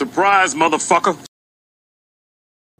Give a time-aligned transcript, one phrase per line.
[0.00, 1.14] Surprise, motherfucker.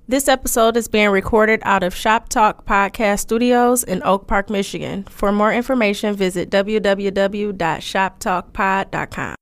[0.08, 5.04] This episode is being recorded out of Shop Talk Podcast Studios in Oak Park, Michigan.
[5.04, 9.35] For more information, visit www.shoptalkpod.com.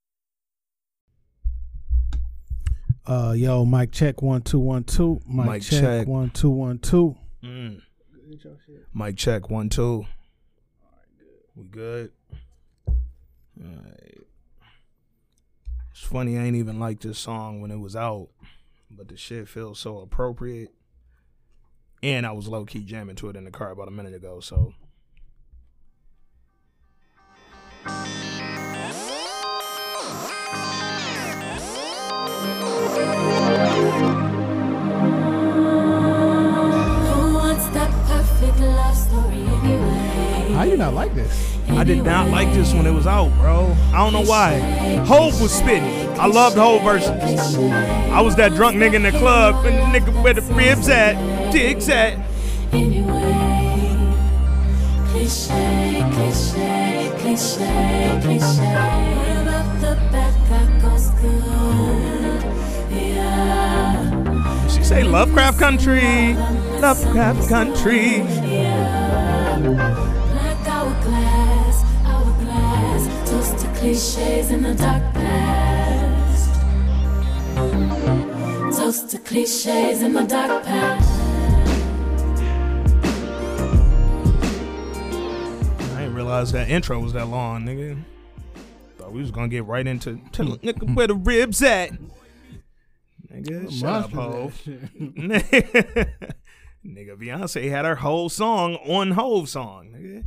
[3.07, 5.21] Uh, yo, mic check one two one two.
[5.29, 6.09] Mic, Mic check, check.
[6.09, 7.15] one two one two.
[7.45, 7.81] Mm.
[8.93, 10.05] Mic check one two.
[11.55, 12.11] We good.
[13.57, 14.18] Alright.
[15.99, 18.29] It's funny I ain't even like this song when it was out,
[18.89, 20.73] but the shit feels so appropriate.
[22.05, 24.39] And I was low key jamming to it in the car about a minute ago,
[24.39, 24.75] so
[40.59, 41.57] How you not like this?
[41.69, 43.77] I did not like this when it was out, bro.
[43.95, 44.59] I don't know why.
[45.07, 45.85] Hove was spitting.
[46.19, 47.57] I loved Hove verses.
[48.11, 51.53] I was that drunk nigga in the club, and the nigga where the ribs at,
[51.53, 52.19] digs at.
[64.73, 66.35] She say Lovecraft Country,
[66.81, 68.25] Lovecraft Country.
[73.79, 76.61] Cliches in the dark past.
[78.77, 81.21] Toast to cliches in the dark past.
[85.93, 88.03] I didn't realize that intro was that long, nigga.
[88.97, 91.93] Thought we was gonna get right into to nigga where the ribs at.
[93.33, 94.61] Nigga, shut up, Hove.
[94.67, 96.11] nigga,
[96.85, 99.91] Beyonce had her whole song on Hove song.
[99.95, 100.25] Nigga.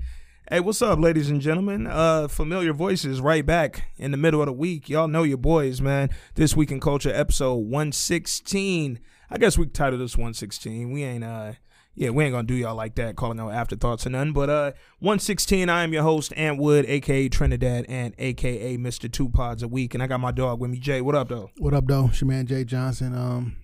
[0.49, 1.87] Hey, what's up, ladies and gentlemen?
[1.87, 4.89] Uh, familiar voices right back in the middle of the week.
[4.89, 6.09] Y'all know your boys, man.
[6.35, 8.99] This week in culture, episode one sixteen.
[9.29, 10.91] I guess we titled this one sixteen.
[10.91, 11.53] We ain't uh,
[11.93, 14.33] yeah, we ain't gonna do y'all like that, calling no afterthoughts or none.
[14.33, 15.69] But uh, one sixteen.
[15.69, 19.93] I am your host, Ant Wood, aka Trinidad, and aka Mister Two Pods a week.
[19.93, 20.99] And I got my dog with me, Jay.
[20.99, 21.51] What up, though?
[21.59, 22.07] What up, though?
[22.07, 23.55] It's your man Jay Johnson, um,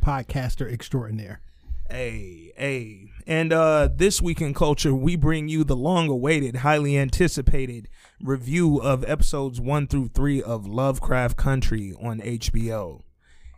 [0.00, 1.40] podcaster extraordinaire.
[1.88, 3.10] Hey, hey.
[3.26, 7.88] And uh this week in culture, we bring you the long awaited, highly anticipated
[8.20, 13.02] review of episodes 1 through 3 of Lovecraft Country on HBO.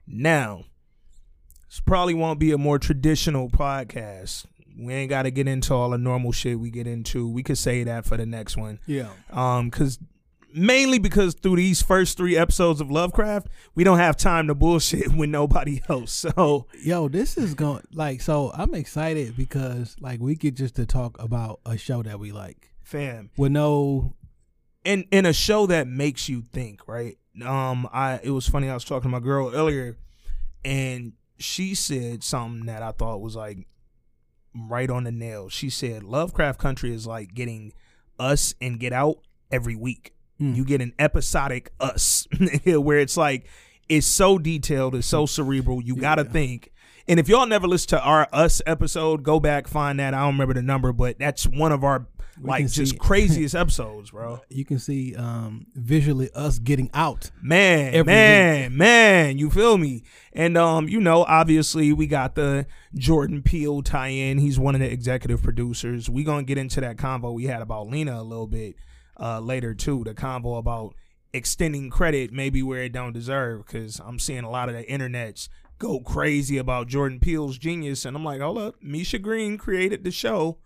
[0.06, 0.64] Now,
[1.68, 4.46] this probably won't be a more traditional podcast.
[4.78, 7.28] We ain't got to get into all the normal shit we get into.
[7.28, 8.78] We could say that for the next one.
[8.86, 9.08] Yeah.
[9.30, 9.98] Um, cause
[10.56, 15.12] mainly because through these first three episodes of Lovecraft, we don't have time to bullshit
[15.14, 16.12] with nobody else.
[16.12, 18.50] So Yo, this is going like so.
[18.54, 22.72] I'm excited because like we get just to talk about a show that we like
[22.82, 24.14] fam, with no.
[24.84, 27.18] in in a show that makes you think, right?
[27.44, 28.68] Um, I it was funny.
[28.68, 29.98] I was talking to my girl earlier,
[30.64, 33.66] and she said something that I thought was like
[34.54, 35.50] right on the nail.
[35.50, 37.74] She said Lovecraft Country is like getting
[38.18, 39.18] us and Get Out
[39.50, 40.15] every week.
[40.38, 42.28] You get an episodic us
[42.64, 43.46] where it's like
[43.88, 45.82] it's so detailed, it's so cerebral.
[45.82, 46.72] You got to think.
[47.08, 50.12] And if y'all never listened to our us episode, go back find that.
[50.12, 52.06] I don't remember the number, but that's one of our
[52.40, 54.40] like can just craziest episodes, bro.
[54.50, 57.30] You can see um visually us getting out.
[57.40, 60.02] Man, man, man, you feel me?
[60.32, 64.38] And um, you know, obviously we got the Jordan Peele tie-in.
[64.38, 66.10] He's one of the executive producers.
[66.10, 68.74] We gonna get into that convo we had about Lena a little bit
[69.18, 70.04] uh later too.
[70.04, 70.94] The convo about
[71.32, 75.48] extending credit maybe where it don't deserve, because I'm seeing a lot of the internets
[75.78, 80.10] go crazy about Jordan Peele's genius, and I'm like, hold up, Misha Green created the
[80.10, 80.58] show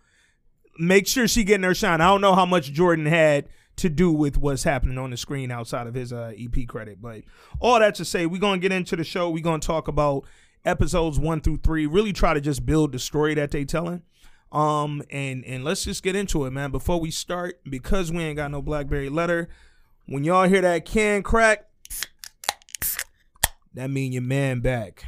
[0.81, 2.01] make sure she getting her shine.
[2.01, 5.51] I don't know how much Jordan had to do with what's happening on the screen
[5.51, 7.23] outside of his uh, EP credit, but
[7.61, 9.31] all that to say, we're gonna get into the show.
[9.31, 10.25] We're gonna talk about
[10.65, 11.87] episodes one through three.
[11.87, 14.03] Really try to just build the story that they telling.
[14.53, 16.71] Um and and let's just get into it, man.
[16.71, 19.49] Before we start, because we ain't got no BlackBerry letter,
[20.07, 21.67] when y'all hear that can crack,
[23.75, 25.05] that mean your man back.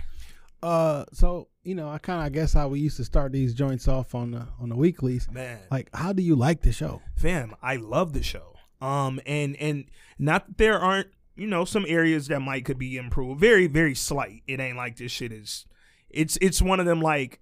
[0.63, 3.53] Uh, so you know, I kind of I guess how we used to start these
[3.55, 5.29] joints off on the on the weeklies.
[5.31, 5.59] Man.
[5.71, 7.03] Like, how do you like the show?
[7.23, 9.85] fam i love the show um and and
[10.19, 11.07] not that there aren't
[11.37, 14.97] you know some areas that might could be improved very very slight it ain't like
[14.97, 15.65] this shit is
[16.11, 17.39] it's it's one of them like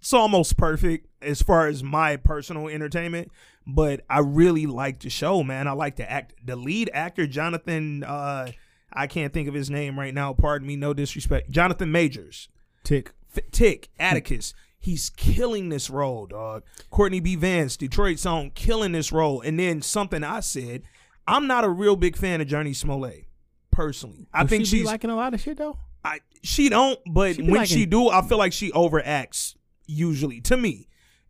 [0.00, 3.30] it's almost perfect as far as my personal entertainment
[3.66, 8.04] but i really like the show man i like the act the lead actor jonathan
[8.04, 8.50] uh
[8.92, 12.48] i can't think of his name right now pardon me no disrespect jonathan majors
[12.84, 13.12] Tick.
[13.36, 16.62] F- Tick, Atticus, he's killing this role, dog.
[16.88, 17.34] Courtney B.
[17.34, 19.40] Vance, Detroit Song, killing this role.
[19.40, 20.84] And then something I said,
[21.26, 23.26] I'm not a real big fan of Jurnee Smollett,
[23.72, 24.28] personally.
[24.32, 25.76] I think she she's liking a lot of shit though.
[26.04, 29.55] I she don't, but She when liking- she do, I feel like she overacts
[29.86, 30.88] usually to me.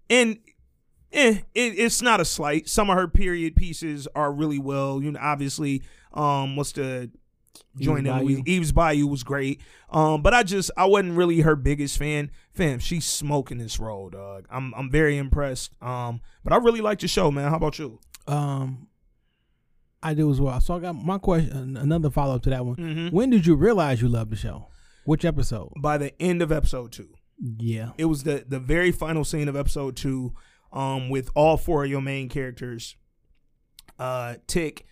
[0.08, 0.38] And
[1.12, 2.68] eh, it, it's not a slight.
[2.68, 5.02] Some of her period pieces are really well.
[5.02, 5.82] You know, obviously,
[6.12, 7.10] um, what's the
[8.04, 8.24] that Bayou.
[8.24, 9.60] we Eve's Bayou was great.
[9.90, 12.30] Um, but I just I wasn't really her biggest fan.
[12.52, 14.46] Fam, she's smoking this role, dog.
[14.50, 15.72] I'm I'm very impressed.
[15.82, 17.50] Um, but I really like the show, man.
[17.50, 18.00] How about you?
[18.26, 18.88] Um,
[20.02, 20.60] I do as well.
[20.60, 21.76] So I got my question.
[21.76, 22.76] Another follow up to that one.
[22.76, 23.12] Mhm.
[23.12, 24.68] When did you realize you loved the show?
[25.04, 25.72] Which episode?
[25.80, 27.08] By the end of episode two.
[27.38, 27.90] Yeah.
[27.98, 30.34] It was the the very final scene of episode two,
[30.72, 32.96] um, with all four of your main characters,
[33.98, 34.86] uh, Tick,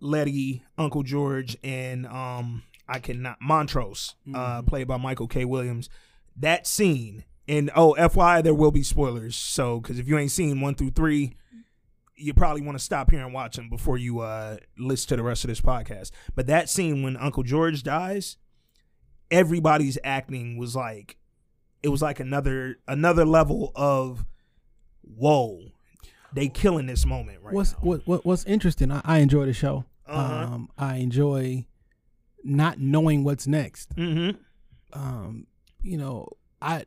[0.00, 5.44] Letty, Uncle George, and um, I cannot Montrose, uh, played by Michael K.
[5.44, 5.88] Williams.
[6.36, 9.36] That scene, and oh, FYI, there will be spoilers.
[9.36, 11.34] So, because if you ain't seen one through three,
[12.14, 15.22] you probably want to stop here and watch them before you uh listen to the
[15.22, 16.10] rest of this podcast.
[16.34, 18.36] But that scene when Uncle George dies,
[19.30, 21.16] everybody's acting was like
[21.86, 24.24] it was like another another level of
[25.02, 25.60] whoa
[26.32, 27.78] they killing this moment right what's now.
[27.82, 28.90] what, what what's interesting?
[28.90, 29.84] I, I enjoy the show.
[30.06, 30.44] Uh-huh.
[30.54, 31.66] Um, I enjoy
[32.44, 33.94] not knowing what's next.
[33.96, 34.36] mm-hmm
[34.92, 35.46] Um,
[35.82, 36.28] you know,
[36.60, 36.84] I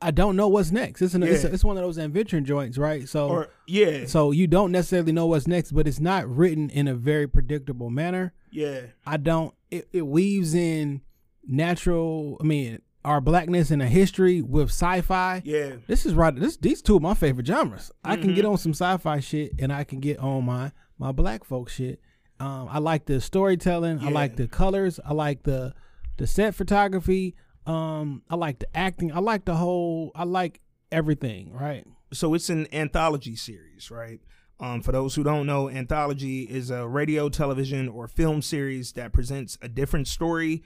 [0.00, 1.00] I don't know what's next.
[1.00, 1.50] It's an, it's, Yeah.
[1.52, 3.08] it's one of those adventure joints, right?
[3.08, 6.88] So or yeah so you don't necessarily know what's next, but it's not written in
[6.88, 8.32] a very predictable manner.
[8.50, 9.54] yeah I don't.
[9.70, 11.02] It, it weaves in
[11.46, 12.36] natural.
[12.40, 15.42] I mean, our blackness and a history with sci-fi.
[15.44, 16.34] yeah This is right.
[16.34, 17.90] This these two of my favorite genres.
[18.04, 18.34] I can Mm-hmm.
[18.36, 22.00] get on some sci-fi shit, and I can get on my my black folk shit.
[22.40, 24.00] Um, I like the storytelling.
[24.00, 24.98] I like the colors.
[25.04, 25.74] I like the
[26.16, 27.34] the set photography.
[27.66, 29.12] Um, I like the acting.
[29.12, 30.10] I like the whole.
[30.14, 30.60] I like
[30.90, 31.52] everything.
[31.52, 31.84] Right.
[32.12, 34.20] so it's an anthology series right
[34.60, 39.12] um, for those who don't know anthology is a radio television or film series that
[39.12, 40.62] presents a different story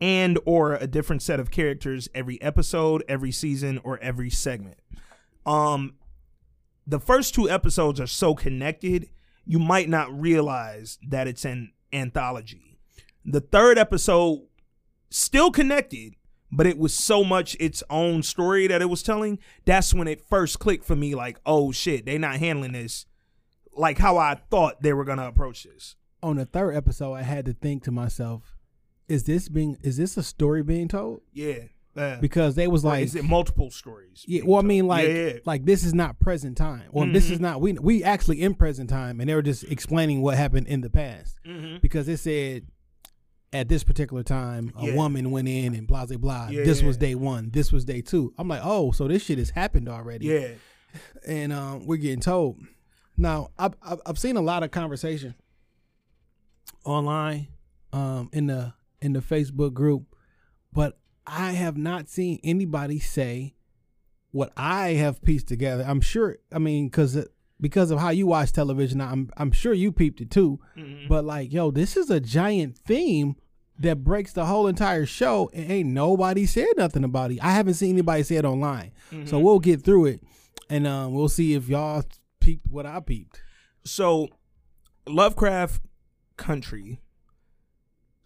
[0.00, 4.78] and or a different set of characters every episode every season or every segment.
[5.44, 5.94] Um
[6.86, 9.08] the first two episodes are so connected
[9.44, 12.78] you might not realize that it's an anthology.
[13.24, 14.46] The third episode
[15.10, 16.14] still connected
[16.52, 20.20] but it was so much its own story that it was telling that's when it
[20.20, 23.06] first clicked for me like oh shit they're not handling this
[23.76, 25.96] like how i thought they were gonna approach this.
[26.22, 28.55] On the third episode, I had to think to myself,
[29.08, 29.76] "Is this being?
[29.82, 31.58] Is this a story being told?" yeah
[31.96, 35.14] uh, Because they was like, is it multiple stories Yeah, well, I mean, like, yeah,
[35.14, 35.32] yeah.
[35.46, 38.90] like this is not present time, or this is not we we actually in present
[38.90, 41.80] time, and they were just explaining what happened in the past Mhm.
[41.80, 42.66] because it said
[43.52, 44.94] at this particular time a Yeah.
[44.96, 46.48] woman went in and blah blah blah.
[46.48, 47.50] This was day one.
[47.50, 48.34] This was day two.
[48.36, 50.26] I'm like, oh, so this shit has happened already.
[50.26, 50.48] yeah
[51.26, 52.56] and um, we're getting told.
[53.18, 55.34] Now, I've, I've I've seen a lot of conversation
[56.84, 57.48] online,
[57.92, 58.72] um, in the
[59.06, 60.14] in the Facebook group,
[60.72, 63.54] but I have not seen anybody say
[64.32, 65.84] what I have pieced together.
[65.88, 66.36] I'm sure.
[66.52, 67.26] I mean, because
[67.58, 70.58] because of how you watch television, I'm I'm sure you peeped it too.
[70.76, 71.08] Mhm.
[71.08, 73.36] But like, yo, this is a giant theme
[73.78, 77.38] that breaks the whole entire show, and ain't nobody said nothing about it.
[77.42, 78.92] I haven't seen anybody say it online,
[79.24, 80.22] so we'll get through it,
[80.70, 82.02] and um, we'll see if y'all
[82.40, 83.40] peeped what I peeped.
[83.84, 84.28] so
[85.08, 85.82] lovecraft
[86.36, 87.00] country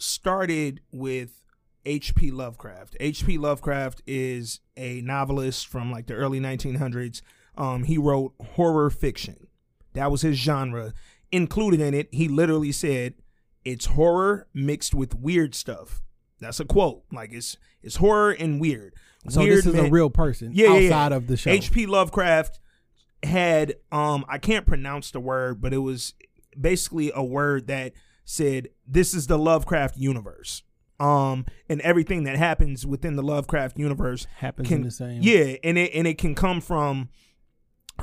[0.00, 1.44] started with
[1.84, 2.30] H.P.
[2.30, 2.96] Lovecraft.
[3.00, 3.38] H.P.
[3.38, 7.22] Lovecraft is a novelist from like the early 1900s.
[7.56, 9.46] Um, he wrote horror fiction.
[9.94, 10.92] That was his genre.
[11.32, 13.14] Included in it, he literally said,
[13.64, 16.02] "It's horror mixed with weird stuff."
[16.40, 17.02] That's a quote.
[17.12, 18.94] Like it's it's horror and weird.
[19.28, 20.86] So weird this is a real person yeah, yeah, yeah.
[20.86, 21.50] outside of the show.
[21.50, 21.86] H.P.
[21.86, 22.58] Lovecraft
[23.22, 26.14] had um I can't pronounce the word, but it was
[26.58, 27.92] basically a word that
[28.30, 30.62] said this is the Lovecraft universe.
[31.00, 35.22] Um and everything that happens within the Lovecraft universe Happens can in the same.
[35.22, 37.08] Yeah, and it and it can come from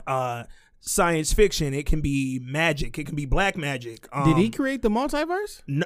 [0.05, 0.43] uh
[0.79, 4.07] science fiction, it can be magic, it can be black magic.
[4.11, 5.61] Um, Did he create the multiverse?
[5.67, 5.85] no,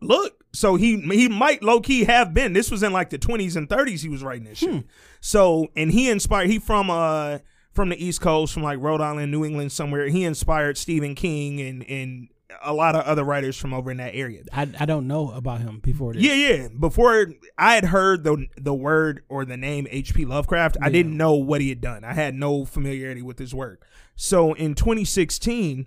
[0.00, 2.54] look, so he he might low key have been.
[2.54, 4.02] This was in like the twenties and thirties.
[4.02, 4.84] He was writing this shit.
[5.20, 6.50] So and he inspired.
[6.50, 7.38] He from uh
[7.72, 10.08] from the East Coast, from like Rhode Island, New England, somewhere.
[10.08, 12.28] He inspired Stephen King and and
[12.62, 14.42] a lot of other writers from over in that area.
[14.52, 16.22] I, I don't know about him before this.
[16.22, 16.68] Yeah, yeah.
[16.68, 17.26] Before
[17.56, 20.24] I had heard the the word or the name H.P.
[20.24, 22.04] Lovecraft, I didn't know what he had done.
[22.04, 23.86] I had no familiarity with his work.
[24.16, 25.86] So in 2016,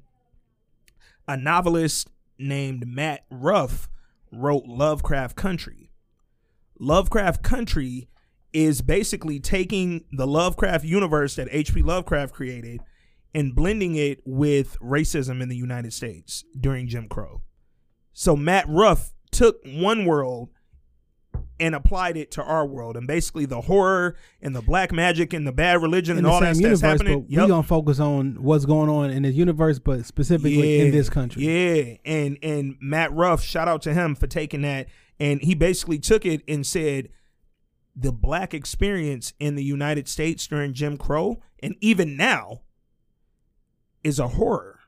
[1.27, 3.89] a novelist named Matt Ruff
[4.31, 5.89] wrote Lovecraft Country.
[6.79, 8.07] Lovecraft Country
[8.53, 11.81] is basically taking the Lovecraft universe that H.P.
[11.81, 12.81] Lovecraft created
[13.33, 17.41] and blending it with racism in the United States during Jim Crow.
[18.13, 20.49] So Matt Ruff took one world
[21.59, 25.45] and applied it to our world, and basically the horror and the black magic and
[25.45, 27.21] the bad religion in and all that universe, happening.
[27.21, 31.07] but we gonna focus on what's going on in the universe, but specifically in this
[31.07, 31.43] country.
[31.43, 34.87] Yeah, and and Matt Ruff, shout out to him for taking that,
[35.19, 37.09] and he basically took it and said
[37.95, 42.61] the black experience in the United States during Jim Crow, and even now,
[44.03, 44.79] is a horror.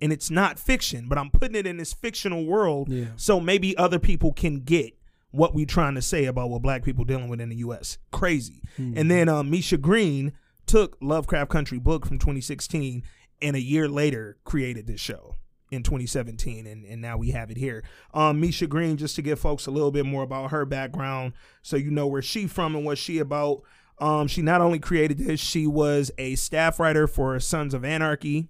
[0.00, 3.06] And it's not fiction, but I'm putting it in this fictional world Yeah.
[3.16, 4.92] so maybe other people can get
[5.30, 7.98] what we trying to say about what black people dealing with in the US.
[8.12, 8.62] Crazy.
[8.76, 10.32] And then um, Misha Green
[10.66, 13.02] took Lovecraft Country book from 2016
[13.42, 15.36] and a year later created this show
[15.70, 17.82] in 2017 and, and now we have it here.
[18.12, 21.76] Um, Misha Green, just to give folks a little bit more about her background so
[21.76, 23.62] you know where she from and what she about.
[23.98, 28.48] Um, she not only created this, she was a staff writer for Sons of Anarchy.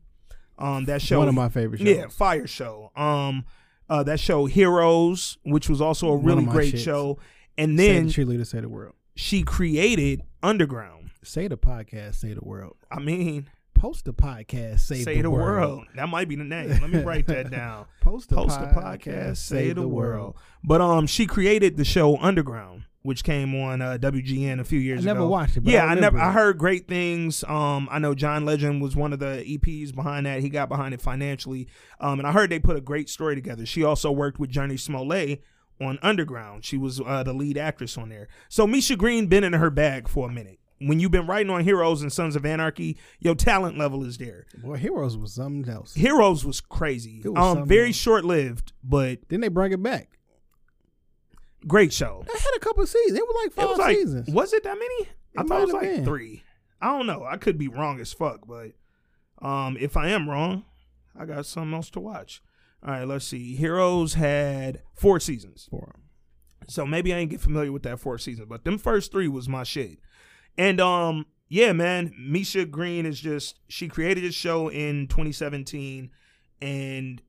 [0.59, 1.89] Um, that show One of my favorite shows.
[1.89, 2.93] Yeah, fire show.
[2.97, 3.45] Um,
[3.89, 6.85] uh, that show Heroes, which was also a really great shits.
[6.85, 7.19] show,
[7.59, 8.95] and Say then the cheerleader, say the world.
[9.15, 11.11] she created Underground.
[11.23, 12.77] Say the podcast, say the world.
[12.91, 15.85] I mean, Post the podcast, say, say, the, world.
[15.97, 16.71] That might be the name.
[16.71, 17.85] Let me write that down.
[18.01, 20.37] Post the, Post the podcast, say the world.
[20.63, 25.01] But um, she created the show Underground, which came on uh, WGN a few years
[25.07, 25.21] I ago.
[25.21, 26.19] never watched it, but yeah, I I, never.
[26.19, 27.45] I heard great things.
[27.45, 30.41] Um, I know John Legend was one of the EPs behind that.
[30.41, 31.69] He got behind it financially.
[32.01, 33.67] Um, and I heard they put a great story together.
[33.67, 35.43] She also worked with Jurnee Smollett
[35.83, 36.65] on Underground.
[36.65, 38.27] She was uh, the lead actress on there.
[38.49, 40.59] So Misha Green been in her bag for a minute.
[40.79, 44.47] When you've been writing on Heroes and Sons of Anarchy, your talent level is there.
[44.57, 45.93] Boy, Heroes was something else.
[45.95, 47.21] Heroes was crazy.
[47.23, 50.19] It was um, very short lived, but Then they bring it back.
[51.67, 52.25] Great show.
[52.27, 53.19] They had a couple of seasons.
[53.19, 54.29] It was like five was like, seasons.
[54.31, 55.09] was it that many?
[55.37, 56.05] I It thought it was like been.
[56.05, 56.43] three.
[56.81, 57.25] I don't know.
[57.25, 58.73] I could be wrong as fuck, but
[59.47, 60.65] um, if I am wrong,
[61.19, 62.43] I got something else to watch.
[62.85, 63.55] All right, let's see.
[63.57, 65.81] Heroes had four seasons, 'em.
[66.69, 69.49] so maybe I ain't get familiar with that fourth season, but them first three was
[69.49, 69.99] my shit.
[70.59, 76.11] And um, yeah, man, Misha Green is just she created this show in 2017,
[76.61, 77.23] and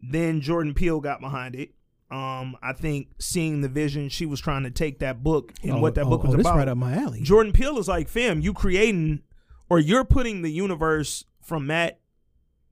[0.00, 1.70] then Jordan Peele got behind it.
[2.10, 5.80] Um, I think seeing the vision, she was trying to take that book and Oh,
[5.80, 6.56] what that oh, book was oh, this about.
[6.56, 7.20] right up my alley.
[7.20, 9.20] Jordan Peele is like, fam, you creating
[9.68, 12.00] or you're putting the universe from Matt,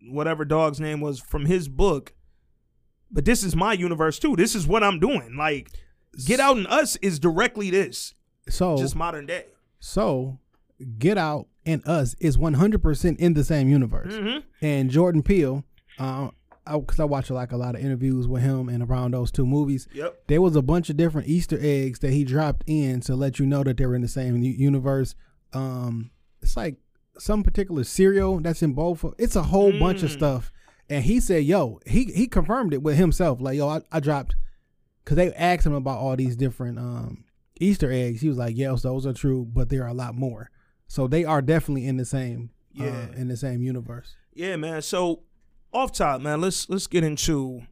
[0.09, 2.15] whatever dog's name was, from his book.
[3.11, 4.37] But this is my universe too.
[4.37, 5.37] This is what I'm doing.
[5.37, 5.71] Like,
[6.25, 8.15] Get Out and Us is directly this,
[8.49, 9.45] so just modern day.
[9.79, 10.39] so
[10.99, 14.15] Get Out and Us is one hundred percent in the same universe.
[14.15, 14.39] Mm-hmm.
[14.63, 15.63] And Jordan Peele,
[15.99, 16.31] uh,
[16.67, 19.87] because I, watch like a lot of interviews with him and around those two movies.
[19.95, 20.23] Yep.
[20.27, 23.47] There was a bunch of different Easter eggs that he dropped in to let you
[23.47, 25.15] know that they were in the same universe.
[25.53, 26.11] Um,
[26.43, 26.77] it's like
[27.19, 29.05] some particular cereal that's in both.
[29.05, 30.15] of- It's a whole bunch of Mm.
[30.15, 30.53] stuff.
[30.89, 33.41] And he said, "Yo," he he confirmed it with himself.
[33.41, 34.37] Like, "Yo, I, I dropped,"
[35.05, 37.25] because they asked him about all these different um
[37.59, 38.21] Easter eggs.
[38.21, 40.51] He was like, "Yes, those are true, but there are a lot more."
[40.87, 43.09] So they are definitely in the same Yeah.
[43.11, 44.15] uh, in the same universe.
[44.33, 44.81] Yeah, man.
[44.83, 45.23] So
[45.73, 47.63] off top, man, let's let's get into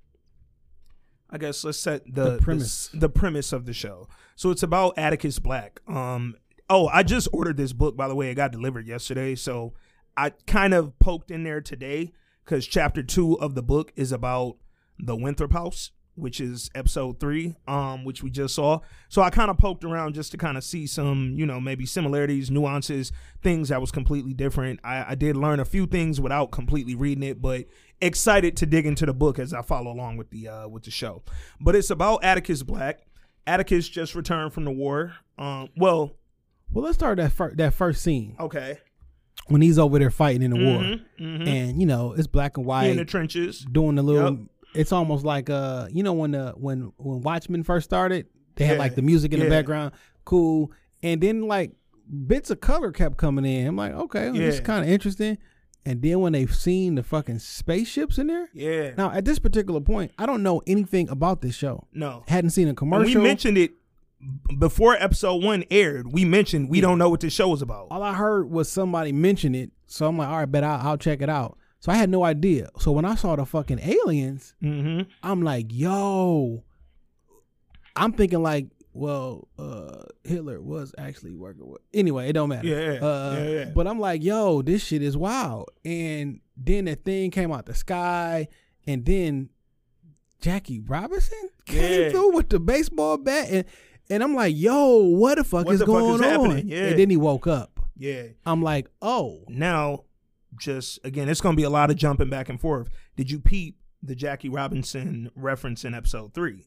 [1.31, 2.89] I guess let's set the, The premise.
[2.89, 4.09] the, the premise of the show.
[4.37, 5.81] So it's about Atticus Black.
[5.89, 6.35] Um
[6.71, 8.31] oh, I just ordered this book by the way.
[8.31, 9.75] It got delivered yesterday, so
[10.17, 12.13] I kind of poked in there today
[12.45, 14.57] cuz chapter 2 of the book is about
[14.99, 18.81] the Winthrop House, which is episode 3, um which we just saw.
[19.09, 21.87] So I kind of poked around just to kind of see some, you know, maybe
[21.87, 23.11] similarities, nuances,
[23.43, 24.81] things that was completely different.
[24.85, 27.65] I, I did learn a few things without completely reading it, but
[28.01, 30.91] excited to dig into the book as I follow along with the uh, with the
[30.91, 31.23] show.
[31.61, 33.01] But it's about Atticus Black.
[33.47, 35.15] Atticus just returned from the war.
[35.39, 36.13] Um, well,
[36.73, 38.79] Well, let's start that fir- that first scene okay,
[39.49, 41.47] when he's over there fighting in the war, Mhm, mhm.
[41.49, 43.65] and you know it's black and He white, in the trenches.
[43.71, 44.31] doing the little.
[44.31, 44.39] Yep.
[44.75, 48.27] It's almost like uh, you know when the when when Watchmen first started,
[48.57, 48.79] they had Yeah.
[48.79, 49.45] like the music in Yeah.
[49.45, 49.93] the background,
[50.25, 51.73] cool, and then like
[52.27, 53.67] bits of color kept coming in.
[53.67, 55.39] I'm like, okay, this is kind of interesting.
[55.87, 58.93] And then when they've seen the fucking spaceships in there, Yeah.
[58.97, 61.87] now at this particular point, I don't know anything about this show.
[61.93, 62.23] No.
[62.27, 63.21] Hadn't seen a And commercial.
[63.21, 63.73] we mentioned it
[64.59, 66.13] before episode one aired.
[66.13, 67.89] We mentioned we don't know what this show is about.
[67.91, 70.97] all I heard was somebody mention it, so I'm like, all right, bet I'll, I'll
[70.99, 71.59] check it out.
[71.85, 72.71] So I had no idea.
[72.79, 75.03] So when I saw the fucking aliens, Mm-hmm.
[75.23, 76.65] I'm like, yo,
[77.95, 81.83] I'm thinking like, well, uh, Hitler was actually working with.
[81.93, 82.67] Anyway, it don't matter.
[82.67, 83.65] Yeah, Uh, yeah, yeah.
[83.75, 85.69] But I'm like, yo, this shit is wild.
[85.85, 88.49] And then the thing came out the sky,
[88.87, 89.51] and then
[90.41, 92.11] Jackie Robinson came Yeah.
[92.13, 93.65] through with the baseball bat, and
[94.09, 96.67] and I'm like, yo, what the fuck What is the fuck going is on?
[96.69, 96.85] Yeah.
[96.87, 97.79] And then he woke up.
[97.95, 98.23] Yeah.
[98.47, 100.05] I'm like, oh, Now,
[100.59, 102.89] just again, it's gonna be a lot of jumping back and forth.
[103.17, 106.67] Did you peep the Jackie Robinson reference in episode three?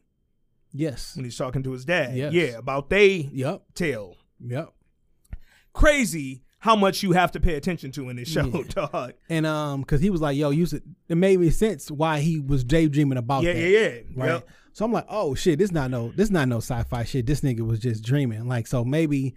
[0.74, 1.16] Yes.
[1.16, 2.16] when he's talking to his dad.
[2.16, 2.34] Yes.
[2.34, 3.64] Yeah, about they Yep.
[3.74, 4.16] tale.
[4.40, 4.74] Yep.
[5.74, 8.64] Crazy how much you have to pay attention to in this show, Yeah.
[8.70, 9.14] dog.
[9.30, 12.40] And um, cause he was like, "Yo, you said it made me sense why he
[12.40, 14.00] was daydreaming about Yeah, that." yeah, yeah.
[14.16, 14.28] Right.
[14.34, 14.48] Yep.
[14.74, 17.26] So I'm like, "Oh shit, this not no, this not no sci-fi shit.
[17.28, 19.36] This nigga was just dreaming." Like, so maybe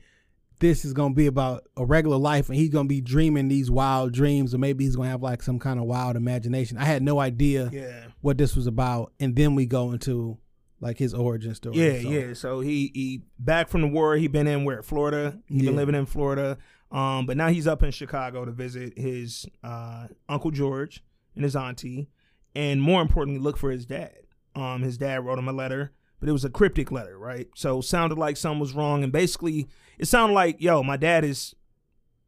[0.60, 4.12] this is gonna be about a regular life, and he's gonna be dreaming these wild
[4.12, 6.78] dreams, or maybe he's gonna have like some kind of wild imagination.
[6.78, 8.04] I had no idea Yeah.
[8.20, 10.38] what this was about, and then we go into
[10.80, 11.76] like his origin story.
[11.76, 12.32] Yeah, So, yeah.
[12.34, 14.16] So he he back from the war.
[14.16, 15.38] He been in where Florida.
[15.46, 15.66] He Yeah.
[15.66, 16.56] been living in Florida.
[16.90, 21.04] Um, but now he's up in Chicago to visit his uh, uncle George
[21.36, 22.08] and his auntie,
[22.54, 24.14] and more importantly, look for his dad.
[24.56, 27.48] Um, his dad wrote him a letter, but it was a cryptic letter, right?
[27.54, 31.54] So sounded like something was wrong, and basically it sounded like, yo, my dad is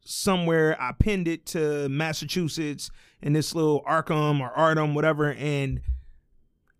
[0.05, 0.81] somewhere.
[0.81, 5.81] I pinned it to Massachusetts in this little Arkham or Ardham, whatever, and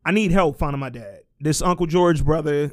[0.05, 1.21] I need help finding my dad.
[1.39, 2.73] This Uncle George brother,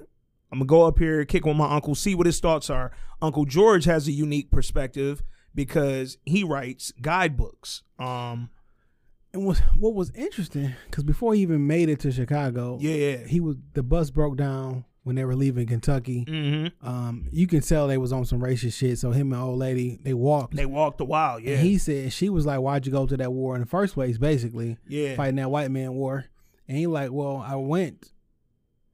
[0.51, 2.91] I'm gonna go up here, kick with my uncle, see what his thoughts are.
[3.21, 5.21] Uncle George has a unique perspective
[5.53, 7.83] because he writes guidebooks.
[7.99, 8.49] Um,
[9.33, 13.39] And what what was interesting, because before he even made it to Chicago, yeah, he
[13.39, 16.25] was the bus broke down when they were leaving Kentucky.
[16.25, 16.87] mm-hmm.
[16.87, 18.97] Um, you can tell they was on some racist shit.
[18.99, 20.55] So him and old lady they walked.
[20.55, 23.17] They walked a while, yeah, And he said she was like, "Why'd you go to
[23.17, 26.25] that war in the first place?" Basically, yeah, fighting that white man war.
[26.67, 28.11] And he like, "Well, I went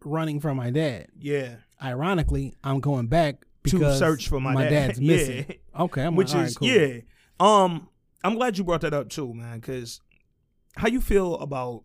[0.06, 1.08] running from my dad.
[1.20, 4.70] yeah, Ironically, I'm going back to search for my, dad.
[4.70, 5.46] dad's missing.
[5.50, 5.82] yeah.
[5.82, 6.68] Okay, I'm which like, all right, is cool.
[6.68, 7.00] yeah.
[7.39, 7.89] Um,
[8.24, 9.60] I'm glad you brought that up too, man.
[9.60, 10.00] Because
[10.75, 11.84] how you feel about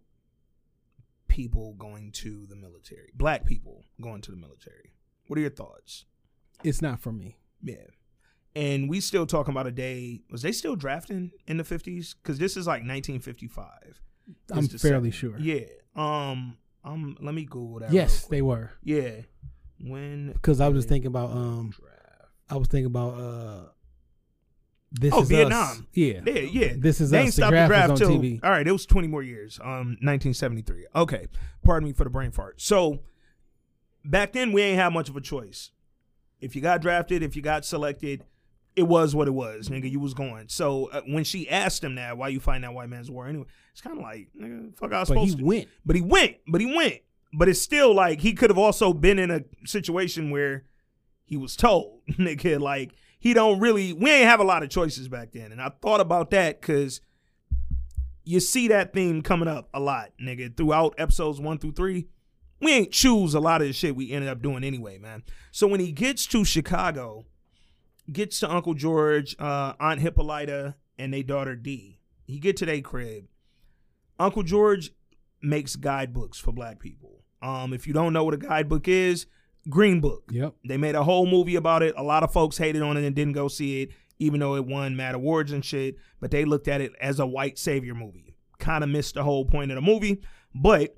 [1.28, 3.10] people going to the military?
[3.14, 4.92] Black people going to the military.
[5.26, 6.04] What are your thoughts?
[6.64, 7.38] It's not for me.
[7.62, 7.76] Yeah.
[8.56, 10.22] And we still talking about a day.
[10.30, 12.14] Was they still drafting in the fifties?
[12.14, 14.00] Because this is like 1955.
[14.52, 15.38] I'm fairly second- sure.
[15.38, 15.66] Yeah.
[15.94, 16.56] Um.
[16.84, 17.16] Um.
[17.20, 17.92] Let me Google that.
[17.92, 18.72] Yes, they were.
[18.82, 19.22] Yeah.
[19.80, 20.32] When?
[20.32, 21.96] Because I was just thinking about um, draft?
[22.50, 23.68] I was thinking about uh,
[24.92, 25.60] this Oh, is Vietnam.
[25.62, 25.82] Us.
[25.92, 26.72] Yeah, Yeah, yeah.
[26.76, 27.22] This is they us.
[27.24, 28.40] ain't The stopped draft the till TV.
[28.42, 28.66] all right.
[28.66, 29.58] It was twenty more years.
[29.62, 30.86] Um, nineteen seventy three.
[30.94, 31.28] Okay,
[31.64, 32.60] pardon me for the brain fart.
[32.60, 33.00] So
[34.04, 35.70] back then we ain't have much of a choice.
[36.40, 38.24] If you got drafted, if you got selected,
[38.74, 39.90] it was what it was, nigga.
[39.90, 40.48] You was going.
[40.48, 43.44] So uh, when she asked him that, why you fighting that white man's war anyway?
[43.72, 45.44] It's kind of like, nigga, fuck, I was but supposed he to.
[45.44, 45.68] went.
[45.84, 46.36] But he went.
[46.48, 46.96] But he went.
[47.32, 50.64] But it's still like he could have also been in a situation where
[51.24, 53.92] he was told, nigga, like he don't really.
[53.92, 57.00] We ain't have a lot of choices back then, and I thought about that because
[58.24, 62.08] you see that theme coming up a lot, nigga, throughout episodes one through three.
[62.60, 65.22] We ain't choose a lot of the shit we ended up doing anyway, man.
[65.50, 67.26] So when he gets to Chicago,
[68.10, 72.00] gets to Uncle George, uh, Aunt Hippolyta, and their daughter D.
[72.26, 73.26] He get to their crib.
[74.18, 74.92] Uncle George
[75.42, 77.24] makes guidebooks for black people.
[77.42, 79.26] Um, if you don't know what a guidebook is,
[79.68, 80.24] Green Book.
[80.30, 80.54] Yep.
[80.64, 81.94] They made a whole movie about it.
[81.96, 84.66] A lot of folks hated on it and didn't go see it, even though it
[84.66, 85.96] won Mad Awards and shit.
[86.20, 88.34] But they looked at it as a white savior movie.
[88.58, 90.20] Kind of missed the whole point of the movie.
[90.54, 90.96] But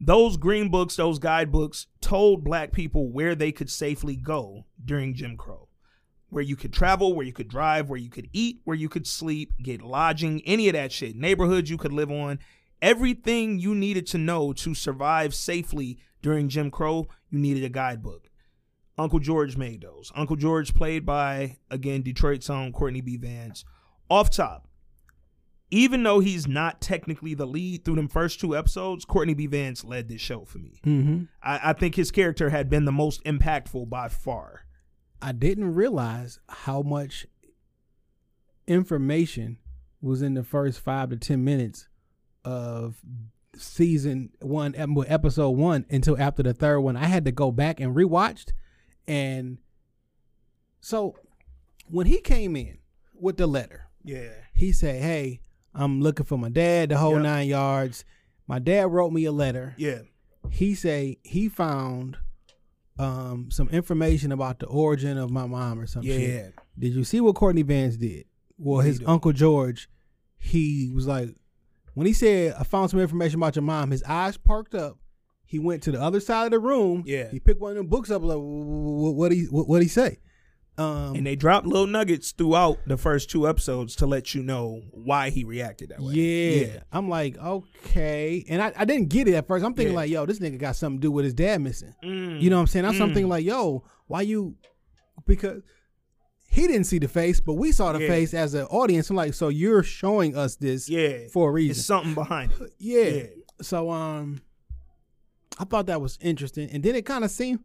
[0.00, 5.36] those green books, those guidebooks, told black people where they could safely go during Jim
[5.36, 5.68] Crow.
[6.30, 9.06] Where you could travel, where you could drive, where you could eat, where you could
[9.06, 11.16] sleep, get lodging, any of that shit.
[11.16, 12.38] Neighborhoods you could live on.
[12.80, 18.28] Everything you needed to know to survive safely during Jim Crow, you needed a guidebook.
[18.98, 20.12] Uncle George made those.
[20.14, 23.16] Uncle George, played by, again, Detroit's own Courtney B.
[23.16, 23.64] Vance.
[24.10, 24.68] Off top,
[25.70, 29.46] even though he's not technically the lead through them first two episodes, Courtney B.
[29.46, 30.80] Vance led this show for me.
[30.84, 31.22] Mm-hmm.
[31.42, 34.66] I, I think his character had been the most impactful by far.
[35.22, 37.26] I didn't realize how much
[38.66, 39.58] information
[40.02, 41.88] was in the first five to ten minutes
[42.44, 43.00] of
[43.60, 46.96] season one, episode one, until after the third one.
[46.96, 48.52] I had to go back and rewatched,
[49.06, 49.58] and
[50.80, 51.16] so
[51.88, 52.78] when he came in
[53.14, 54.30] with the letter, Yeah.
[54.54, 55.40] he said, "Hey,
[55.74, 56.88] I'm looking for my dad.
[56.90, 57.22] The whole Yep.
[57.22, 58.04] nine yards."
[58.46, 60.02] My dad wrote me a letter Yeah.
[60.50, 62.16] he say he found
[62.98, 66.16] um some information about the origin of my mom or some Yeah.
[66.18, 66.54] shit.
[66.78, 68.26] Did you see what Courtney Vance did?
[68.58, 69.88] Well, his uncle George,
[70.36, 71.34] he was like,
[72.00, 74.96] when he said, "I found some information about your mom," his eyes parked up.
[75.44, 77.02] He went to the other side of the room.
[77.06, 77.28] Yeah.
[77.30, 78.22] he picked one of them books up.
[78.22, 80.18] Like, what he what he say?
[80.78, 84.80] Um, And they dropped little nuggets throughout the first two episodes to let you know
[84.92, 86.14] why he reacted that way.
[86.14, 86.82] Yeah.
[86.90, 88.44] I'm like, okay.
[88.48, 89.62] And I, I didn't get it at first.
[89.64, 89.98] I'm thinking Yeah.
[90.00, 91.92] like, yo, this nigga got something to do with his dad missing.
[92.02, 92.40] Mm.
[92.40, 92.86] You know what I'm saying?
[92.86, 92.98] I'm Mm.
[92.98, 94.54] something like, yo, why you
[95.26, 95.60] because
[96.52, 98.08] he didn't see the face, but we saw the Yeah.
[98.08, 99.08] face as an audience.
[99.08, 101.28] I'm like, so you're showing us this Yeah.
[101.32, 101.82] for a It's reason.
[101.84, 102.72] something behind it.
[102.78, 103.04] yeah.
[103.04, 103.22] Yeah.
[103.62, 104.40] So um
[105.58, 107.60] I thought that was interesting, and then it kind of seemed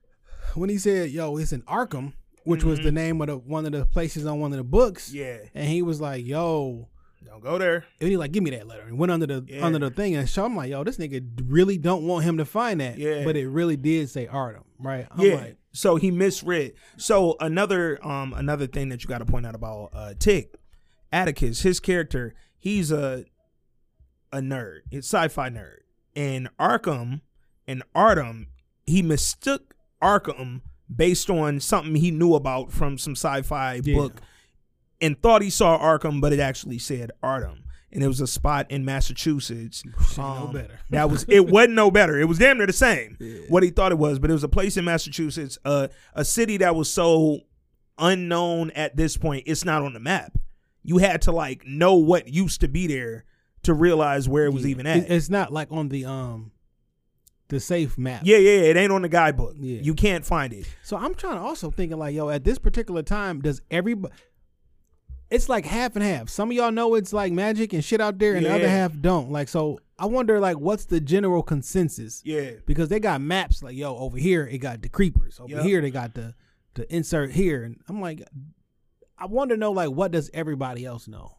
[0.54, 2.12] when he said, "Yo, it's in Arkham,"
[2.44, 5.08] which was the name of the one of the places on one of the books.
[5.08, 5.18] Mm-hmm.
[5.18, 5.36] Yeah.
[5.54, 6.88] and he was like, "Yo."
[7.24, 7.84] Don't go there.
[8.00, 8.82] And he like, give me that letter.
[8.82, 9.64] And went under the Yeah.
[9.64, 10.16] under the thing.
[10.16, 12.98] And so I'm like, yo, this nigga really don't want him to find that.
[12.98, 13.24] Yeah.
[13.24, 15.06] But it really did say Ardham, right?
[15.10, 15.34] I'm yeah.
[15.34, 16.72] like, so he misread.
[16.96, 20.54] So another um another thing that you got to point out about uh Tick,
[21.12, 23.24] Atticus, his character, he's a
[24.32, 24.80] a nerd.
[24.90, 25.78] It's sci-fi nerd.
[26.16, 27.20] And Arkham
[27.66, 28.46] and Ardham,
[28.86, 30.62] he mistook Arkham
[30.94, 33.94] based on something he knew about from some sci-fi Yeah.
[33.94, 34.20] book
[35.00, 37.58] and thought he saw Arkham, but it actually said Ardham.
[37.92, 39.82] And it was a spot in Massachusetts.
[40.08, 40.78] Shit, no Um, better.
[40.90, 41.48] That was it.
[41.48, 42.18] wasn't no better.
[42.20, 43.16] It was damn near the same.
[43.48, 46.56] What he thought it was, but it was a place in Massachusetts, uh, a city
[46.58, 47.40] that was so
[47.98, 49.44] unknown at this point.
[49.46, 50.36] It's not on the map.
[50.82, 53.24] You had to like know what used to be there
[53.64, 54.70] to realize where it was Yeah.
[54.70, 55.10] even at.
[55.10, 56.52] It's not like on the um
[57.48, 58.22] the safe map.
[58.24, 59.56] yeah, yeah, it ain't on the guidebook.
[59.58, 59.80] Yeah.
[59.82, 60.66] You can't find it.
[60.84, 64.14] So I'm trying to also thinking like, yo, at this particular time, does everybody?
[65.30, 66.28] It's like half and half.
[66.28, 68.92] Some of y'all know it's like magic and shit out there, and the other half
[69.00, 69.30] don't.
[69.30, 72.20] Like, so I wonder, like, what's the general consensus?
[72.24, 75.38] Yeah, Because they got maps, like, yo, over here it got the creepers.
[75.38, 75.64] Over Yep.
[75.64, 76.34] here they got the
[76.74, 78.22] the insert here, and I'm like,
[79.18, 81.36] I want to know, like, what does everybody else know?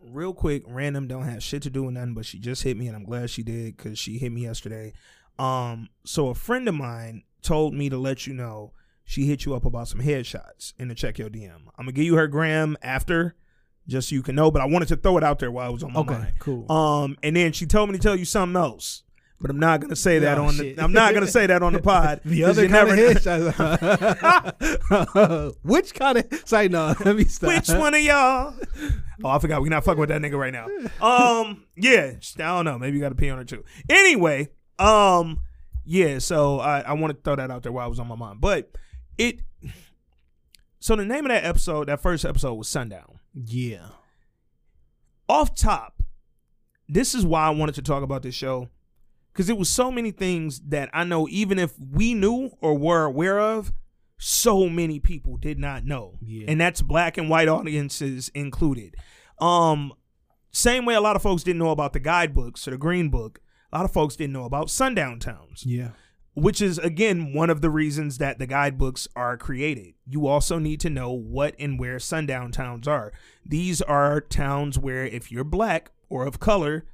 [0.00, 2.86] real quick, random don't have shit to do with nothing, but she just hit me,
[2.86, 4.92] and I'm glad she did because she hit me yesterday.
[5.40, 8.72] Um, so a friend of mine told me to let you know
[9.10, 11.54] she hit you up about some headshots in the check your DM.
[11.78, 13.34] I'm gonna give you her gram after,
[13.86, 14.50] just so you can know.
[14.50, 16.32] But I wanted to throw it out there while I was on my Okay, mind.
[16.38, 16.70] cool.
[16.70, 19.04] Um, and then she told me to tell you something else.
[19.40, 20.76] But I'm not gonna say that Oh, on shit.
[20.76, 20.82] the.
[20.82, 22.20] I'm not gonna say that on the pod.
[22.24, 25.54] the other kind never of headshots.
[25.62, 26.26] Which kind of?
[26.44, 26.94] Say no.
[27.04, 27.48] Let me stop.
[27.54, 28.54] Which one of y'all?
[29.24, 29.62] Oh, I forgot.
[29.62, 30.66] We're not fucking with that nigga right now.
[31.00, 32.78] Um, yeah, just- I don't know.
[32.78, 33.64] Maybe you got to pee on her too.
[33.88, 35.40] Anyway, um,
[35.86, 36.18] yeah.
[36.18, 38.40] So I I want to throw that out there while I was on my mind,
[38.40, 38.70] but
[39.18, 39.40] it.
[40.80, 43.18] So the name of that episode, that first episode, was Sundown.
[43.34, 43.88] Yeah.
[45.28, 46.02] Off top,
[46.88, 48.68] this is why I wanted to talk about this show
[49.32, 53.04] because it was so many things that I know, even if we knew or were
[53.04, 53.72] aware of,
[54.18, 56.46] so many people did not know, Yeah.
[56.48, 58.96] and that's black and white audiences included.
[59.40, 59.92] Um,
[60.50, 63.40] same way a lot of folks didn't know about the guidebooks or the Green Book.
[63.72, 65.90] A lot of folks didn't know about sundown towns Yeah.
[66.40, 69.94] Which is again one of the reasons that the guidebooks are created.
[70.06, 73.12] You also need to know what and where sundown towns are.
[73.44, 76.86] These are towns where if you're black or of color,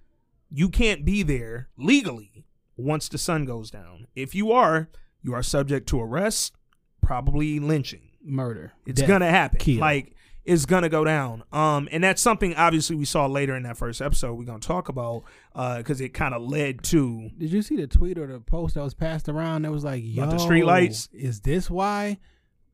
[0.51, 2.45] you can't be there legally
[2.77, 4.07] once the sun goes down.
[4.15, 4.89] If you are,
[5.23, 6.55] you are subject to arrest,
[7.03, 8.11] probably lynching.
[8.23, 8.73] Murder.
[8.87, 9.09] It's Death.
[9.09, 9.59] gonna happen.
[9.59, 9.81] Kill.
[9.81, 10.14] Like
[10.45, 11.43] it's gonna go down.
[11.53, 14.35] Um, and that's something obviously we saw later in that first episode.
[14.35, 17.87] We're gonna talk about uh, because it kind of led to Did you see the
[17.87, 21.09] tweet or the post that was passed around that was like, "Yo, the streetlights?
[21.13, 22.19] Is this why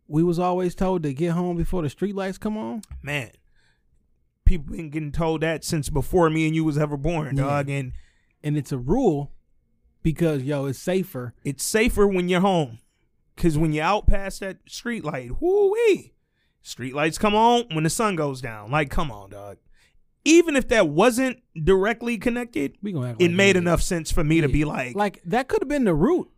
[0.08, 3.30] we was always told to get home before the streetlights come on?" man,
[4.44, 7.44] people been getting told that since before me and you was ever born, Yeah.
[7.44, 7.68] dog.
[7.70, 7.92] And
[8.42, 9.32] And it's a rule
[10.02, 11.34] because yo, it's safer.
[11.44, 12.78] it's safer when you're home,
[13.36, 16.14] cause when you're out past that street light, whoo wee,
[16.62, 18.70] street lights come on when the sun goes down.
[18.70, 19.58] Like, come on, dog.
[20.24, 24.40] Even if that wasn't directly connected, We gonna it like made enough sense for me
[24.42, 26.28] to be like, Like that could have been the root.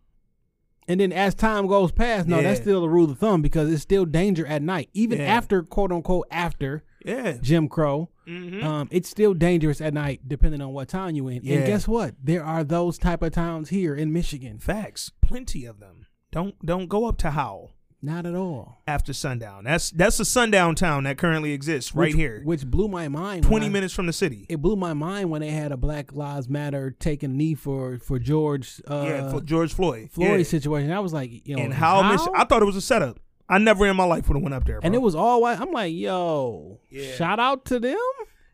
[0.87, 3.81] And then as time goes past, no, that's still a rule of thumb because it's
[3.81, 5.25] still danger at night, even Yeah.
[5.25, 8.09] after quote unquote after yeah, Jim Crow.
[8.27, 8.63] Mhm.
[8.63, 11.41] Um, it's still dangerous at night depending on what town you in.
[11.43, 11.57] Yeah.
[11.57, 12.15] And guess what?
[12.23, 14.59] There are those type of towns here in Michigan.
[14.59, 16.05] facts, plenty of them.
[16.31, 17.73] Don't don't go up to Howell
[18.05, 18.81] Not at all.
[18.85, 19.63] after sundown.
[19.63, 23.43] That's that's a sundown town that currently exists right Which- here, which blew my mind.
[23.45, 24.45] twenty I- minutes from the city.
[24.49, 28.19] It blew my mind when they had a Black Lives Matter taking knee for for
[28.19, 30.09] George uh, yeah, for George Floyd.
[30.11, 30.43] Floyd yeah.
[30.43, 30.91] situation.
[30.91, 33.19] I was like, yo, and how, Mich- I thought it was a setup.
[33.47, 34.79] I never in my life would have went up there.
[34.81, 34.85] Bro.
[34.85, 35.59] and it was all white.
[35.61, 37.13] I'm like, yo, Yeah.
[37.15, 37.97] shout out to them.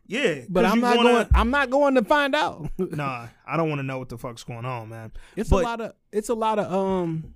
[0.06, 1.26] yeah, but I'm not wanna- going.
[1.34, 2.70] I'm not going to find out.
[2.78, 5.10] Nah, I don't want to know what the fuck's going on, man.
[5.36, 5.92] it's But- a lot of.
[6.12, 6.72] It's a lot of.
[6.72, 7.34] Um,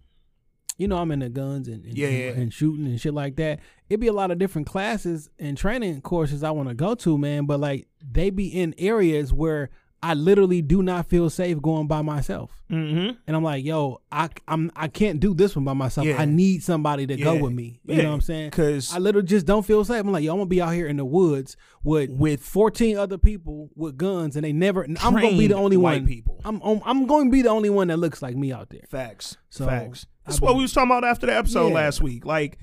[0.76, 2.30] you know, I'm into guns and and, Yeah, yeah.
[2.30, 3.60] and shooting and shit like that.
[3.88, 7.18] It'd be a lot of different classes and training courses I want to go to,
[7.18, 7.46] man.
[7.46, 9.70] But like, they be in areas where
[10.06, 12.50] I literally do not feel safe going by myself.
[12.70, 13.16] Mm-hmm.
[13.26, 16.06] And I'm like, yo, I I'm I can't do this one by myself.
[16.06, 16.20] Yeah.
[16.20, 17.80] I need somebody to go with me.
[17.86, 18.02] You Yeah.
[18.02, 18.50] know what I'm saying?
[18.50, 20.00] Because I literally just don't feel safe.
[20.00, 23.16] I'm like, yo, I'm gonna be out here in the woods with With 14 other
[23.16, 24.84] people with guns, and they never.
[24.84, 26.06] I'm gonna be the only white one.
[26.06, 26.40] people.
[26.44, 28.84] I'm I'm I'm going to be the only one that looks like me out there.
[28.90, 29.38] Facts.
[29.48, 30.06] So, Facts.
[30.26, 31.74] That's what we was talking about after the episode Yeah.
[31.74, 32.26] last week.
[32.26, 32.58] Like,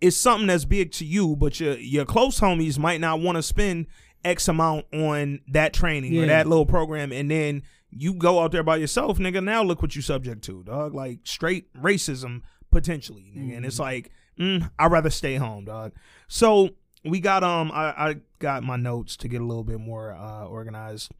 [0.00, 3.42] it's something that's big to you, but your your close homies might not want to
[3.42, 3.86] spend
[4.24, 8.62] X amount on that training or that little program, and then you go out there
[8.62, 9.42] by yourself, nigga.
[9.42, 10.94] Now look what you subject to, dog.
[10.94, 13.56] Like straight racism potentially, nigga.
[13.56, 13.82] And it's Mm-hmm.
[13.82, 15.92] like, mm, I'd rather stay home, dog.
[16.28, 16.70] So
[17.04, 20.44] we got um, I, I got my notes to get a little bit more uh
[20.46, 21.12] organized.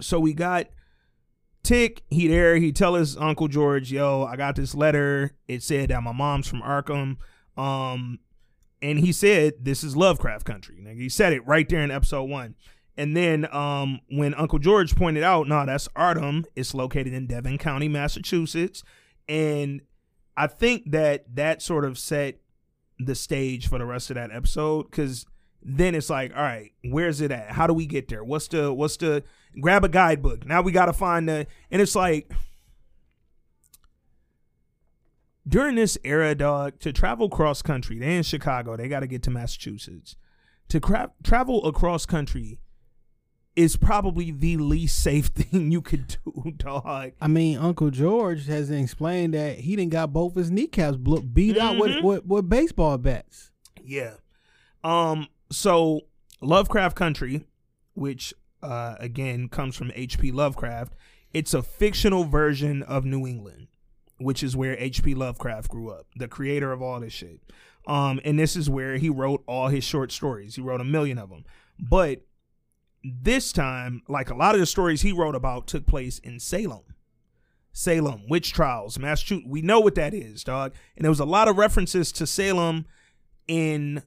[0.00, 0.66] So we got
[1.62, 5.32] Tick, he there, he tell his Uncle George, yo, I got this letter.
[5.46, 7.18] It said that my mom's from Arkham.
[7.56, 8.18] Um,
[8.82, 10.76] and he said this is Lovecraft country.
[10.80, 12.54] Nigga, he said it right there in episode one.
[12.96, 16.44] And then um when Uncle George pointed out, no, that's Ardham.
[16.56, 18.82] It's located in Devon County, Massachusetts.
[19.28, 19.82] And
[20.36, 22.40] I think that that sort of set
[22.98, 25.26] the stage for the rest of that episode because
[25.62, 27.50] then it's like, all right, where's it at?
[27.50, 28.24] How do we get there?
[28.24, 29.22] What's the what's the
[29.60, 30.46] grab a guidebook?
[30.46, 32.30] Now we gotta find the and it's like
[35.50, 39.30] during this era, dog, to travel cross country, they in Chicago, they gotta get to
[39.30, 40.16] Massachusetts.
[40.68, 42.60] To cra- travel across country
[43.56, 47.12] is probably the least safe thing you could do, dog.
[47.20, 51.76] I mean, Uncle George has explained that he didn't got both his kneecaps beat out
[51.78, 52.02] with, Mhm.
[52.04, 53.50] with with baseball bats.
[53.82, 54.14] Yeah.
[54.84, 55.26] Um.
[55.50, 56.02] So
[56.40, 57.44] Lovecraft Country,
[57.94, 58.32] which
[58.62, 60.30] uh again comes from H.P.
[60.30, 60.94] Lovecraft,
[61.32, 63.66] it's a fictional version of New England,
[64.20, 65.14] which is where H.P.
[65.14, 67.40] Lovecraft grew up, the creator of all this shit.
[67.86, 70.56] Um, and this is where he wrote all his short stories.
[70.56, 71.44] He wrote a million of them,
[71.78, 72.22] but
[73.02, 76.82] this time, like a lot of the stories he wrote about, took place in Salem.
[77.72, 79.48] Salem, witch trials, Massachusetts.
[79.48, 80.74] We know what that is, dog.
[80.96, 82.84] And there was a lot of references to Salem
[83.48, 84.02] in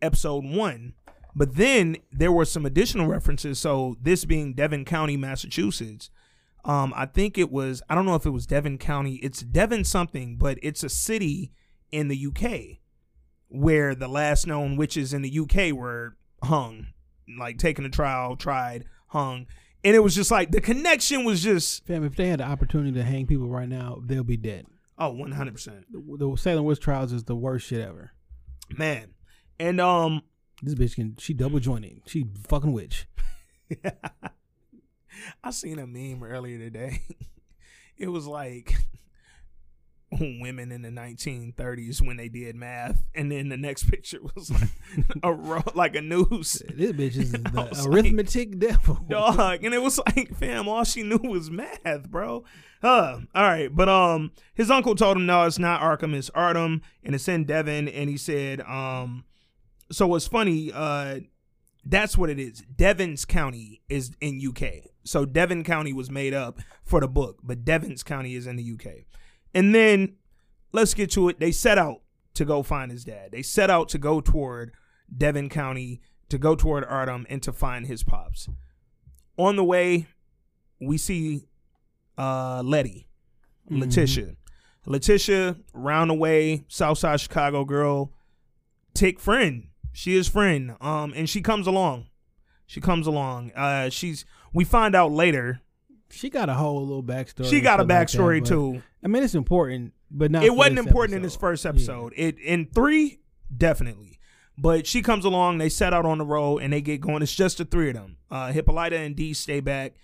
[0.00, 0.94] episode one.
[1.34, 3.58] But then there were some additional references.
[3.58, 6.10] So this being Devon County, Massachusetts.
[6.64, 9.16] Um, I think it was I don't know if it was Devon County.
[9.16, 11.52] It's Devon something, but it's a city
[11.90, 12.78] in the UK
[13.48, 16.88] where the last known witches in the UK were hung,
[17.38, 19.46] like taken to trial, tried, hung.
[19.82, 22.92] And it was just like the connection was just Fam, if they had the opportunity
[22.92, 24.66] to hang people right now, they'll be dead.
[24.98, 25.84] oh 100%.
[25.90, 28.12] The, the Salem witch trials is the worst shit ever.
[28.70, 29.14] Man.
[29.58, 30.22] And um
[30.62, 32.02] This bitch can she double jointed.
[32.06, 33.06] She fucking witch.
[35.44, 37.02] I seen a meme earlier today.
[37.98, 38.74] it was like
[40.20, 44.68] women in the 1930s when they did math, and then the next picture was like
[45.22, 48.98] a ro- like a noose This bitch is I the was like, arithmetic devil.
[49.08, 52.44] dog, and it was like, fam, all she knew was math, bro.
[52.82, 56.80] Uh, all right, but um, his uncle told him no, it's not Arkham, it's Ardham,
[57.04, 59.24] and it's in Devon, and he said um,
[59.92, 61.20] so what's funny, uh,
[61.84, 62.62] that's what it is.
[62.76, 64.90] Devon's County is in UK.
[65.04, 68.72] So Devon County was made up for the book, but Devon's County is in the
[68.72, 69.04] UK.
[69.54, 70.16] And then
[70.72, 71.40] let's get to it.
[71.40, 72.02] They set out
[72.34, 73.32] to go find his dad.
[73.32, 74.72] They set out to go toward
[75.14, 78.48] Devon County, to go toward Ardham, and to find his pops.
[79.36, 80.06] On the way,
[80.80, 81.48] we see
[82.18, 83.08] uh Letty,
[83.68, 84.36] Letitia.
[84.86, 88.12] Letitia, round the way, Southside Chicago girl,
[88.94, 89.68] Tick friend.
[89.92, 90.76] She is friend.
[90.80, 92.06] Um, and she comes along.
[92.66, 93.52] She comes along.
[93.52, 94.24] Uh, she's.
[94.52, 95.60] We find out later.
[96.10, 97.48] She got a whole little backstory.
[97.48, 98.82] She got a stuff like that, backstory too.
[99.04, 100.42] I mean, it's important, but not.
[100.44, 101.40] It wasn't important in this episode.
[101.40, 101.68] first Yeah.
[101.70, 102.12] episode.
[102.16, 103.20] It in three,
[103.56, 104.18] definitely.
[104.58, 105.58] But she comes along.
[105.58, 107.22] They set out on the road and they get going.
[107.22, 108.16] It's just the three of them.
[108.30, 109.94] Uh, Hippolyta and Dee stay back.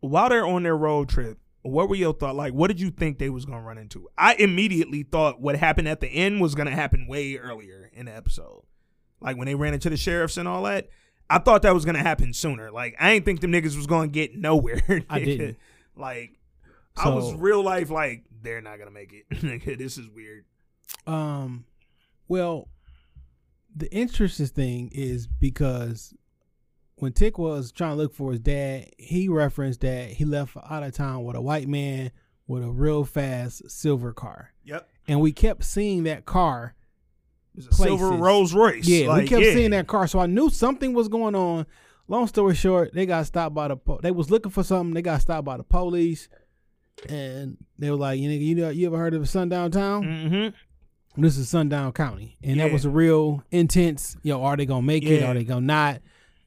[0.00, 2.36] While they're on their road trip, what were your thoughts?
[2.36, 4.08] Like, what did you think they was gonna run into?
[4.18, 8.14] I immediately thought what happened at the end was gonna happen way earlier in the
[8.14, 8.62] episode.
[9.20, 10.88] Like when they ran into the sheriffs and all that.
[11.30, 12.70] I thought that was gonna happen sooner.
[12.70, 14.82] Like I didn't think them niggas was gonna get nowhere.
[15.10, 15.56] I didn't.
[15.96, 16.38] Like
[16.96, 19.78] I was real life like they're not gonna make it.
[19.78, 20.44] This is weird.
[21.06, 21.64] Um,
[22.28, 22.68] well,
[23.74, 26.12] the interesting thing is because
[26.96, 30.82] when Tick was trying to look for his dad, he referenced that he left out
[30.82, 32.10] of town with a white man
[32.46, 34.86] with a real fast silver car, Yep.
[35.08, 36.74] and we kept seeing that car.
[37.70, 38.86] Silver Rolls Royce.
[38.86, 39.52] Yeah, like, we kept yeah.
[39.54, 41.66] seeing that car, so I knew something was going on.
[42.08, 43.76] Long story short, they got stopped by the.
[43.76, 44.94] Po- they was looking for something.
[44.94, 46.28] They got stopped by the police,
[47.08, 50.02] and they were like, "You know, you know, you ever heard of Sundown Town?
[50.04, 51.22] Mm-hmm.
[51.22, 52.64] This is Sundown County, and Yeah.
[52.64, 54.16] that was a real intense.
[54.22, 55.20] Yo, are they gonna make it?
[55.20, 55.30] Yeah.
[55.30, 56.00] Are they gonna not?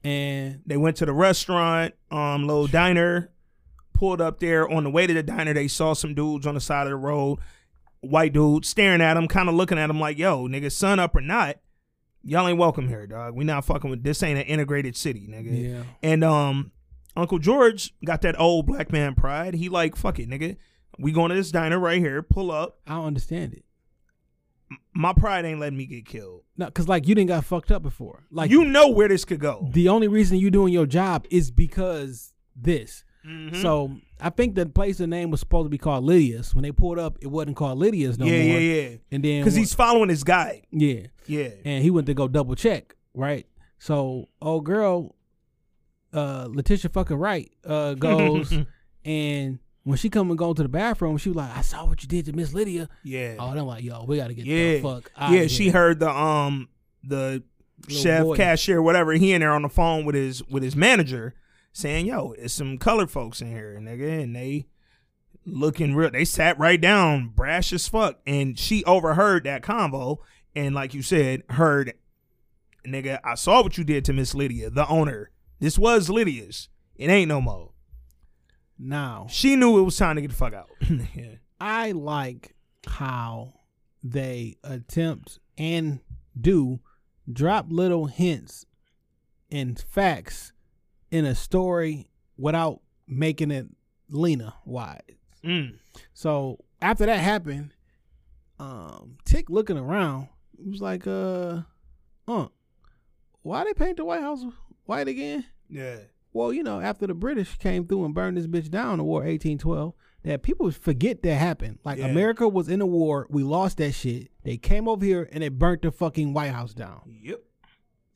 [0.04, 3.32] And They went to the restaurant, um, little diner,
[3.94, 4.70] pulled up there.
[4.70, 6.96] On the way to the diner, they saw some dudes on the side of the
[6.96, 7.40] road,
[8.10, 11.16] white dude staring at him, kind of looking at him like, "Yo, nigga, sun up
[11.16, 11.58] or not,
[12.24, 13.36] y'all ain't welcome here, dog.
[13.36, 14.22] We not fucking with this.
[14.24, 16.72] Ain't an integrated city, nigga." yeah, And um,
[17.16, 19.54] Uncle George got that old black man pride.
[19.54, 20.58] He like, fuck it, nigga.
[20.98, 22.22] We going to this diner right here.
[22.24, 22.80] Pull up.
[22.88, 23.64] I don't understand it.
[24.94, 26.42] my pride ain't letting me get killed.
[26.58, 28.24] No, because like you didn't got fucked up before.
[28.32, 29.68] Like you know where this could go.
[29.72, 33.04] the only reason you doing your job is because this.
[33.28, 33.62] Mhm.
[33.62, 36.56] So I think the place the name was supposed to be called Lydia's.
[36.56, 38.60] When they pulled up, it wasn't called Lydia's no yeah, more.
[38.60, 38.90] yeah, yeah.
[38.90, 38.98] yeah.
[39.12, 40.66] And then Because he's following his guide.
[40.72, 41.50] yeah, Yeah.
[41.66, 43.46] and he went to go double check, right?
[43.78, 45.16] So old girl,
[46.14, 48.54] uh, Letitia fucking right, uh, goes
[49.04, 52.02] and when she come and go to the bathroom, she was like, "I saw what
[52.02, 53.36] you did to Miss Lydia." yeah.
[53.38, 54.74] Oh, and I'm like, "Yo, we got to get yeah.
[54.78, 56.70] the fuck out." yeah, she heard the um
[57.04, 57.44] the
[57.88, 58.36] Little chef, boy.
[58.36, 59.12] cashier, whatever.
[59.14, 61.36] He in there on the phone with his with his manager,
[61.76, 64.66] saying, "Yo, it's some colored folks in here, nigga," and they
[65.46, 66.10] looking real.
[66.10, 70.20] They sat right down, brash as fuck, and she overheard that convo,
[70.56, 71.94] and like you said, heard,
[72.88, 75.32] nigga, I saw what you did to Miss Lydia, the owner.
[75.60, 76.70] This was Lydia's.
[76.96, 77.72] It ain't no more.
[78.78, 80.70] Now She knew it was time to get the fuck out.
[81.14, 81.36] yeah.
[81.60, 82.56] I like
[82.88, 83.54] how
[84.04, 86.00] they attempt and
[86.40, 86.80] do
[87.32, 88.66] drop little hints
[89.52, 90.52] and facts
[91.16, 93.68] in a story without making it
[94.10, 95.00] Lena wise.
[95.44, 95.78] Mm.
[96.14, 97.74] So after that happened,
[98.60, 100.28] um, Tick looking around,
[100.62, 101.62] he was like, uh,
[102.28, 102.48] uh,
[103.44, 104.44] why they paint the White House
[104.86, 105.46] white again?
[105.70, 105.98] Yeah.
[106.34, 109.20] Well, you know, after the British came through and burned this bitch down in War
[109.22, 111.80] 1812, that people forget that happened.
[111.86, 112.08] Like Yeah.
[112.08, 114.32] America was in a war, we lost that shit.
[114.44, 117.02] They came over here and they burnt the fucking White House down.
[117.22, 117.42] Yep.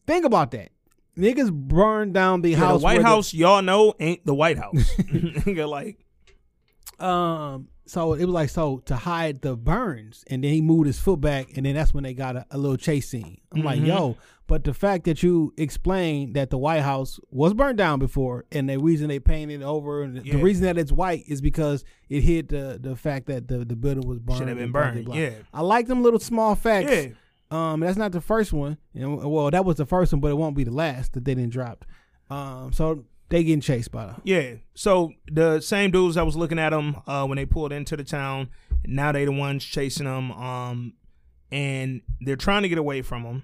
[0.06, 0.72] Think about that.
[1.20, 2.80] Niggas burned down the Yeah, house.
[2.80, 4.74] the White House, y'all know, ain't the White House.
[4.98, 6.00] Nigga, like,
[7.00, 11.00] um, so it was like so to hide the burns, and then he moved his
[11.00, 13.40] foot back, and then that's when they got a, a little chase scene.
[13.54, 13.88] I'm like, Mhm.
[13.88, 18.46] yo, but the fact that you explained that the White House was burned down before,
[18.52, 20.34] and the reason they painted it over, and the- Yeah.
[20.34, 23.76] the reason that it's white is because it hid the the fact that the the
[23.76, 24.38] building was burned.
[24.40, 25.16] Should have been and blah, blah, burned, blah.
[25.16, 25.30] yeah.
[25.54, 26.92] I like them little small facts.
[26.92, 27.08] yeah.
[27.52, 28.78] Um, that's not the first one.
[28.94, 31.36] And well, that was the first one, but it won't be the last that they
[31.36, 31.86] didn't drop.
[32.30, 34.56] Um, so they getting chased by the Yeah.
[34.76, 38.04] So the same dudes that was looking at them uh, when they pulled into the
[38.04, 38.50] town,
[38.86, 40.32] now they the ones chasing them.
[40.32, 40.94] Um,
[41.52, 43.44] and they're trying to get away from them.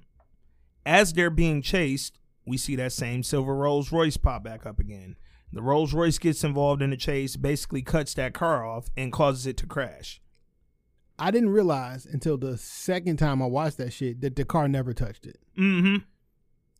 [0.85, 5.15] As they're being chased, we see that same silver Rolls Royce pop back up again.
[5.51, 9.47] The Rolls Royce gets involved in the chase, basically cuts that car off and causes
[9.47, 10.21] it to crash.
[11.17, 14.93] I didn't realize until the second time I watched that shit that the car never
[14.93, 15.39] touched it.
[15.57, 15.97] Mm-hmm.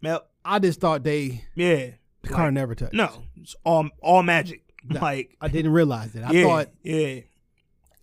[0.03, 1.91] Well, I just thought they yeah.
[2.21, 2.93] the car never touched.
[2.93, 4.61] No, it's all all magic.
[4.83, 6.23] No, like I didn't realize it.
[6.23, 7.21] I yeah, thought yeah.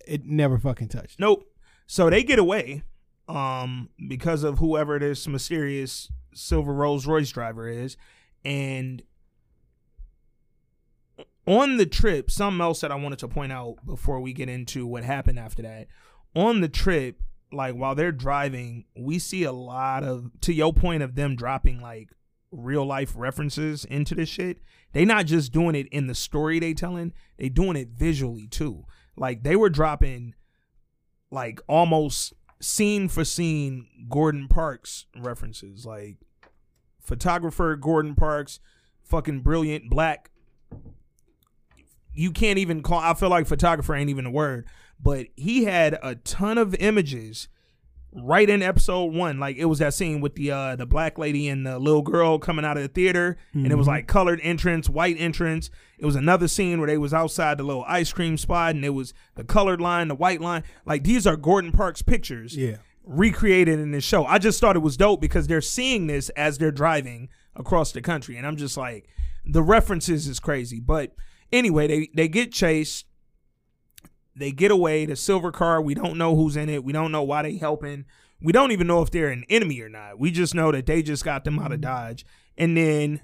[0.07, 1.19] it never fucking touched.
[1.19, 1.47] Nope.
[1.87, 2.83] So they get away
[3.29, 7.95] um because of whoever this mysterious silver Rolls Royce driver is
[8.43, 9.01] and
[11.47, 14.85] on the trip something else that I wanted to point out before we get into
[14.85, 15.87] what happened after that
[16.35, 21.03] on the trip like while they're driving we see a lot of to your point
[21.03, 22.09] of them dropping like
[22.51, 24.59] real life references into this shit
[24.93, 28.85] they not just doing it in the story they telling they doing it visually too
[29.15, 30.33] like they were dropping
[31.31, 36.17] like almost scene for scene Gordon Parks references, like
[37.01, 38.59] photographer Gordon Parks,
[39.03, 40.31] fucking brilliant black.
[42.13, 42.99] You can't even call.
[42.99, 44.67] I feel like photographer ain't even a word,
[44.99, 47.47] but he had a ton of images
[48.15, 49.39] right in episode one.
[49.39, 52.37] Like it was that scene with the uh the black lady and the little girl
[52.39, 55.69] coming out of the theater, and it was like colored entrance, white entrance.
[55.97, 58.89] It was another scene where they was outside the little ice cream spot, and it
[58.91, 60.63] was the colored line, the white line.
[60.85, 62.77] Like these are Gordon Parks pictures Yeah.
[63.03, 64.25] recreated in this show.
[64.25, 68.01] I just thought it was dope because they're seeing this as they're driving across the
[68.01, 69.07] country, and I'm just like,
[69.45, 70.79] the references is crazy.
[70.79, 71.15] But
[71.51, 73.05] anyway, they they get chased,
[74.35, 75.05] they get away.
[75.05, 76.83] The silver car, we don't know who's in it.
[76.83, 78.05] We don't know why they helping.
[78.41, 80.19] We don't even know if they're an enemy or not.
[80.19, 82.25] We just know that they just got them out of Dodge,
[82.57, 83.21] and then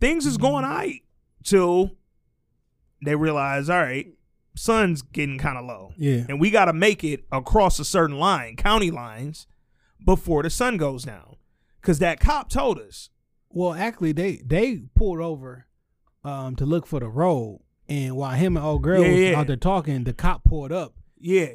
[0.00, 1.02] things is going all right
[1.42, 1.92] till
[3.04, 4.06] they realize, all right,
[4.56, 6.24] sun's getting kind of low Yeah.
[6.28, 9.46] and we got to make it across a certain line, county lines,
[10.04, 11.36] before the sun goes down.
[11.80, 13.10] Because that cop told us.
[13.50, 15.66] Well, actually, they they pulled over
[16.24, 19.38] um to look for the road, and while him and old girl Yeah, was yeah.
[19.40, 21.48] out there talking, the cop pulled up, Yeah,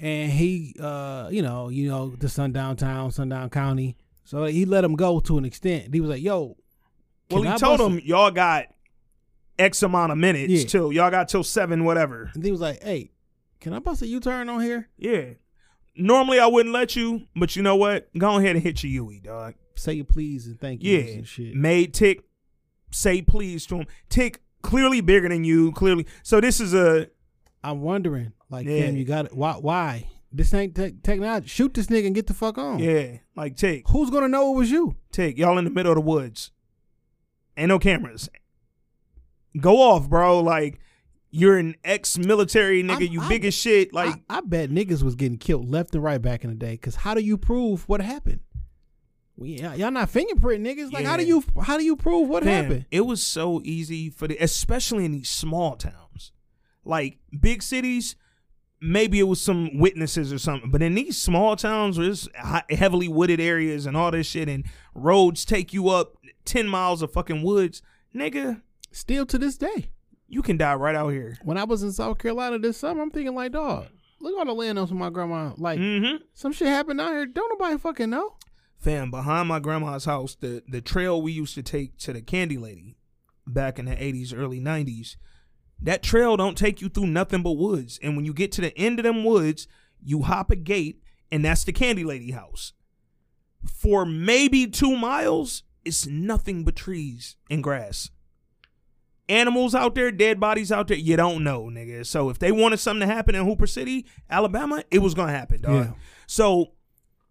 [0.00, 4.84] and he uh you know you know the sundown town, sundown county, so he let
[4.84, 5.92] him go to an extent.
[5.92, 6.56] He was like, "Yo."
[7.30, 8.66] well, he I told him y'all got
[9.58, 10.64] X amount of minutes Yeah.
[10.66, 12.30] till y'all got till seven, whatever.
[12.34, 13.10] And he was like, "Hey,
[13.60, 14.88] can I bust a U turn on here?
[14.96, 15.34] Yeah.
[15.96, 18.08] Normally I wouldn't let you, but you know what?
[18.16, 19.54] Go ahead and hit your UE, dog.
[19.74, 21.04] Say your please and thank you Yeah.
[21.14, 22.22] and shit." Made Tick
[22.90, 23.86] say please to him.
[24.08, 26.06] Tick clearly bigger than you, clearly.
[26.22, 27.08] So this is a
[27.62, 28.86] I'm wondering, like, Yeah.
[28.86, 29.34] Cam, you got it.
[29.36, 29.52] Why?
[29.54, 30.06] Why?
[30.32, 31.48] This ain't te- technology.
[31.48, 32.78] Shoot this nigga and get the fuck on.
[32.78, 34.96] Yeah, like take, Who's gonna know it was you?
[35.12, 35.36] take.
[35.38, 36.52] Y'all in the middle of the woods.
[37.56, 38.28] Ain't no cameras.
[39.60, 40.40] Go off, bro.
[40.40, 40.78] Like
[41.32, 42.90] you're an ex-military nigga.
[43.02, 43.92] I'm- you I'm- big as shit.
[43.92, 46.76] Like I, I bet niggas was getting killed left and right back in the day.
[46.76, 48.40] Cause how do you prove what happened?
[49.40, 50.92] We, y'all not fingerprint niggas.
[50.92, 52.84] Like how do you how do you prove what Fam, happened?
[52.90, 56.30] It was so easy for the, especially in these small towns,
[56.84, 58.16] like big cities.
[58.82, 62.28] Maybe it was some witnesses or something, but in these small towns where it's
[62.70, 64.64] heavily wooded areas and all this shit, and
[64.94, 66.14] roads take you up
[66.44, 67.82] ten miles of fucking woods,
[68.14, 68.60] nigga,
[68.92, 69.90] Still to this day.
[70.28, 71.38] you can die right out here.
[71.44, 73.86] When I was in South Carolina this summer, I'm thinking like, dog,
[74.20, 75.52] look at all the land from my grandma.
[75.56, 76.24] Like Mm-hmm.
[76.34, 77.26] some shit happened out here.
[77.26, 78.34] Don't nobody fucking know.
[78.80, 82.56] Fam, behind my grandma's house, the the trail we used to take to the Candy
[82.56, 82.96] Lady
[83.46, 85.18] back in the eighties, early nineties,
[85.82, 87.98] that trail don't take you through nothing but woods.
[88.02, 89.68] And when you get to the end of them woods,
[90.02, 92.72] you hop a gate, and that's the Candy Lady house.
[93.66, 98.10] For maybe two miles, it's nothing but trees and grass.
[99.28, 102.06] Animals out there, dead bodies out there, you don't know, nigga.
[102.06, 105.60] So if they wanted something to happen in Hooper City, Alabama, it was gonna happen,
[105.60, 105.84] dog.
[105.84, 105.92] Yeah.
[106.26, 106.72] So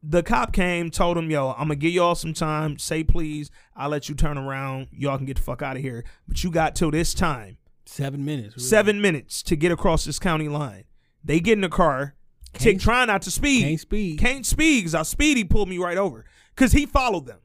[0.02, 2.78] the cop came, told him, "Yo, I'm gonna give y'all some time.
[2.78, 3.52] Say please.
[3.76, 4.88] I'll let you turn around.
[4.92, 6.06] Y'all can get the fuck out of here.
[6.28, 8.56] But you got till this time, Seven minutes.
[8.58, 8.68] really.
[8.68, 10.86] seven minutes to get across this county line.
[11.24, 12.16] They get in the car,
[12.54, 13.64] tick trying not to speed.
[13.64, 14.20] Can't speed.
[14.20, 16.24] Can't speed because our speedy pulled me right over
[16.56, 17.40] because he followed them.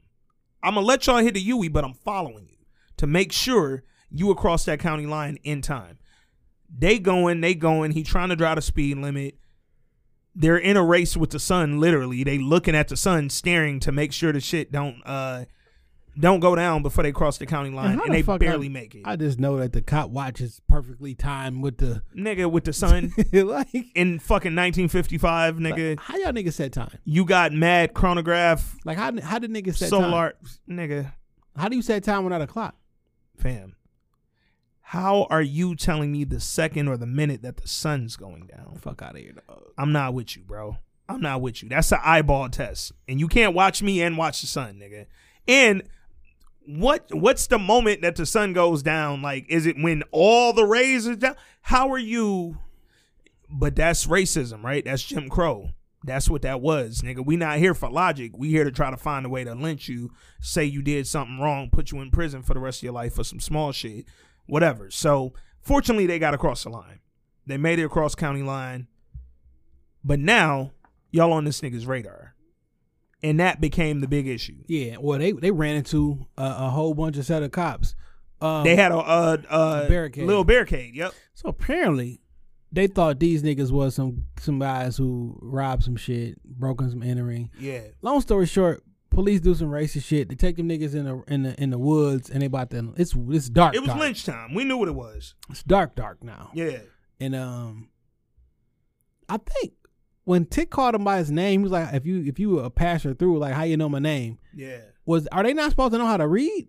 [0.63, 2.57] I'm gonna let y'all hit the UE, but I'm following you
[2.97, 5.97] to make sure you across that county line in time.
[6.73, 7.91] They going, they going.
[7.91, 9.37] He trying to drive the speed limit.
[10.35, 11.79] They're in a race with the sun.
[11.79, 15.45] Literally, they looking at the sun, staring to make sure the shit don't uh
[16.17, 18.69] don't go down before they cross the county line, how and the they barely I-
[18.69, 19.01] make it.
[19.05, 22.71] I just know that the cop watch is perfectly timed with the nigga with the
[22.71, 25.89] sun like, in fucking 1955, nigga.
[25.91, 26.97] like, how y'all niggas set time?
[27.03, 30.01] you got mad chronograph, Like how how did niggas set time?
[30.03, 30.33] solar,
[30.69, 31.11] nigga.
[31.57, 32.75] How do you set time without a clock?
[33.37, 33.75] fam.
[34.89, 38.77] How are you telling me the second or the minute that the sun's going down?
[38.79, 39.63] Fuck out of here, dog.
[39.79, 40.77] I'm not with you, bro.
[41.09, 41.69] I'm not with you.
[41.69, 45.07] That's an eyeball test, and you can't watch me and watch the sun, nigga.
[45.47, 45.81] And
[46.67, 49.23] what what's the moment that the sun goes down?
[49.23, 51.35] Like, is it when all the rays are down?
[51.61, 52.59] How are you?
[53.49, 54.85] But that's racism, right?
[54.85, 55.69] That's Jim Crow.
[56.03, 57.25] That's what that was, nigga.
[57.25, 58.33] We not here for logic.
[58.37, 61.39] We here to try to find a way to lynch you, say you did something
[61.39, 64.05] wrong, put you in prison for the rest of your life for some small shit,
[64.47, 64.89] whatever.
[64.91, 66.99] So fortunately, they got across the line.
[67.47, 68.87] They made it across county line.
[70.03, 70.71] But now
[71.11, 72.35] y'all on this nigga's radar,
[73.23, 74.57] and that became the big issue.
[74.67, 77.95] Yeah, well they they ran into a, a whole bunch of set of cops.
[78.41, 80.25] Um, They had a, a, a barricade.
[80.25, 80.93] little barricade.
[80.95, 81.13] Yep.
[81.33, 82.21] so apparently
[82.71, 87.49] they thought these niggas was some some guys who robbed some shit, broken some entering.
[87.59, 87.81] Yeah.
[88.01, 88.83] Long story short,
[89.15, 90.29] police do some racist shit.
[90.29, 92.93] They take them niggas in the in the in the woods and they about to
[92.97, 93.73] it's it's dark.
[93.73, 93.99] It was dark.
[93.99, 94.53] lynch time.
[94.53, 95.33] We knew what it was.
[95.49, 96.51] It's dark dark now.
[96.53, 96.79] Yeah.
[97.19, 97.89] And um,
[99.29, 99.73] I think
[100.25, 102.63] when Tick called him by his name, he was like, "If you if you were
[102.63, 104.37] a passer through, like how you know my name?
[104.53, 104.81] Yeah.
[105.05, 106.67] Was are they not supposed to know how to read?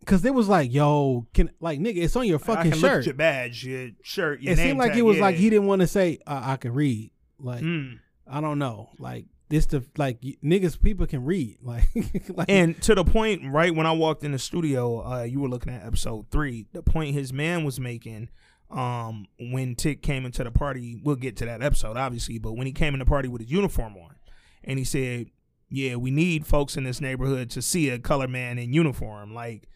[0.00, 3.06] Because it was like, yo, can like nigga, it's on your fucking shirt.
[3.06, 5.22] your badge, your shirt, your it seemed like tag, it was yeah.
[5.22, 7.10] like he didn't want to say uh, I can read.
[7.40, 8.00] Like Mm.
[8.30, 11.88] I don't know, like this the like niggas people can read like
[12.28, 15.48] like And to the point, right when I walked in the studio, uh, you were
[15.48, 16.66] looking at episode three.
[16.72, 18.28] The point his man was making,
[18.70, 22.66] um, when Tick came into the party, we'll get to that episode, obviously, but when
[22.66, 24.16] he came in the party with his uniform on,
[24.62, 25.30] and he said,
[25.70, 29.68] "Yeah, we need folks in this neighborhood to see a color man in uniform." Like,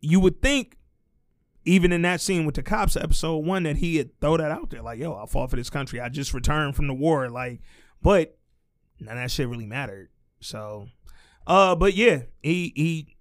[0.00, 0.78] you would think,
[1.66, 4.70] even in that scene with the cops, episode one, that he had throw that out
[4.70, 6.00] there, like, "Yo, I fought for this country.
[6.00, 7.60] I just returned from the war." Like,
[8.00, 8.37] but
[9.00, 10.08] none of that shit really mattered.
[10.40, 10.88] So,
[11.46, 13.16] uh, but yeah, he he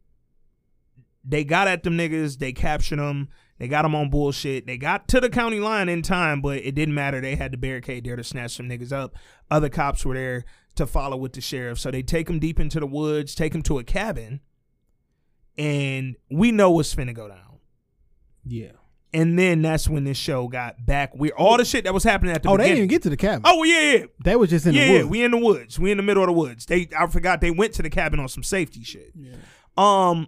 [1.23, 4.65] they got at them niggas, they captured them, they got them on bullshit.
[4.65, 7.19] They got to the county line in time, but it didn't matter.
[7.19, 9.15] They had the barricade there to snatch some niggas up.
[9.49, 12.79] Other cops were there to follow with the sheriff, so they take him deep into
[12.79, 14.41] the woods, take him to a cabin,
[15.57, 17.59] and we know what's finna go down.
[18.45, 18.73] yeah.
[19.13, 21.13] And then that's when this show got back.
[21.15, 23.09] We all the shit that was happening at the Oh, they didn't even get to
[23.09, 23.41] the cabin.
[23.45, 24.05] Oh yeah, yeah.
[24.23, 25.09] they was just in yeah, the yeah, woods.
[25.09, 25.79] we in the woods.
[25.79, 26.65] We in the middle of the woods.
[26.65, 29.13] They I forgot they went to the cabin on some safety shit.
[29.15, 29.35] Yeah.
[29.77, 30.27] Um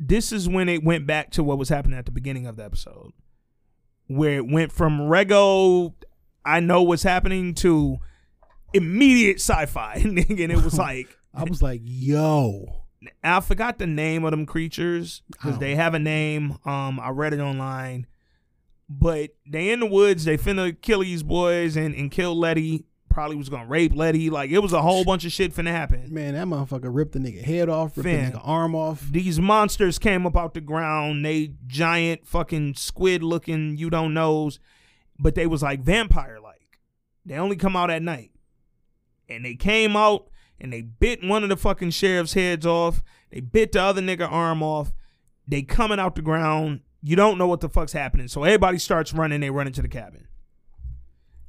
[0.00, 2.64] this is when it went back to what was happening at the beginning of the
[2.64, 3.12] episode.
[4.08, 5.94] Where it went from Rego
[6.44, 7.98] I know what's happening to
[8.72, 9.94] immediate sci-fi.
[10.04, 12.83] And it was like I was like, yo,
[13.22, 15.58] I forgot the name of them creatures because Oh.
[15.58, 16.58] they have a name.
[16.64, 18.06] Um, I read it online,
[18.88, 20.24] But they in the woods.
[20.24, 22.84] They finna kill these boys and and kill Letty.
[23.08, 24.28] Probably was gonna rape Letty.
[24.28, 26.12] Like it was a whole bunch of shit finna happen.
[26.12, 28.32] Man, that motherfucker ripped the nigga head off, ripped Fam.
[28.32, 29.08] the nigga arm off.
[29.10, 31.24] These monsters came up out the ground.
[31.24, 33.78] They giant fucking squid looking.
[33.78, 34.58] You don't knows,
[35.18, 36.78] but they was like vampire like.
[37.24, 38.32] They only come out at night,
[39.30, 40.28] and they came out
[40.64, 43.02] and they bit one of the fucking sheriff's heads off.
[43.30, 44.92] They bit the other nigga arm off.
[45.46, 46.80] They coming out the ground.
[47.02, 48.28] You don't know what the fuck's happening.
[48.28, 49.42] So everybody starts running.
[49.42, 50.26] They run into the cabin.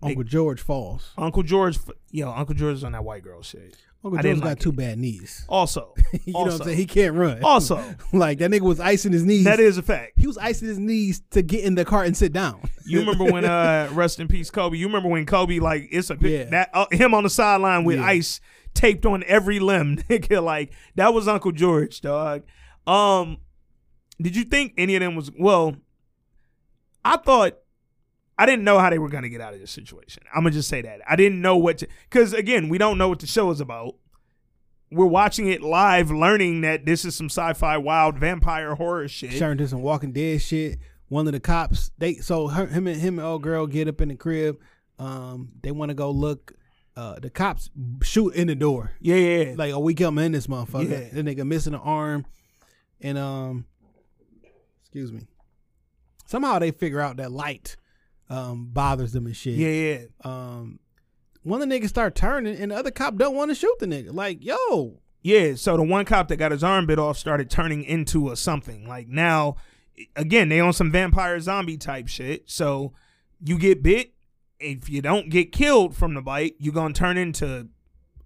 [0.02, 1.14] Uncle George falls.
[1.18, 1.80] Uncle George,
[2.12, 3.78] yo, Uncle George is on that white girl shit.
[4.04, 4.76] Uncle George got like two it.
[4.76, 5.46] bad knees.
[5.48, 5.94] Also,
[6.26, 6.78] you know what also, I'm saying?
[6.78, 7.42] He can't run.
[7.42, 7.82] Also.
[8.14, 9.46] like that nigga was icing his knees.
[9.46, 10.14] that is a fact.
[10.18, 12.60] he was icing his knees to get in the car and sit down.
[12.86, 14.78] You remember when uh rest in peace Kobe?
[14.78, 16.44] You remember when Kobe like it's a Yeah.
[16.46, 18.06] that uh, him on the sideline with Yeah.
[18.06, 18.42] ice
[18.76, 19.98] taped on every limb.
[20.10, 22.44] Nigga, like that was Uncle George, dog.
[22.86, 23.38] Um,
[24.22, 25.76] did you think any of them was well?
[27.04, 27.58] I thought
[28.38, 30.24] I didn't know how they were gonna get out of this situation.
[30.34, 33.10] I'm gonna just say that I didn't know what to because again we don't know
[33.10, 33.96] what the show is about.
[34.92, 39.38] We're watching it live, learning that this is some sci-fi wild vampire horror shit.
[39.38, 40.80] Turned to some Walking Dead shit.
[41.08, 44.02] One of the cops, they so her, him and him and old girl get up
[44.02, 44.60] in the crib.
[45.00, 46.54] Um, they want to go look.
[46.98, 47.70] Uh, the cops
[48.02, 48.92] shoot in the door.
[49.02, 49.54] Yeah, yeah.
[49.58, 50.90] Like, oh, we come in this motherfucker.
[50.90, 51.22] Yeah.
[51.22, 52.26] The nigga missing an arm,
[53.02, 53.66] and um,
[54.82, 55.28] excuse me.
[56.26, 57.76] Somehow they figure out that light
[58.30, 59.54] um bothers them and shit.
[59.56, 60.06] yeah, yeah.
[60.24, 60.80] Um,
[61.44, 63.86] one of the niggas start turning, and the other cop don't want to shoot the
[63.86, 64.12] nigga.
[64.14, 67.84] Like, yo, Yeah, so the one cop that got his arm bit off started turning
[67.84, 68.88] into a something.
[68.88, 69.58] Like now,
[70.16, 72.50] again, they on some vampire zombie type shit.
[72.50, 72.94] So
[73.44, 74.14] you get bit.
[74.66, 77.68] If you don't get killed from the bite, you're gonna turn into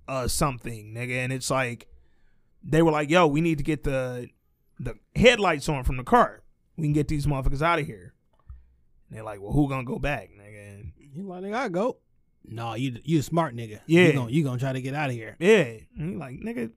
[0.07, 1.17] uh something, nigga.
[1.17, 1.87] And it's like
[2.63, 4.29] they were like, "Yo, we need to get the
[4.79, 6.43] the headlights on from the car.
[6.77, 8.13] We can get these motherfuckers out of here."
[9.07, 11.97] And they're like, "Well, who gonna go back, nigga?" And he like, nigga, I go.
[12.45, 13.81] No, you you a smart nigga.
[13.85, 14.07] Yeah.
[14.07, 15.35] you gonna, you gonna try to get out of here.
[15.39, 16.71] yeah, and he like, "Nigga,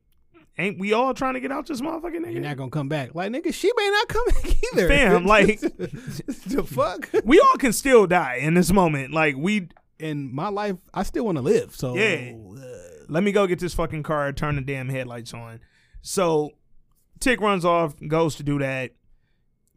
[0.58, 3.14] ain't we all trying to get out this motherfucking nigga?" You're not gonna come back.
[3.14, 4.88] Like, nigga, she may not come back either.
[4.88, 7.08] Fam, like- the fuck.
[7.24, 9.12] we all can still die in this moment.
[9.12, 11.74] Like we In my life, I still want to live.
[11.76, 12.34] So Yeah.
[12.34, 15.60] uh, let me go get this fucking car, turn the damn headlights on.
[16.00, 16.50] So
[17.20, 18.92] Tick runs off, goes to do that.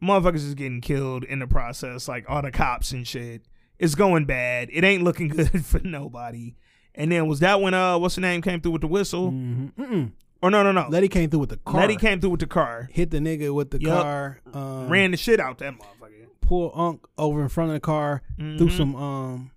[0.02, 3.42] Motherfuckers is getting killed in the process, like all the cops and shit.
[3.78, 4.68] It's going bad.
[4.72, 6.54] It ain't looking good for nobody.
[6.94, 9.30] And then was that when uh what's the name came through with the whistle?
[9.30, 10.12] mhm.
[10.46, 10.86] Or no no no.
[10.88, 11.80] Letty came through with the car.
[11.80, 12.88] Letty came through with the car.
[12.92, 14.02] hit the nigga with the Yup.
[14.02, 14.40] car.
[14.52, 16.26] Um, Ran the shit out that motherfucker.
[16.40, 18.22] pull Unc over in front of the car.
[18.38, 18.76] Threw Mhm.
[18.76, 19.50] some um.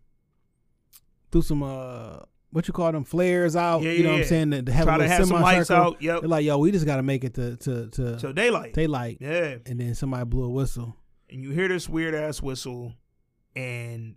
[1.32, 2.20] Threw some uh.
[2.52, 3.84] What you call them flares out?
[3.84, 4.28] Yeah, you know yeah, what I'm yeah.
[4.28, 4.52] saying?
[4.52, 5.84] To, to have Try a to little have some lights semicircle.
[5.94, 6.02] out.
[6.02, 6.20] Yep.
[6.22, 8.74] They're like, yo, we just gotta make it to to to So daylight.
[8.74, 9.18] daylight.
[9.22, 9.58] Yeah.
[9.68, 10.96] And then somebody blew a whistle.
[11.30, 12.96] and you hear this weird ass whistle,
[13.56, 14.16] and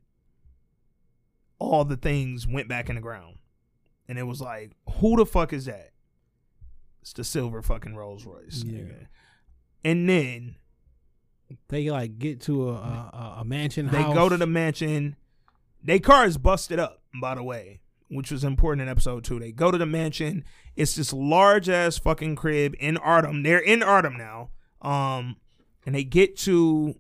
[1.58, 3.36] all the things went back in the ground,
[4.08, 5.90] and it was like, who the fuck is that?
[7.03, 8.62] It's the silver fucking Rolls Royce.
[8.64, 8.78] Yeah.
[8.80, 9.07] nigga.
[9.84, 10.55] And then
[11.68, 14.14] They like get to a a, a mansion they house.
[14.14, 15.16] go to the mansion.
[15.84, 19.38] They car is busted up, by the way, which was important in episode two.
[19.40, 20.44] They go to the mansion.
[20.76, 23.42] It's this large ass fucking crib in Ardham.
[23.42, 24.50] They're in Ardham now.
[24.80, 25.36] Um,
[25.84, 26.94] and they get to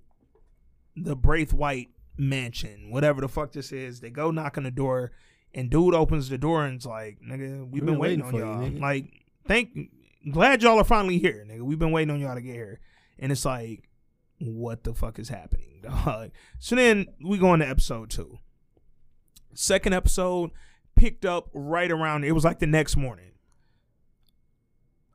[0.96, 4.00] the Braithwaite mansion, whatever the fuck this is.
[4.00, 5.12] They go knock on the door,
[5.54, 8.60] and dude opens the door and's like, "Nigga, we've been, waiting, on for you, y'all.
[8.60, 9.90] nigga." like, thank,
[10.30, 11.62] glad y'all are finally here, nigga.
[11.62, 12.80] We've been waiting on y'all to get here."
[13.18, 13.88] And it's like,
[14.38, 16.30] what the fuck is happening, dog?
[16.58, 18.38] So then we go into episode two.
[19.54, 20.50] Second episode
[20.96, 22.24] picked up right around.
[22.24, 23.32] It was like the next morning.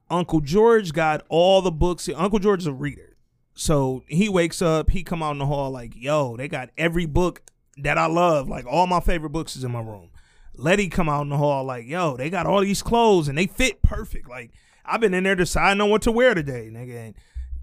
[0.09, 2.09] Uncle George got all the books.
[2.15, 3.17] Uncle George is a reader,
[3.53, 4.91] so he wakes up.
[4.91, 7.41] He come out in the hall like, "Yo, they got every book
[7.77, 8.47] that I love.
[8.47, 10.11] Like all my favorite books is in my room."
[10.57, 13.47] Letty come out in the hall like, "Yo, they got all these clothes and they
[13.47, 14.29] fit perfect.
[14.29, 14.51] Like
[14.85, 17.15] I've been in there deciding on what to wear today, nigga." And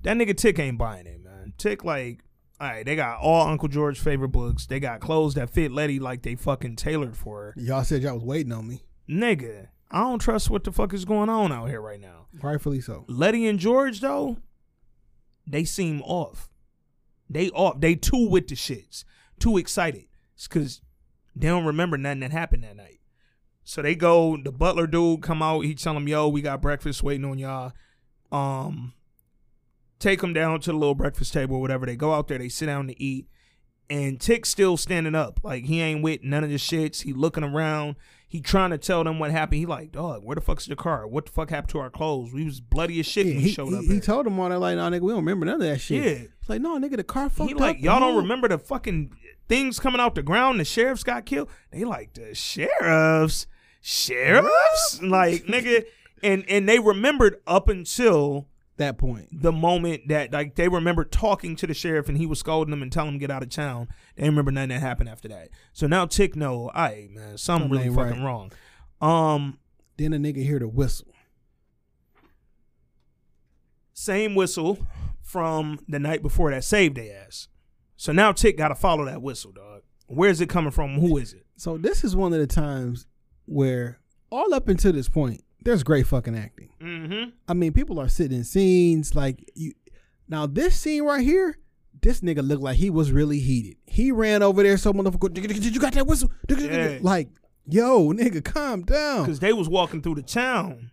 [0.02, 1.54] that nigga Tick ain't buying it, man.
[1.58, 2.20] Tick like,
[2.60, 4.66] all right, they got all Uncle George favorite books.
[4.66, 7.54] They got clothes that fit Letty like they fucking tailored for her.
[7.56, 8.84] Y'all said y'all was waiting on me.
[9.08, 12.26] Nigga, I don't trust what the fuck is going on out here right now.
[12.42, 13.04] Rightfully so.
[13.08, 14.38] Letty and George though,
[15.46, 16.48] they seem off.
[17.28, 17.80] They off.
[17.80, 19.04] They too with the shits.
[19.38, 20.04] Too excited.
[20.34, 20.80] It's cause
[21.36, 23.00] they don't remember nothing that happened that night.
[23.64, 27.02] So they go, the butler dude come out, he tell them, yo, we got breakfast
[27.02, 27.72] waiting on y'all.
[28.32, 28.92] Um
[29.98, 31.86] take them down to the little breakfast table or whatever.
[31.86, 33.26] They go out there, they sit down to eat.
[33.90, 35.40] And Tick still standing up.
[35.42, 37.02] Like he ain't with none of the shits.
[37.02, 37.96] He looking around.
[38.26, 39.60] He trying to tell them what happened.
[39.60, 41.06] He like, dog, where the fuck's the car?
[41.06, 42.32] What the fuck happened to our clothes?
[42.32, 43.82] We was bloody as shit Yeah, when we he, showed he, up.
[43.82, 44.00] he here.
[44.00, 46.02] told them all that like, no, nigga, we don't remember none of that shit.
[46.02, 46.26] Yeah.
[46.40, 47.60] It's like, no, nigga, the car fucked he up.
[47.60, 49.12] like, y'all don't remember the fucking
[49.48, 50.60] things coming out the ground?
[50.60, 51.48] The sheriffs got killed.
[51.70, 53.46] They like the sheriffs,
[53.80, 55.84] sheriffs, like nigga,
[56.22, 59.28] and and they remembered up until that point.
[59.30, 62.82] the moment that like they remembered talking to the sheriff and he was scolding them
[62.82, 63.86] and telling them to get out of town.
[64.16, 65.50] They remember nothing that happened after that.
[65.72, 68.26] So now Tick know, I man, something Something really fucking right.
[68.26, 68.52] wrong.
[69.00, 69.58] Um,
[69.96, 71.06] Then the nigga hear the whistle.
[73.92, 74.78] same whistle
[75.22, 77.48] from the night before that saved their ass.
[78.04, 79.80] So now Tick got to follow that whistle, dog.
[80.08, 81.00] Where's it coming from?
[81.00, 81.46] Who is it?
[81.56, 83.06] So this is one of the times
[83.46, 83.98] where
[84.28, 86.68] all up until this point, there's great fucking acting.
[86.82, 87.30] Mm-hmm.
[87.48, 89.72] I mean, people are sitting in scenes like you.
[90.28, 91.56] Now this scene right here,
[92.02, 93.78] this nigga looked like he was really heated.
[93.86, 96.30] He ran over there, so motherfucker, did you got that whistle?
[96.46, 96.98] Yeah.
[97.00, 97.30] Like,
[97.66, 99.22] yo, nigga, calm down.
[99.22, 100.90] because they was walking through the town.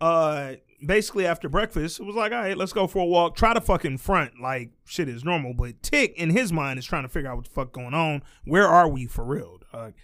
[0.00, 0.52] Uh,
[0.84, 3.36] basically after breakfast, it was like, all right, let's go for a walk.
[3.36, 7.02] Try to fucking front like shit is normal, but Tick in his mind is trying
[7.02, 8.22] to figure out what the fuck going on.
[8.44, 9.58] Where are we for real?
[9.72, 9.94] dog?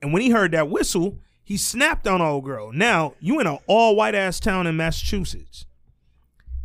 [0.00, 2.72] and when he heard that whistle, he snapped on old girl.
[2.72, 5.66] Now you in an all white ass town in Massachusetts.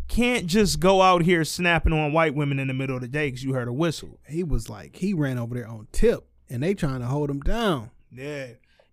[0.08, 3.28] Can't just go out here snapping on white women in the middle of the day
[3.28, 4.20] because you heard a whistle.
[4.26, 7.42] He was like, he ran over there on tip, and they trying to hold him
[7.42, 7.92] down.
[8.10, 8.48] Yeah.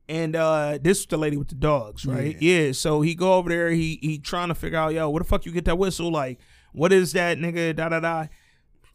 [0.09, 2.37] And uh this was the lady with the dogs, right?
[2.41, 2.73] Yeah.
[2.73, 5.47] So he go over there, he he trying to figure out, yo, where the fuck
[5.47, 6.11] you get that whistle?
[6.13, 6.41] Like,
[6.73, 7.75] what is that nigga?
[7.75, 8.27] Da da da.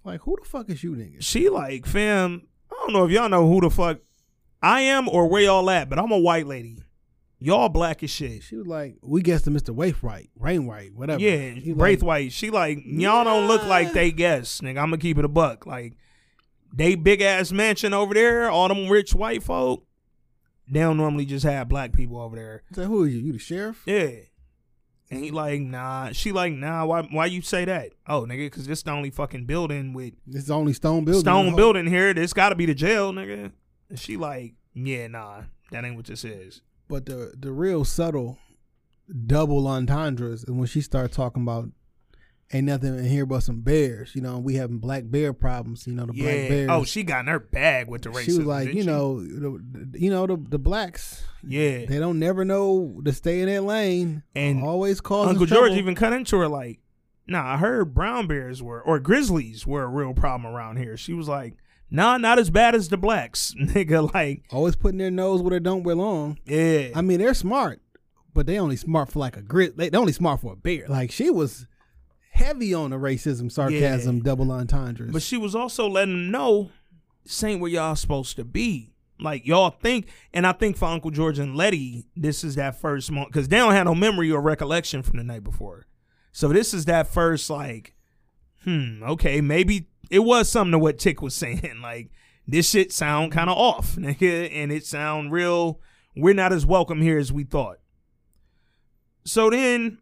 [0.04, 1.18] Like, who the fuck is you, nigga?
[1.22, 4.00] She like, fam, I don't know if y'all know who the fuck
[4.62, 6.78] I am or where y'all at, but I'm a white lady.
[7.42, 8.44] Y'all black as shit.
[8.44, 9.70] She was like, we guessed the Mr.
[9.70, 11.22] Wainwright, Rainwright, whatever.
[11.22, 12.34] Yeah, He Braithwaite.
[12.34, 14.78] She like, y'all don't look like they guess, nigga.
[14.78, 15.66] I'm gonna keep it a buck.
[15.66, 15.94] Like,
[16.74, 19.86] they big ass mansion over there, all them rich white folk.
[20.70, 22.64] They don't normally just have black people over there.
[22.76, 23.20] Like, who are you?
[23.20, 23.82] You the sheriff?
[23.86, 24.10] Yeah.
[25.12, 26.12] And he like, nah.
[26.12, 26.86] She like, nah.
[26.86, 27.02] Why?
[27.02, 27.94] Why you say that?
[28.08, 31.22] Oh, nigga, because this the only fucking building with This is the only stone building.
[31.22, 32.14] stone building here.
[32.14, 33.52] This got to be the jail, nigga.
[33.90, 35.44] And she like, yeah, nah.
[35.72, 36.62] That ain't what this is.
[36.88, 38.38] But the the real subtle
[39.26, 41.70] double entendres is when she started talking about
[42.52, 44.16] ain't nothing in here but some bears.
[44.16, 45.86] You know, we having black bear problems.
[45.88, 46.32] You know, the black yeah.
[46.32, 46.70] Oh, bears.
[46.72, 48.26] Oh, she got in her bag with the racism.
[48.26, 48.88] She was like, you she?
[48.88, 51.24] know, the, you know the the blacks.
[51.44, 51.86] Yeah.
[51.86, 55.96] They don't never know to stay in their lane And always cause Uncle George even
[55.96, 56.80] cut into her like,
[57.28, 60.98] nah, I heard brown bears were or grizzlies were a real problem around here.
[60.98, 61.56] She was like,
[61.90, 64.14] nah, not as bad as the blacks, nigga.
[64.14, 66.40] Like, always putting their nose where it don't belong.
[66.46, 66.90] yeah.
[66.96, 67.82] I mean, they're smart,
[68.34, 69.78] but they only smart for like a grit.
[69.78, 70.88] They, they only smart for a bear.
[70.88, 71.68] Like she was
[72.40, 74.24] heavy on the racism, sarcasm, Yeah.
[74.24, 75.12] double entendres.
[75.12, 76.72] But she was also letting them know
[77.24, 78.94] this ain't where y'all supposed to be.
[79.22, 83.12] Like y'all think, and I think for Uncle George and Letty, this is that first
[83.12, 85.86] month because they don't have no memory or recollection from the night before.
[86.32, 87.96] So this is that first like,
[88.64, 91.80] hmm, okay, maybe it was something to what Tick was saying.
[91.82, 92.12] Like
[92.48, 95.82] this shit sound kind of off, nigga, and it sound real.
[96.16, 97.78] We're not as welcome here as we thought.
[99.26, 100.00] So then,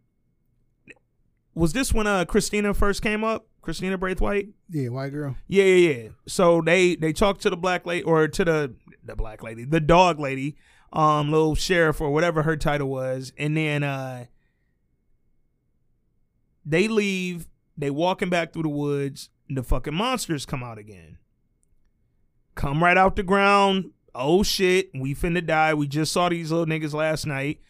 [1.57, 3.47] was this when uh Christina first came up?
[3.61, 4.49] Christina Braithwaite.
[4.69, 5.35] yeah, white girl.
[5.47, 6.09] Yeah, yeah, yeah.
[6.27, 9.79] So they they talked to the black lady or to the the black lady, the
[9.79, 10.55] dog lady,
[10.93, 14.25] um, little sheriff or whatever her title was, and then uh
[16.65, 17.47] they leave.
[17.77, 19.29] They walking back through the woods.
[19.47, 21.17] And the fucking monsters come out again.
[22.55, 23.91] Come right out the ground.
[24.13, 25.73] Oh shit, we finna die.
[25.73, 27.61] We just saw these little niggas last night.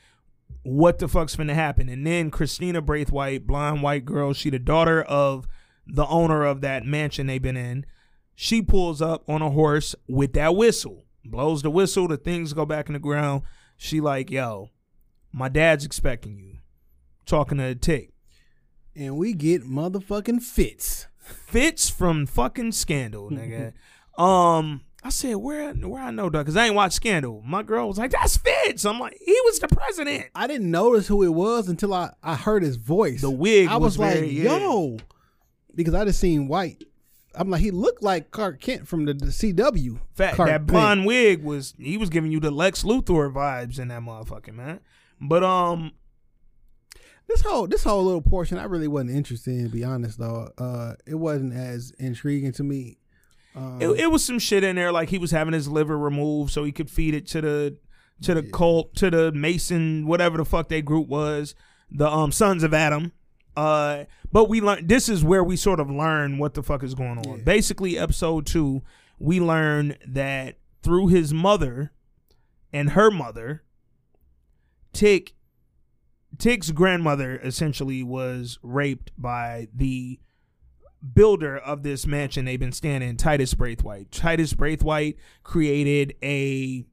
[0.67, 1.87] What the fuck's finna happen?
[1.87, 5.47] And then Christina Braithwaite, blonde white girl, she the daughter of
[5.87, 7.85] the owner of that mansion they've been in.
[8.35, 12.65] She pulls up on a horse with that whistle, blows the whistle, the things go
[12.65, 13.43] back in the ground.
[13.77, 14.71] She like, yo,
[15.31, 16.57] my dad's expecting you.
[17.25, 18.11] Talking to the tick.
[18.93, 21.07] And we get motherfucking fits.
[21.17, 23.71] Fitz from fucking Scandal, nigga.
[24.21, 26.45] um, I said, where where I know, dog?
[26.45, 27.41] Because I ain't watched Scandal.
[27.45, 28.83] My girl was like, that's Fitz.
[28.85, 30.25] I'm like, he was the president.
[30.35, 33.21] I didn't notice who it was until I, I heard his voice.
[33.21, 34.57] The wig I was was, like, very- yeah.
[34.57, 34.97] yo,
[35.73, 36.83] because I just seen white.
[37.35, 39.99] I'm like, he looked like Clark Kent from the, the CW.
[40.15, 40.67] Fact, Clark that Kent.
[40.67, 44.79] blonde wig was he was giving you the Lex Luthor vibes in that motherfucking man.
[45.21, 45.91] But um,
[47.27, 49.63] This whole this whole little portion, I really wasn't interested in.
[49.65, 52.97] To be honest, though, uh, it wasn't as intriguing to me.
[53.55, 56.51] Um, it, it was some shit in there like he was having his liver removed
[56.51, 57.77] so he could feed it to the
[58.21, 61.55] to the cult to the Mason whatever the fuck they group was
[61.89, 63.11] the um Sons of Adam.
[63.55, 66.93] Uh, but we learned this is where we sort of learn what the fuck is
[66.93, 67.39] going on.
[67.39, 67.43] Yeah.
[67.43, 68.83] Basically, episode two,
[69.17, 71.91] we learn that through his mother
[72.71, 73.63] and her mother,
[74.93, 75.33] Tick
[76.37, 80.19] Tick's grandmother essentially was raped by the
[81.13, 84.11] builder of this mansion they've been standing, Titus Braithwaite.
[84.11, 86.85] Titus Braithwaite created a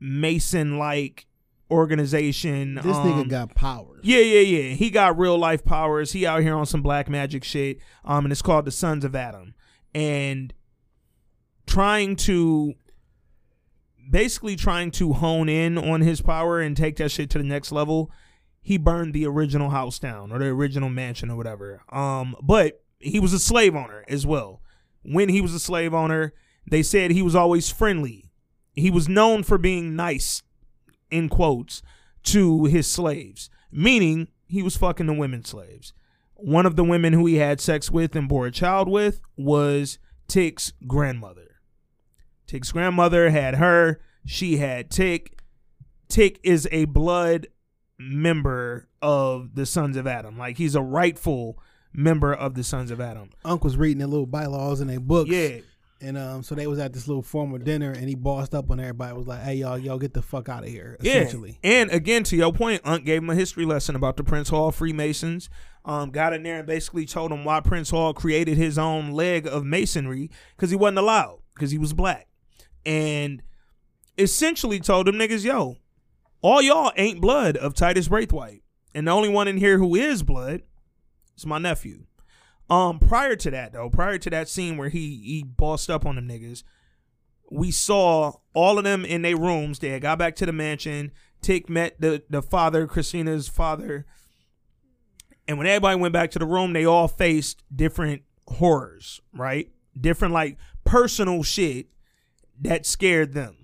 [0.00, 1.26] Mason like
[1.70, 2.74] organization.
[2.76, 4.00] This um, nigga got powers.
[4.02, 4.74] yeah, yeah, yeah.
[4.74, 6.12] He got real life powers.
[6.12, 7.78] He out here on some black magic shit.
[8.04, 9.54] Um, and it's called the Sons of Adam.
[9.94, 10.52] And
[11.66, 12.74] trying to
[14.10, 17.72] basically trying to hone in on his power and take that shit to the next
[17.72, 18.10] level,
[18.62, 21.82] he burned the original house down or the original mansion or whatever.
[21.90, 24.62] Um, but he was a slave owner as well.
[25.02, 26.32] When he was a slave owner,
[26.70, 28.30] they said he was always friendly.
[28.72, 30.42] He was known for being nice
[31.10, 31.82] in quotes
[32.24, 35.92] to his slaves, meaning he was fucking the women slaves.
[36.34, 39.98] One of the women who he had sex with and bore a child with was
[40.28, 41.56] Tick's grandmother.
[42.46, 45.40] Tick's grandmother had her, she had Tick.
[46.08, 47.48] Tick is a blood
[48.10, 50.38] member of the Sons of Adam.
[50.38, 51.58] Like he's a rightful
[51.92, 53.30] member of the Sons of Adam.
[53.44, 55.30] Unc was reading their little bylaws and their books.
[55.30, 55.58] Yeah.
[56.00, 58.80] And um, so they was at this little formal dinner, and he bossed up on
[58.80, 59.16] everybody.
[59.16, 61.18] Was like, "Hey, y'all, y'all get the fuck out of here." Yeah.
[61.18, 64.48] Essentially, And again, to your point, Unc gave him a history lesson about the Prince
[64.48, 65.48] Hall Freemasons.
[65.84, 69.46] Um, got in there and basically told him why Prince Hall created his own leg
[69.46, 72.26] of masonry because he wasn't allowed because he was black,
[72.84, 73.40] and
[74.18, 75.76] essentially told them niggas, "Yo,
[76.42, 78.62] all y'all ain't blood of Titus Braithwaite,
[78.94, 80.62] and the only one in here who is blood
[81.36, 82.04] is my nephew."
[82.68, 86.16] Um, prior to that though, prior to that scene where he he bossed up on
[86.16, 86.62] them niggas,
[87.50, 89.78] we saw all of them in their rooms.
[89.78, 91.12] They got back to the mansion.
[91.40, 94.06] Tick met the the father, Christina's father,
[95.48, 99.70] and when everybody went back to the room, they all faced different horrors, right?
[100.00, 101.86] Different like personal shit
[102.60, 103.61] that scared them.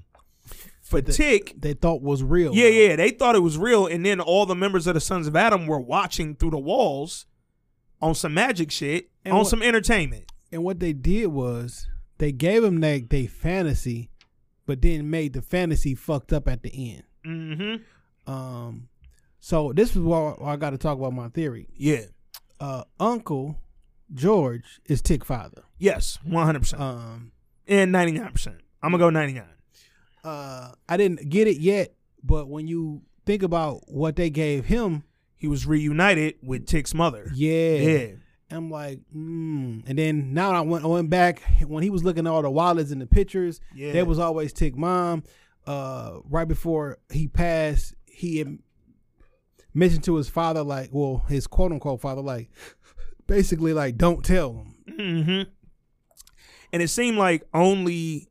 [0.89, 2.55] For Tick, they thought was real.
[2.55, 5.27] yeah, yeah, they thought it was real, and then all the members of the Sons
[5.27, 7.27] of Adam were watching through the walls
[8.01, 10.31] on some magic shit, And on what- some entertainment.
[10.51, 11.87] And what they did was
[12.17, 14.09] they gave them that they fantasy,
[14.65, 17.03] but then made the fantasy fucked up at the end.
[17.27, 18.33] Mm-hmm.
[18.33, 18.89] Um,
[19.41, 21.69] so this is why I got to talk about my theory.
[21.77, 22.05] Yeah.
[22.61, 23.59] Uh, Uncle
[24.15, 25.65] George is Tick father.
[25.79, 26.19] Yes.
[26.25, 26.81] One hundred percent.
[26.83, 27.33] Um,
[27.67, 28.57] And ninety nine percent.
[28.83, 29.45] I'm gonna go ninety nine.
[30.25, 35.05] Uh, I didn't get it yet, but when you think about what they gave him,
[35.37, 37.31] He was reunited with Tick's mother.
[37.35, 38.07] yeah, Yeah.
[38.51, 39.83] I'm like, mm.
[39.87, 42.51] and then now I went I went back when he was looking at all the
[42.51, 43.61] wallets and the pictures.
[43.75, 43.93] Yeah.
[43.93, 45.23] There was always Tick mom.
[45.67, 48.59] Uh, right before he passed, he had
[49.75, 52.49] mentioned to his father, like, well, his quote unquote father, like,
[53.27, 54.75] basically, like, don't tell him.
[54.99, 55.51] Mm-hmm.
[56.73, 58.29] And it seemed like only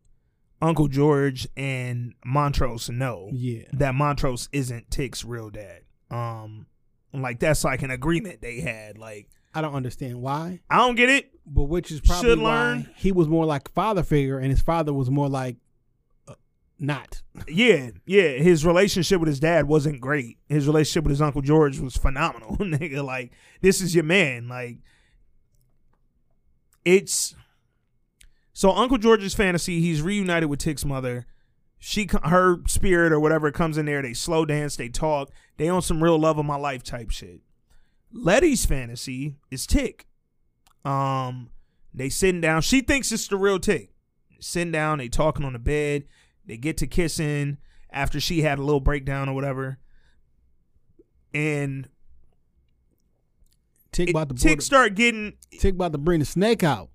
[0.62, 5.82] Uncle George and Montrose know Yeah, that Montrose isn't Tick's real dad.
[6.10, 6.66] Um,
[7.14, 8.98] like that's like an agreement they had.
[8.98, 11.32] Like I don't understand why, I don't get it.
[11.46, 12.90] but which is probably Should why learn.
[12.96, 15.58] he was more like father figure, and his father was more like
[16.28, 16.34] uh,
[16.80, 17.22] not.
[17.48, 18.30] Yeah, yeah.
[18.30, 20.38] His relationship with his dad wasn't great.
[20.50, 22.58] His relationship with his Uncle George was phenomenal.
[22.60, 23.32] Nigga, like
[23.62, 24.48] this is your man.
[24.48, 24.80] Like
[26.86, 27.36] it's
[28.58, 29.82] so Uncle George's fantasy.
[29.82, 31.28] He's reunited with Tick's mother.
[31.78, 34.02] She, her spirit or whatever comes in there.
[34.02, 34.76] They slow dance.
[34.76, 35.30] They talk.
[35.58, 37.42] They on some real love of my life type shit.
[38.12, 40.08] Letty's fantasy is Tick.
[40.84, 41.52] Um,
[41.94, 42.64] they sitting down.
[42.64, 43.92] She thinks it's the real Tick.
[44.40, 44.98] Sitting down.
[44.98, 46.06] They talking on the bed.
[46.44, 47.60] They get to kissing
[47.92, 49.78] after she had a little breakdown or whatever.
[51.32, 51.90] And
[53.92, 56.90] Tick it, about to Tick start getting Tick about to bring the snake out.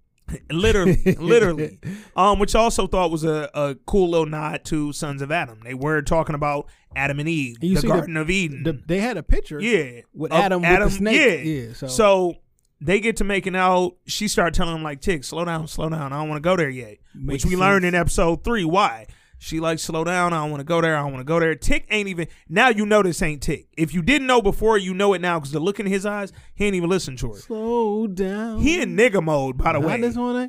[0.51, 1.79] Literally, literally.
[2.17, 5.61] Um, which I also thought was a, a cool little nod to Sons of Adam.
[5.65, 8.63] They were talking about Adam and Eve, And the see the- Garden of Eden.
[8.65, 9.61] The, they had a picture.
[9.61, 11.45] yeah, with of Adam with the snake.
[11.45, 12.35] Yeah, Yeah, so- so
[12.81, 13.93] they get to making out.
[14.07, 16.13] She started telling him like, "Tick, slow down, slow down.
[16.13, 18.65] I don't want to go there yet." Makes which we learned in episode three.
[18.65, 19.07] Why?
[19.43, 20.33] She like slow down.
[20.33, 20.97] I don't want to go there.
[20.97, 21.57] I don't want to go there.
[21.57, 22.69] Tick ain't even now.
[22.69, 23.67] You know this ain't Tick.
[23.77, 26.33] If you didn't know before, you know it now because the look in his eyes,
[26.55, 27.39] he ain't even listen to her.
[27.41, 28.61] Slow down.
[28.61, 30.01] He in nigga mode, by the Not way.
[30.01, 30.37] this one.
[30.37, 30.49] eh?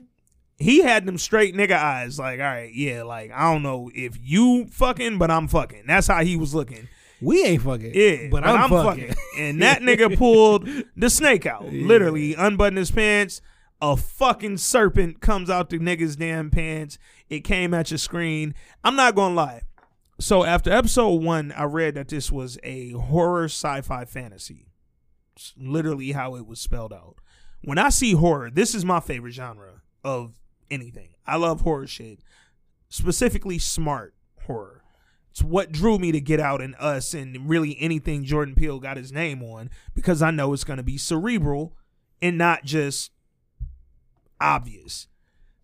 [0.59, 2.19] He had them straight nigga eyes.
[2.19, 5.85] Like, all right, yeah, like I don't know if you fucking, but I'm fucking.
[5.87, 6.87] That's how he was looking.
[7.19, 7.93] We ain't fucking.
[7.95, 9.15] Yeah, but, I'm, fucking.
[9.39, 11.65] And that nigga pulled the snake out.
[11.65, 13.41] Literally, unbuttoned his pants.
[13.81, 16.99] A fucking serpent comes out the nigga's damn pants.
[17.29, 18.53] It came at your screen.
[18.83, 19.61] I'm not gonna lie.
[20.19, 24.67] So after episode one, I read that this was a horror sci-fi fantasy.
[25.35, 27.15] It's literally how it was spelled out.
[27.63, 31.09] When I see horror, this is my favorite genre of anything.
[31.25, 32.19] I love horror shit,
[32.89, 34.13] specifically smart
[34.45, 34.83] horror.
[35.31, 38.97] It's what drew me to Get Out and Us and really anything Jordan Peele got
[38.97, 41.73] his name on because I know it's going to be cerebral
[42.21, 43.11] and not just
[44.39, 45.07] obvious.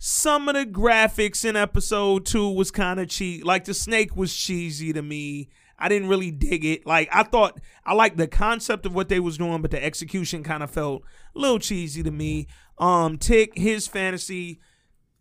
[0.01, 3.45] Some of the graphics in episode two was kind of cheap.
[3.45, 5.49] Like the snake was cheesy to me.
[5.77, 6.87] I didn't really dig it.
[6.87, 10.41] Like I thought I liked the concept of what they was doing, but the execution
[10.41, 11.03] kind of felt
[11.35, 12.47] a little cheesy to me.
[12.77, 14.61] Um Tick, his fantasy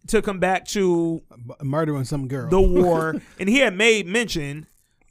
[0.06, 1.22] took him back to
[1.60, 2.48] murdering some girl.
[2.48, 4.66] the war, and he had made mention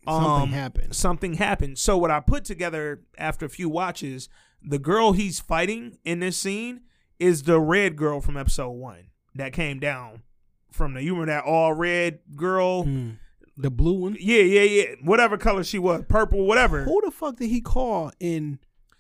[0.07, 0.95] um, Something happened.
[0.95, 1.78] Something happened.
[1.78, 4.30] So what I put together after a few watches,
[4.63, 6.84] the girl he's fighting in this scene
[7.20, 9.07] is the red girl from episode one
[9.38, 10.23] that came down
[10.71, 11.03] from the.
[11.03, 12.83] You remember that all red girl?
[12.83, 13.11] Hmm.
[13.57, 14.17] the blue one.
[14.19, 14.85] Yeah, yeah, yeah.
[15.03, 16.83] Whatever color she was, purple, whatever.
[16.83, 18.59] Who the fuck did he call in?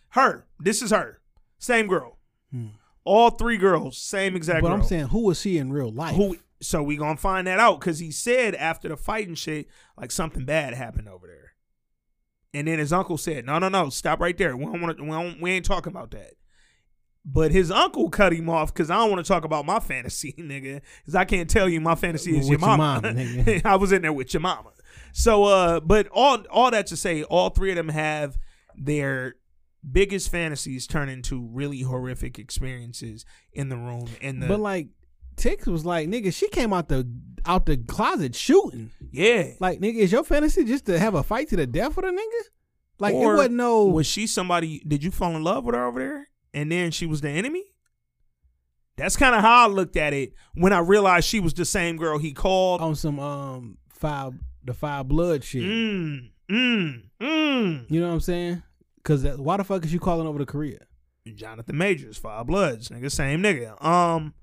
[0.09, 0.45] Her.
[0.59, 1.21] This is her.
[1.59, 2.17] Same girl.
[2.51, 2.67] Hmm.
[3.03, 4.61] All three girls, same exact.
[4.61, 4.77] But girl.
[4.77, 6.15] I'm saying, who was he in real life?
[6.15, 6.37] Who?
[6.59, 9.67] So we gonna find that out because he said after the fight and shit,
[9.97, 11.53] like something bad happened over there.
[12.53, 14.57] And then his uncle said, "No, no, no, stop right there.
[14.57, 15.03] We don't want to.
[15.03, 16.31] We, we ain't talking about that."
[17.29, 20.33] But his uncle cut him off because I don't want to talk about my fantasy,
[20.39, 20.81] nigga.
[21.01, 23.01] Because I can't tell you my fantasy is With your your mama.
[23.01, 23.65] mama, nigga.
[23.65, 24.71] I was in there with your mama.
[25.11, 28.37] So, uh, but all all that to say, all three of them have
[28.77, 29.35] their
[29.89, 34.07] biggest fantasies turn into really horrific experiences in the room.
[34.21, 34.87] In the But like,
[35.35, 37.07] Tix was like, nigga, she came out the
[37.45, 38.91] out the closet shooting.
[39.11, 42.05] yeah, Like, nigga, is your fantasy just to have a fight to the death with
[42.05, 42.43] a nigga?
[42.99, 43.85] Like, Or it wasn't no.
[43.85, 44.81] was she somebody?
[44.87, 47.63] Did you fall in love with her over there, and then she was the enemy?
[48.97, 51.97] That's kind of how I looked at it when I realized she was the same
[51.97, 52.81] girl he called.
[52.81, 54.33] on some um five
[54.63, 55.63] the five blood shit.
[55.63, 57.85] Mm, mm, mm.
[57.89, 58.63] You know what I'm saying?
[58.97, 60.79] Because why the fuck is you calling over to Korea?
[61.35, 63.81] Jonathan Majors, Five Bloods, nigga, same nigga.
[63.83, 64.33] Um,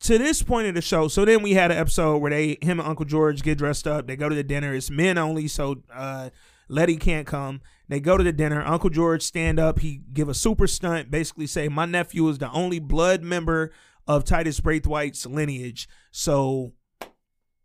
[0.00, 2.78] to this point of the show, so then we had an episode where they, him
[2.78, 4.06] and Uncle George get dressed up.
[4.06, 4.74] They go to the dinner.
[4.74, 6.30] It's men only, so uh,
[6.68, 7.60] Letty can't come.
[7.88, 8.62] They go to the dinner.
[8.62, 9.78] Uncle George stand up.
[9.78, 13.72] He give a super stunt, basically say, "My nephew is the only blood member
[14.06, 16.72] of Titus Braithwaite's lineage, so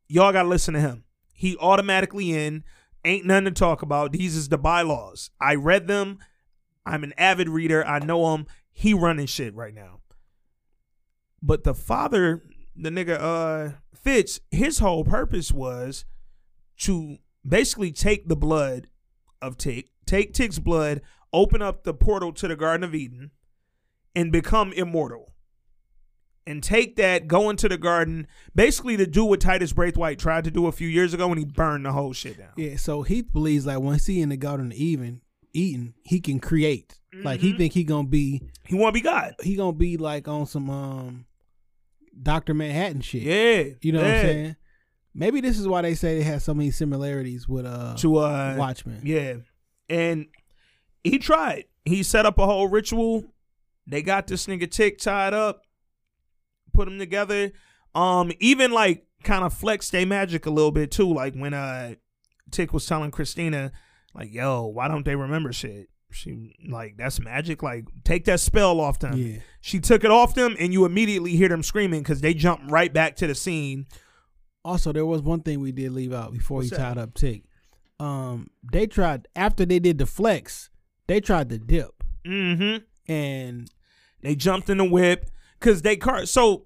[0.07, 1.03] y'all gotta listen to him.
[1.33, 2.63] He automatically in.
[3.05, 4.13] Ain't nothing to talk about.
[4.13, 5.29] These is the bylaws.
[5.41, 6.19] I read them.
[6.85, 7.85] I'm an avid reader.
[7.85, 8.47] I know him.
[8.71, 9.99] He running shit right now.
[11.41, 12.41] But the father,
[12.75, 16.05] the nigga uh Fitz, his whole purpose was
[16.79, 17.17] to
[17.47, 18.87] basically take the blood
[19.41, 21.01] of Tick, take Tick's blood,
[21.31, 23.31] open up the portal to the Garden of Eden,
[24.15, 25.33] and become immortal.
[26.45, 30.51] And take that, go into the garden, basically to do what Titus Braithwaite tried to
[30.51, 32.49] do a few years ago when he burned the whole shit down.
[32.57, 35.21] Yeah, so he believes like once he in the Garden of Eden,
[35.53, 36.99] Eden, he can create.
[37.23, 39.35] Like he think he gonna be He want to be God.
[39.41, 41.25] he gonna be like on some um
[42.21, 43.21] Doctor Manhattan shit.
[43.21, 43.75] Yeah.
[43.81, 44.11] You know what.
[44.11, 44.55] I'm saying?
[45.15, 48.55] Maybe this is why they say they have so many similarities with uh To uh
[48.57, 48.99] Watchmen.
[49.03, 49.35] Yeah.
[49.93, 50.27] And
[51.03, 51.65] he tried.
[51.85, 53.25] He set up a whole ritual.
[53.85, 55.63] They got this nigga Tick tied up,
[56.73, 57.51] put him together.
[57.93, 61.13] Um, even like kind of flexed their magic a little bit too.
[61.13, 61.95] Like when uh
[62.51, 63.71] Tick was telling Christina,
[64.13, 65.89] like, yo, why don't they remember shit?
[66.11, 67.61] She like that's magic.
[67.61, 69.17] Like take that spell off them.
[69.17, 69.39] Yeah.
[69.61, 72.93] She took it off them, and you immediately hear them screaming because they jump right
[72.93, 73.87] back to the scene.
[74.63, 76.81] Also, there was one thing we did leave out before What's he that?
[76.81, 77.43] tied up Tick.
[77.99, 80.69] Um, they tried after they did the flex,
[81.07, 83.11] they tried to dip, Mm-hmm.
[83.11, 83.69] and
[84.21, 85.29] They jumped in the whip
[85.59, 86.25] because they car.
[86.25, 86.65] So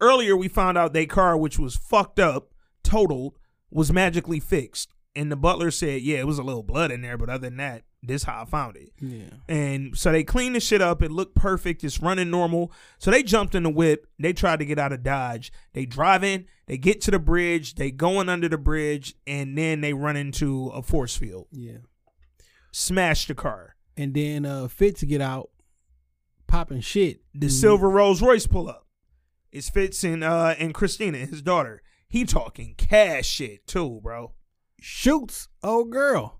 [0.00, 2.52] earlier we found out they car, which was fucked up,
[2.82, 3.38] totaled,
[3.70, 4.92] was magically fixed.
[5.16, 7.56] And the butler said, "Yeah, it was a little blood in there, but other than
[7.56, 11.02] that, this how I found it." yeah, And so they cleaned the shit up.
[11.02, 11.82] It looked perfect.
[11.84, 12.72] It's running normal.
[12.98, 14.06] So they jumped in the whip.
[14.18, 15.52] They tried to get out of Dodge.
[15.72, 16.46] They drive in.
[16.66, 17.74] They get to the bridge.
[17.76, 21.46] They going under the bridge, and then they run into a force field.
[21.52, 21.78] yeah.
[22.70, 23.76] Smash the car.
[23.96, 25.50] And then uh, Fitz get out,
[26.46, 27.22] popping shit.
[27.34, 28.86] the silver Rolls Royce pull up.
[29.50, 31.82] It's Fitz and uh and Christina, his daughter.
[32.08, 34.34] He talking cash shit too, bro.
[34.80, 36.37] shoots old girl.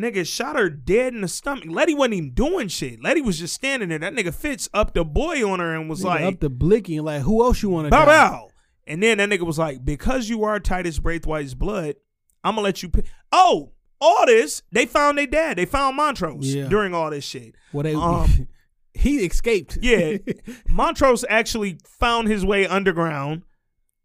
[0.00, 1.64] Nigga shot her dead in the stomach.
[1.68, 3.02] Letty wasn't even doing shit.
[3.02, 3.98] Letty was just standing there.
[3.98, 6.96] That nigga Fitz up the boy on her and was Nigga like, up the blicky
[6.96, 8.48] and like, who else you want to bow bow.
[8.86, 11.94] And then that nigga was like, because you are Titus Braithwaite's blood,
[12.42, 12.90] I'm gonna let you.
[13.30, 15.58] Oh, all this they found their dad.
[15.58, 16.68] They found Montrose Yeah.
[16.68, 17.54] during all this shit.
[17.72, 18.48] Well, they Um,
[18.94, 19.78] he escaped.
[19.80, 20.16] Yeah,
[20.68, 23.42] Montrose actually found his way underground.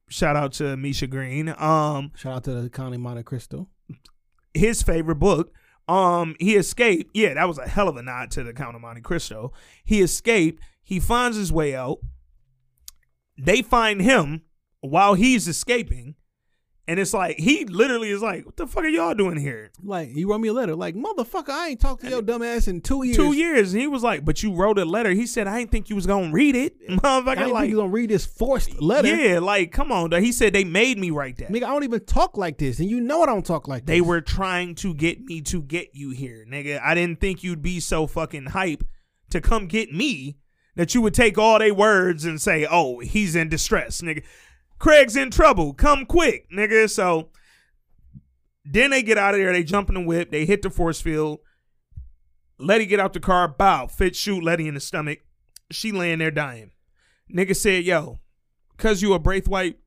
[0.10, 1.50] Shout out to Misha Green.
[1.58, 3.70] Um, Shout out to the Count of Monte Cristo.
[4.54, 5.52] his favorite book.
[5.88, 7.12] Um, he escaped.
[7.14, 9.52] Yeah, that was a hell of a nod to the Count of Monte Cristo.
[9.84, 10.62] He escaped.
[10.82, 12.00] He finds his way out.
[13.38, 14.44] they find him
[14.82, 16.16] while he's escaping.
[16.88, 20.10] And it's like he literally is like, "What the fuck are y'all doing here?" Like
[20.10, 20.76] he wrote me a letter.
[20.76, 23.18] Like motherfucker, I ain't talked to your dumb ass in two years.
[23.18, 25.72] Two years, and he was like, "But you wrote a letter." He said, "I didn't
[25.72, 28.28] think you was gonna read it, I motherfucker." didn't Like, think you gonna read this
[28.28, 29.08] forced letter.
[29.16, 30.12] yeah, like, come on.
[30.12, 30.22] dog.
[30.22, 31.50] He said they made me write that.
[31.50, 34.00] Nigga, I don't even talk like this, and you know I don't talk like They
[34.00, 34.08] this.
[34.08, 36.80] were trying to get me to get you here, nigga.
[36.84, 38.84] I didn't think you'd be so fucking hype
[39.32, 40.38] to come get me
[40.76, 44.22] that you would take all they words and say, "Oh, he's in distress, nigga.
[44.80, 45.74] Craig's in trouble.
[45.74, 47.32] Come quick, nigga." So
[48.64, 49.54] then they get out of there.
[49.54, 50.32] They jump in the whip.
[50.32, 51.40] They hit the force field.
[52.58, 53.48] Letty get out the car.
[53.48, 53.88] Bow.
[53.88, 55.20] Fitz shoot Letty in the stomach.
[55.72, 56.72] She laying there dying.
[57.34, 58.20] Nigga said, "Yo,
[58.78, 59.80] cause you a Braithwaite,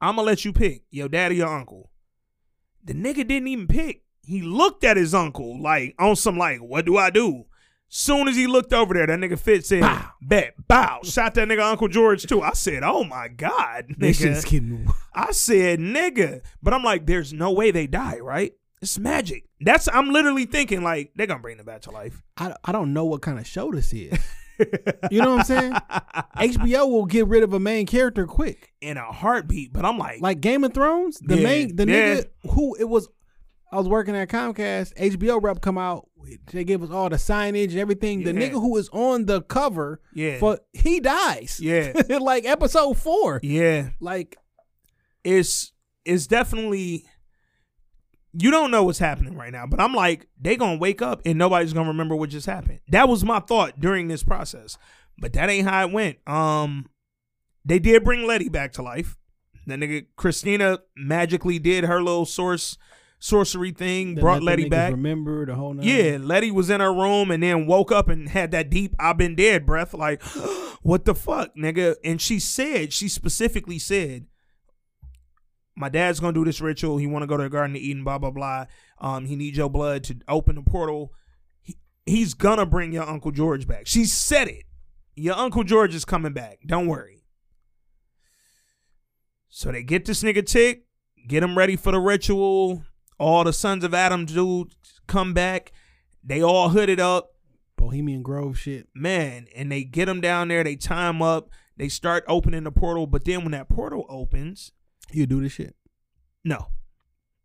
[0.00, 1.90] I'ma let you pick your daddy or uncle."
[2.82, 4.04] The nigga didn't even pick.
[4.24, 7.44] He looked at his uncle like on some like, what do I do?
[7.90, 10.10] Soon as he looked over there, that nigga Fitz said, Bow.
[10.20, 11.00] bet, bow.
[11.04, 12.42] Shot that nigga Uncle George too.
[12.42, 14.50] I said, oh my God, This shit's nigga.
[14.50, 14.88] getting.
[15.14, 16.42] I said, nigga.
[16.62, 18.52] But I'm like, there's no way they die, right?
[18.82, 19.44] It's magic.
[19.60, 22.22] That's I'm literally thinking like they're gonna bring the back to life.
[22.36, 24.16] I, I don't know what kind of show this is.
[25.10, 25.72] you know what I'm saying?
[26.36, 29.72] HBO will get rid of a main character quick, In a heartbeat.
[29.72, 31.18] But I'm like, like Game of Thrones.
[31.20, 31.94] The Yeah, main the yeah.
[32.20, 33.08] nigga who it was.
[33.70, 34.94] I was working at Comcast.
[34.94, 36.08] HBO rep come out.
[36.52, 38.22] They give us all the signage and everything.
[38.24, 38.40] The Yeah.
[38.48, 40.38] nigga who is on the cover, Yeah.
[40.38, 41.60] for he dies.
[41.62, 41.92] Yeah.
[42.20, 43.40] like episode four.
[43.42, 43.90] yeah.
[44.00, 44.36] Like
[45.24, 45.72] it's
[46.04, 47.04] it's definitely
[48.32, 51.38] you don't know what's happening right now, but I'm like, they gonna wake up and
[51.38, 52.80] nobody's gonna remember what just happened.
[52.88, 54.78] That was my thought during this process.
[55.18, 56.26] But that ain't how it went.
[56.28, 56.86] Um
[57.64, 59.16] they did bring Letty back to life.
[59.66, 62.78] That nigga Christina magically did her little source
[63.18, 64.92] sorcery thing, brought Letty back.
[64.92, 65.74] Remember the whole.
[65.74, 65.86] Nine.
[65.86, 69.18] Yeah, Letty was in her room and then woke up and had that deep I've
[69.18, 70.22] been dead breath like
[70.82, 71.96] what the fuck, nigga?
[72.04, 74.26] And she said, she specifically said,
[75.76, 76.98] My dad's gonna do this ritual.
[76.98, 78.66] He wanna go to the Garden of Eden, blah blah blah.
[79.00, 81.12] Um, he needs your blood to open the portal.
[81.60, 83.86] He, he's gonna bring your Uncle George back.
[83.86, 84.64] She said it.
[85.14, 86.60] Your Uncle George is coming back.
[86.64, 87.24] Don't worry.
[89.48, 90.84] So they get this nigga tick,
[91.26, 92.84] get him ready for the ritual.
[93.18, 94.74] All the sons of Adam dudes
[95.06, 95.72] come back.
[96.22, 97.32] They all hooded up,
[97.76, 98.88] Bohemian Grove shit.
[98.94, 100.62] man, and they get him down there.
[100.64, 101.50] They tie him up.
[101.76, 104.72] They start opening the portal, but then when that portal opens,
[105.12, 105.74] You do this shit.
[106.44, 106.66] no,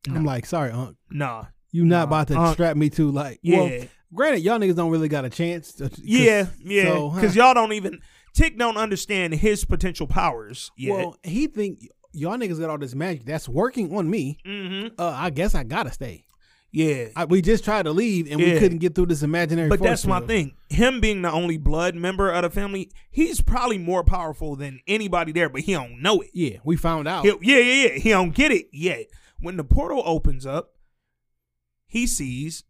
[0.09, 0.97] I'm like, sorry, Unc.
[1.11, 2.53] nah, You not Nah, about to Unc.
[2.53, 3.39] strap me to like.
[3.43, 3.81] yeah, Well,
[4.13, 5.73] granted, y'all niggas don't really got a chance.
[5.73, 7.21] To, yeah, yeah, so, huh.
[7.21, 7.99] because y'all don't even
[8.33, 10.97] Tick don't understand his potential powers yet.
[10.97, 14.37] Well, he think y'all niggas got all this magic that's working on me.
[14.45, 14.87] mm-hmm.
[14.97, 16.25] Uh, I guess I gotta stay.
[16.71, 18.53] Yeah, I, we just tried to leave and Yeah.
[18.53, 19.69] we couldn't get through this imaginary.
[19.69, 20.55] But force that's my thing.
[20.69, 25.31] Him being the only blood member of the family, he's probably more powerful than anybody
[25.31, 26.31] there, but he don't know it.
[26.33, 27.25] Yeah, we found out.
[27.25, 27.99] He- yeah, yeah, yeah.
[27.99, 29.05] He don't get it yet.
[29.39, 30.71] When the portal opens up,
[31.85, 32.63] he sees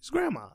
[0.00, 0.48] his grandma.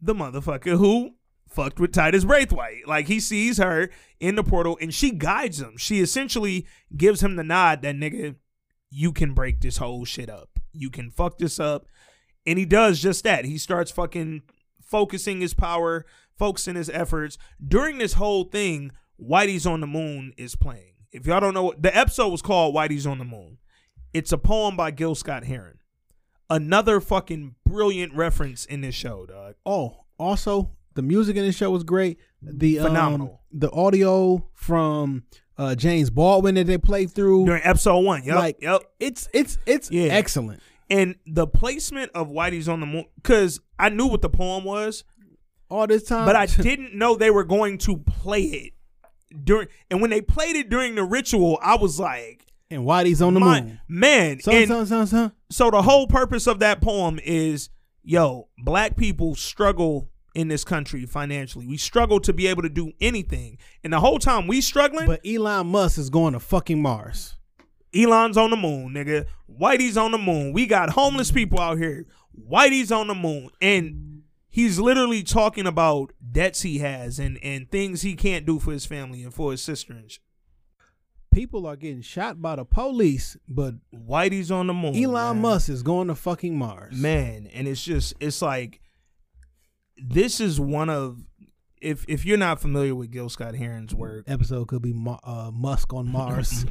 [0.00, 1.14] The motherfucker who
[1.56, 2.86] fucked with Titus Braithwaite.
[2.86, 3.90] Like he sees her
[4.20, 5.76] in the portal and she guides him.
[5.78, 8.36] She essentially gives him the nod that nigga,
[8.90, 10.60] you can break this whole shit up.
[10.72, 11.86] You can fuck this up.
[12.46, 13.46] And he does just that.
[13.46, 14.42] He starts fucking
[14.80, 16.04] focusing his power,
[16.38, 17.38] focusing his efforts.
[17.66, 20.92] During this whole thing, Whitey's on the Moon is playing.
[21.10, 23.58] If y'all don't know, the episode was called Whitey's on the Moon.
[24.12, 25.78] It's a poem by Gil Scott Heron.
[26.48, 29.54] Another fucking brilliant reference in this show, dog.
[29.64, 32.18] Oh, also the music in this show was great.
[32.42, 33.40] The um, Phenomenal.
[33.52, 35.24] the audio from
[35.56, 37.46] uh, James Baldwin that they played through.
[37.46, 38.82] During episode one, yep, like yep.
[38.98, 40.06] it's it's it's Yeah.
[40.12, 40.60] excellent.
[40.90, 45.04] And the placement of Whitey's on the Moon, because I knew what the poem was,
[45.68, 48.72] All this time, but I didn't know they were going to play it
[49.44, 49.68] during.
[49.90, 53.40] And when they played it during the ritual, I was like, and Whitey's on the
[53.40, 53.80] my, moon.
[53.88, 54.40] man.
[54.40, 55.32] Son, and son, son, son.
[55.50, 57.68] so the whole purpose of that poem is,
[58.04, 61.66] yo, black people struggle in this country financially.
[61.66, 65.26] We struggle to be able to do anything, and the whole time we struggling, But
[65.26, 67.36] Elon Musk is going to fucking Mars.
[67.94, 69.26] Elon's on the moon, nigga.
[69.50, 70.52] Whitey's on the moon.
[70.52, 72.04] We got homeless people out here.
[72.38, 73.48] Whitey's on the moon.
[73.62, 78.72] And he's literally talking about debts he has and, and things he can't do for
[78.72, 80.20] his family and for his sister and shit.
[81.32, 84.94] People are getting shot by the police, but Whitey's on the moon.
[84.94, 85.42] Elon man.
[85.42, 86.94] Musk is going to fucking Mars.
[86.94, 88.80] Man, and it's just it's like
[89.96, 91.24] this is one of
[91.80, 94.94] if if you're not familiar with Gil Scott Heron's work, Episode could be
[95.24, 96.66] uh, Musk on Mars.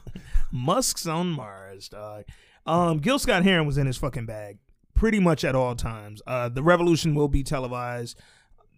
[0.52, 2.24] Musk's on Mars, dog.
[2.66, 4.58] Um, Gil Scott Heron was in his fucking bag
[4.94, 6.22] pretty much at all times.
[6.28, 8.16] Uh, the revolution will be televised.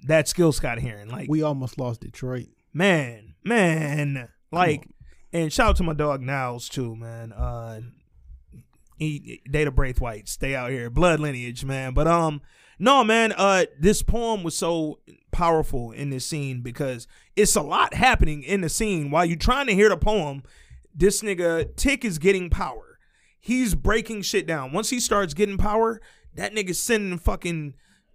[0.07, 1.09] That's Gil Scott Heron.
[1.09, 2.49] Like, we almost lost Detroit.
[2.73, 4.89] man, man, like,
[5.35, 7.33] and shout out to my dog Niles too, man.
[7.33, 7.81] Uh,
[8.97, 11.93] he Data Braithwaite, stay out here, blood lineage, man.
[11.93, 12.41] But um,
[12.79, 13.33] no, man.
[13.33, 14.99] Uh, this poem was so
[15.31, 17.07] powerful in this scene because
[17.37, 20.43] it's a lot happening in the scene while you're trying to hear the poem.
[20.95, 22.99] This nigga Tick is getting power.
[23.41, 24.73] He's breaking shit down.
[24.73, 26.01] Once he starts getting power,
[26.35, 27.75] that nigga's sending fucking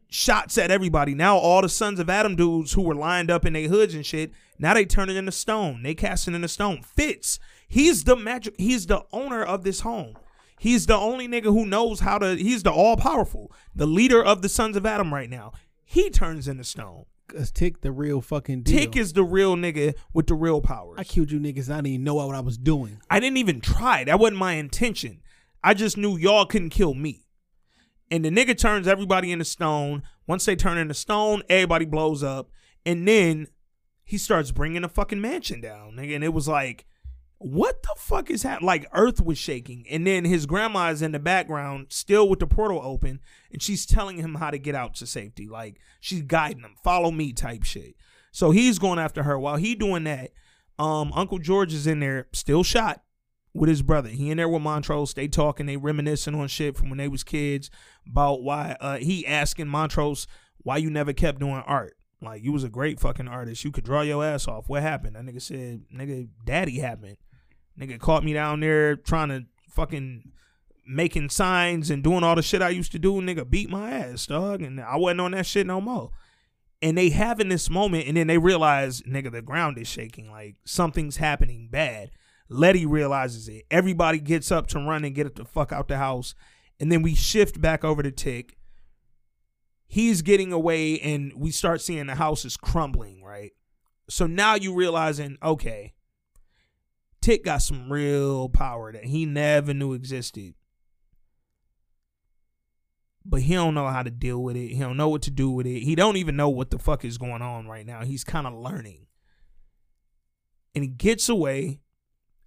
[0.09, 1.13] shots at everybody.
[1.13, 4.05] Now all the sons of Adam dudes who were lined up in their hoods and
[4.05, 5.83] shit, now they turning into stone.
[5.83, 6.81] They casting into stone.
[6.81, 8.55] Fitz, he's the magic.
[8.57, 10.15] He's the owner of this home.
[10.59, 12.35] He's the only nigga who knows how to.
[12.35, 15.53] He's the all powerful, the leader of the sons of Adam right now.
[15.85, 17.05] He turns into stone.
[17.29, 18.77] Cause Tick the real fucking deal.
[18.79, 20.95] Tick is the real nigga with the real powers.
[20.97, 21.69] I killed you niggas.
[21.69, 22.99] I didn't even know what I was doing.
[23.09, 24.03] I didn't even try.
[24.03, 25.21] That wasn't my intention.
[25.63, 27.25] I just knew y'all couldn't kill me.
[28.11, 30.03] And the nigga turns everybody into stone.
[30.27, 32.49] Once they turn into stone, everybody blows up.
[32.85, 33.47] And then
[34.03, 36.15] he starts bringing the fucking mansion down, nigga.
[36.15, 36.85] And it was like,
[37.39, 38.67] what the fuck is happening?
[38.67, 42.47] Like Earth was shaking, and then his grandma is in the background, still with the
[42.47, 43.21] portal open,
[43.51, 45.47] and she's telling him how to get out to safety.
[45.47, 47.95] Like she's guiding him, follow me type shit.
[48.31, 49.39] So he's going after her.
[49.39, 50.31] While he doing that,
[50.77, 53.03] um, Uncle George is in there, still shot
[53.53, 54.09] with his brother.
[54.09, 55.13] He in there with Montrose.
[55.13, 57.71] They talking, they reminiscing on shit from when they was kids
[58.05, 60.27] about why uh, he asking Montrose
[60.57, 61.95] why you never kept doing art.
[62.21, 63.63] Like you was a great fucking artist.
[63.63, 64.67] You could draw your ass off.
[64.67, 65.15] What happened?
[65.15, 67.15] That nigga said, nigga, daddy happened.
[67.79, 70.31] Nigga caught me down there trying to fucking
[70.85, 73.13] making signs and doing all the shit I used to do.
[73.21, 74.61] Nigga beat my ass, dog.
[74.61, 76.09] And I wasn't on that shit no more.
[76.81, 80.31] And they having this moment and then they realize, nigga, the ground is shaking.
[80.31, 82.11] Like something's happening bad.
[82.49, 83.65] Letty realizes it.
[83.69, 86.33] Everybody gets up to run and get the fuck out the house.
[86.79, 88.57] And then we shift back over to Tick.
[89.85, 93.51] He's getting away and we start seeing the house is crumbling, right?
[94.09, 95.93] So now you realizing, okay,
[97.21, 100.53] Tick got some real power that he never knew existed.
[103.25, 104.69] But he don't know how to deal with it.
[104.69, 105.81] He don't know what to do with it.
[105.81, 108.03] He don't even know what the fuck is going on right now.
[108.03, 109.05] He's kind of learning.
[110.73, 111.81] And he gets away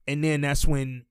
[0.06, 1.04] and then that's when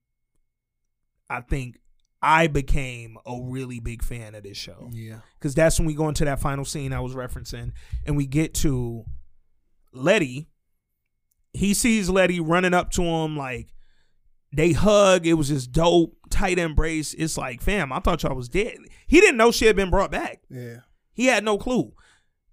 [1.30, 1.78] I think
[2.20, 4.90] I became a really big fan of this show.
[4.92, 5.20] Yeah.
[5.38, 7.72] Because that's when we go into that final scene I was referencing,
[8.06, 9.04] and we get to
[9.92, 10.48] Letty.
[11.54, 13.68] He sees Letty running up to him like
[14.52, 15.26] they hug.
[15.26, 17.14] It was this dope, tight embrace.
[17.14, 18.78] It's like, fam, I thought y'all was dead.
[19.06, 20.40] He didn't know she had been brought back.
[20.50, 20.78] Yeah.
[21.12, 21.92] He had no clue.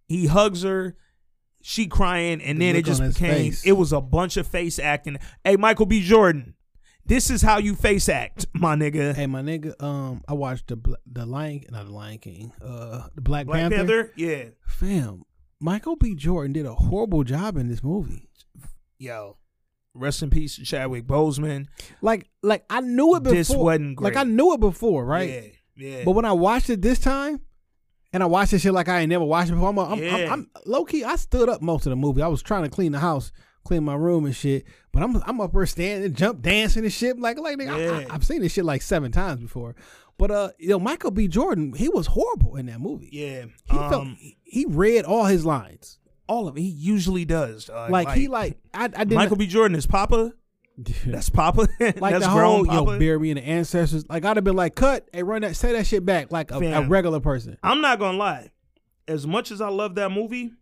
[0.08, 0.98] He hugs her,
[1.62, 3.66] she crying, and The then it just became face.
[3.66, 5.18] it was a bunch of face acting.
[5.44, 6.02] Hey, Michael B.
[6.02, 6.56] Jordan,
[7.06, 9.16] this is how you face act, my nigga.
[9.16, 9.82] Hey, my nigga.
[9.82, 12.52] Um, I watched the the Lion, not the Lion King.
[12.62, 13.78] Uh, the Black, Black Panther.
[13.78, 15.24] Panther, yeah, Fam,
[15.60, 16.16] Michael B.
[16.16, 18.29] Jordan did a horrible job in this movie.
[19.00, 19.38] Yo,
[19.94, 21.68] rest in peace, Chadwick Boseman.
[22.02, 23.36] Like, like I knew it before.
[23.36, 24.14] This wasn't great.
[24.14, 25.30] Like I knew it before, right?
[25.30, 25.42] Yeah,
[25.76, 26.04] yeah.
[26.06, 27.42] But when I watched it this time,
[28.14, 30.32] and I watched this shit like I ain't never watched it before, I'm, I'm, I'm,
[30.32, 31.04] I'm, low key.
[31.04, 32.22] I stood up most of the movie.
[32.22, 33.32] I was trying to clean the house,
[33.64, 34.66] clean my room and shit.
[34.92, 37.20] But I'm I'm up there standing, jump dancing and shit.
[37.20, 38.08] Like like nigga, Yeah.
[38.10, 39.76] I, have seen this shit like seven times before.
[40.18, 41.28] But uh, you know, Michael B.
[41.30, 43.10] Jordan, he was horrible in that movie.
[43.12, 44.08] yeah, He um, felt
[44.44, 45.98] he read all his lines.
[46.30, 46.62] All of it.
[46.62, 47.66] He usually does.
[47.66, 47.92] dog.
[47.92, 49.48] Like, he like I I didn't Michael B.
[49.48, 50.32] Jordan is Papa.
[51.06, 51.68] That's Papa.
[51.80, 52.92] like That's the grown whole Papa.
[52.94, 54.08] yo bury me in the ancestors.
[54.08, 56.58] Like I'd have been like, cut, hey, run that, say that shit back like a,
[56.58, 57.58] a regular person.
[57.64, 58.52] I'm not gonna lie.
[59.08, 60.54] As much as I love that movie,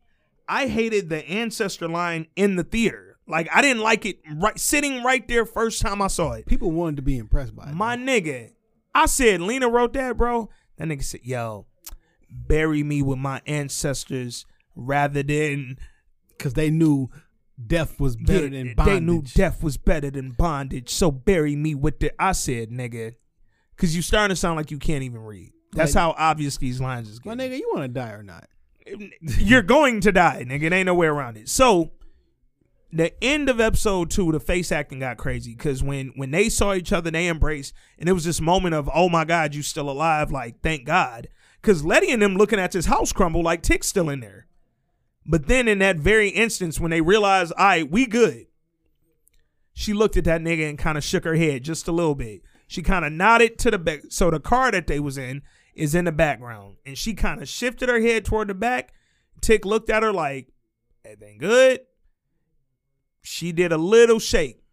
[0.48, 3.18] I hated the ancestor line in the theater.
[3.28, 6.46] Like I didn't like it right sitting right there first time I saw it.
[6.48, 7.76] People wanted to be impressed by it.
[7.76, 8.52] My nigga,
[8.96, 10.50] I said Lena wrote that, bro.
[10.78, 11.66] That nigga said, "Yo,
[12.32, 14.46] bury me with my ancestors
[14.78, 15.78] rather than
[16.30, 17.10] because they knew
[17.66, 18.94] death was better Yeah, than bondage.
[18.94, 22.12] They knew death was better than bondage, so bury me with the.
[22.22, 23.16] I said, nigga,
[23.76, 25.52] because you starting to sound like you can't even read.
[25.74, 28.48] That's Like- how obvious these lines is My nigga, you want to die or not?
[29.22, 30.70] You're going to die, nigga.
[30.70, 31.50] There ain't no way around it.
[31.50, 31.92] So,
[32.94, 36.74] the end of episode two, the face acting got crazy because when when they saw
[36.74, 39.90] each other, they embraced, and it was this moment of, oh my god, you still
[39.90, 40.32] alive?
[40.32, 41.28] Like, thank God,
[41.62, 44.47] because Letty and them looking at this house crumble, like Tick's still in there.
[45.28, 48.48] But then in that very instance, when they realized, all right, we good,
[49.74, 52.42] she looked at that nigga and kind of shook her head just a little bit.
[52.68, 54.02] She kind of nodded to the back.
[54.10, 55.42] So the car that they was in
[55.76, 58.94] is in the background, and she kind of shifted her head toward the back.
[59.42, 60.48] Tick looked at her like,
[61.06, 61.82] everything good.
[63.22, 64.64] She did a little shake.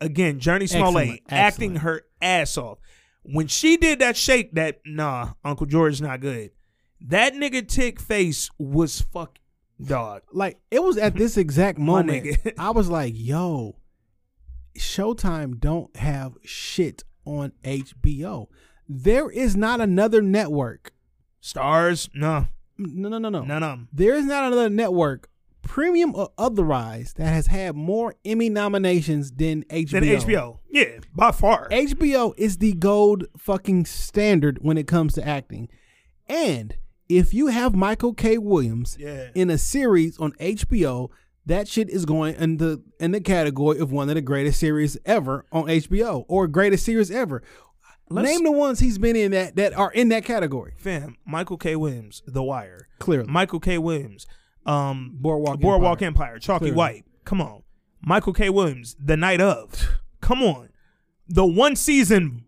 [0.00, 2.78] Again, Jurnee Smollett acting her ass off.
[3.24, 6.50] When she did that shake, that nah, Uncle George's not good.
[7.00, 9.38] That nigga Tick face was fuck.
[9.84, 10.22] Dog.
[10.32, 12.38] like it was at this exact moment.
[12.58, 13.76] I was like, yo,
[14.78, 18.46] Showtime don't have shit on HBO.
[18.88, 20.92] There is not another network.
[21.40, 22.46] Stars, no,
[22.78, 23.40] No, no, no, no.
[23.40, 23.88] of them.
[23.92, 25.28] There is not another network,
[25.62, 29.90] premium or otherwise, that has had more Emmy nominations than HBO.
[29.90, 31.68] Then HBO, yeah, by far.
[31.70, 35.68] HBO is the gold fucking standard when it comes to acting.
[36.28, 36.76] And
[37.08, 38.38] if you have Michael K.
[38.38, 39.28] Williams Yeah.
[39.34, 41.10] in a series on HBO,
[41.46, 44.96] that shit is going in the in the category of one of the greatest series
[45.04, 47.42] ever on HBO or greatest series ever.
[48.08, 50.74] Let's- Name the ones he's been in that that are in that category.
[50.76, 51.74] Fam, Michael K.
[51.76, 52.88] Williams, The Wire.
[52.98, 53.30] Clearly.
[53.30, 53.78] Michael K.
[53.78, 54.26] Williams,
[54.66, 56.26] um, Boardwalk Boardwalk Empire.
[56.34, 56.76] Empire, Chalky Clearly.
[56.76, 57.04] White.
[57.24, 57.62] Come on,
[58.02, 58.48] Michael K.
[58.50, 59.98] Williams, The Night of.
[60.20, 60.68] Come on,
[61.26, 62.44] the one season,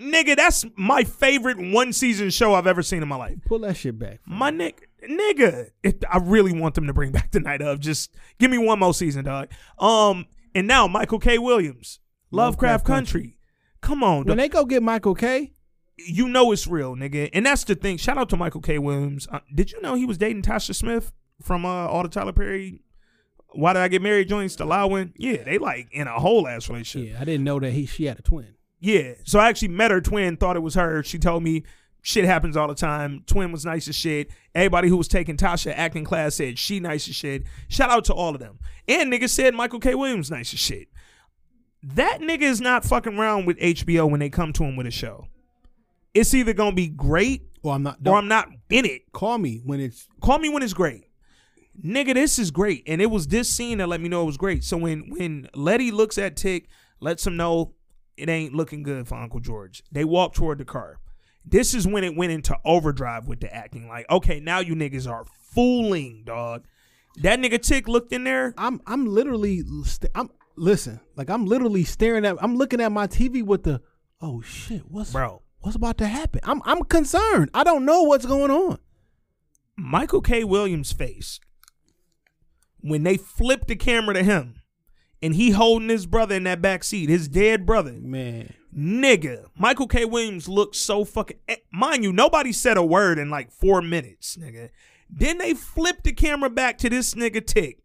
[0.00, 0.36] nigga.
[0.36, 3.36] That's my favorite one season show I've ever seen in my life.
[3.46, 4.20] Pull that shit back.
[4.26, 5.70] My nigga, nigga.
[5.82, 7.80] It, I really want them to bring back The Night of.
[7.80, 9.48] Just give me one more season, dog.
[9.78, 11.38] Um, and now Michael K.
[11.38, 12.00] Williams,
[12.30, 13.38] Lovecraft, Lovecraft Country.
[13.80, 14.38] Come on, When dog.
[14.38, 15.52] they go get Michael K,
[15.96, 17.30] you know it's real, nigga.
[17.32, 17.96] And that's the thing.
[17.98, 18.78] Shout out to Michael K.
[18.78, 19.28] Williams.
[19.30, 21.12] Uh, did you know he was dating Tasha Smith
[21.42, 22.82] from uh, all the Tyler Perry?
[23.50, 24.28] Why did I get married?
[24.28, 25.14] Joints to Lowin.
[25.16, 27.12] Yeah, they like in a whole ass relationship.
[27.14, 28.55] yeah, I didn't know that he she had a twin.
[28.80, 29.14] Yeah.
[29.24, 31.02] So I actually met her twin, thought it was her.
[31.02, 31.64] She told me
[32.02, 33.24] shit happens all the time.
[33.26, 34.30] Twin was nice as shit.
[34.54, 37.42] Everybody who was taking Tasha acting class said she nice as shit.
[37.68, 38.58] Shout out to all of them.
[38.86, 39.94] And niggas said Michael K.
[39.94, 40.88] Williams nice as shit.
[41.82, 44.90] That nigga is not fucking around with HBO when they come to him with a
[44.90, 45.28] show.
[46.14, 47.98] It's either gonna be great Well, I'm not.
[48.06, 49.12] or I'm not in it.
[49.12, 51.04] call me when it's Call me when it's great.
[51.84, 52.82] Nigga, this is great.
[52.86, 54.64] And it was this scene that let me know it was great.
[54.64, 56.68] So when when Letty looks at Tick,
[57.00, 57.74] lets him know
[58.16, 59.82] it ain't looking good for Uncle George.
[59.92, 60.98] They walk toward the car.
[61.44, 63.88] This is when it went into overdrive with the acting.
[63.88, 66.64] Like, okay, now you niggas are fooling, dog.
[67.22, 68.52] That nigga chick looked in there.
[68.58, 73.06] I'm I'm literally st- I'm listen like I'm literally staring at I'm looking at my
[73.06, 73.80] TV with the
[74.20, 75.42] oh shit what's Bro.
[75.60, 78.78] what's about to happen I'm I'm concerned I don't know what's going on
[79.76, 80.44] Michael K.
[80.44, 81.40] Williams' face
[82.80, 84.54] when they flipped the camera to him
[85.22, 87.92] and he holding his brother in that back seat, his dead brother.
[88.00, 90.04] man Nigga, Michael K.
[90.04, 91.38] Williams looked so fucking.
[91.48, 94.68] eh, Mind you, nobody said a word in like four minutes, nigga.
[95.08, 97.78] Then they flipped the camera back to this nigga Tick,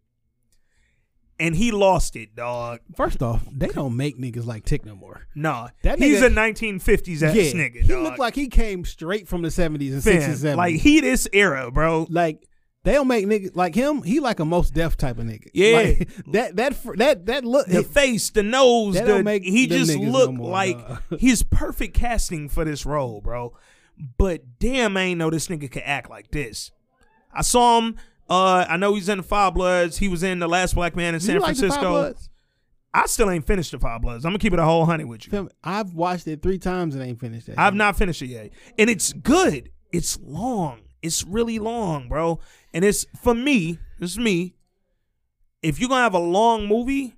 [1.40, 2.82] and he lost it, dog.
[2.96, 7.24] first off they don't make niggas like Tick no more Nah, That he's a 1950s
[7.24, 7.82] ass yeah nigga.
[7.84, 10.76] he looked like he came straight from the 70s and Fam, 60s and 70s like
[10.76, 12.06] he this era, bro.
[12.10, 12.48] like
[12.84, 15.76] they don't make niggas like him he like a Mos Def type of nigga Yeah.
[15.76, 20.10] Like, that that that that look the face, the nose, the, make he just no
[20.10, 21.02] looked more, like dog.
[21.20, 23.56] he's perfect casting for this role, bro.
[24.18, 26.72] But damn, I ain't know this nigga could act like this.
[27.34, 27.98] I saw him.
[28.30, 29.98] Uh, I know he's in the Five Bloods.
[29.98, 31.90] He was in the Last Black Man in San you like Francisco.
[31.90, 32.30] Bloods?
[32.94, 34.26] I still ain't finished the Five Bloods.
[34.26, 35.50] I'm gonna keep it a whole hundred with you.
[35.64, 38.90] I've watched it three times and ain't finished that I've not finished it yet, and
[38.90, 39.70] it's good.
[39.92, 40.80] It's long.
[41.02, 42.40] It's really long, bro.
[42.74, 43.80] And it's for me.
[44.00, 44.56] it's me.
[45.62, 47.16] If you're gonna have a long movie,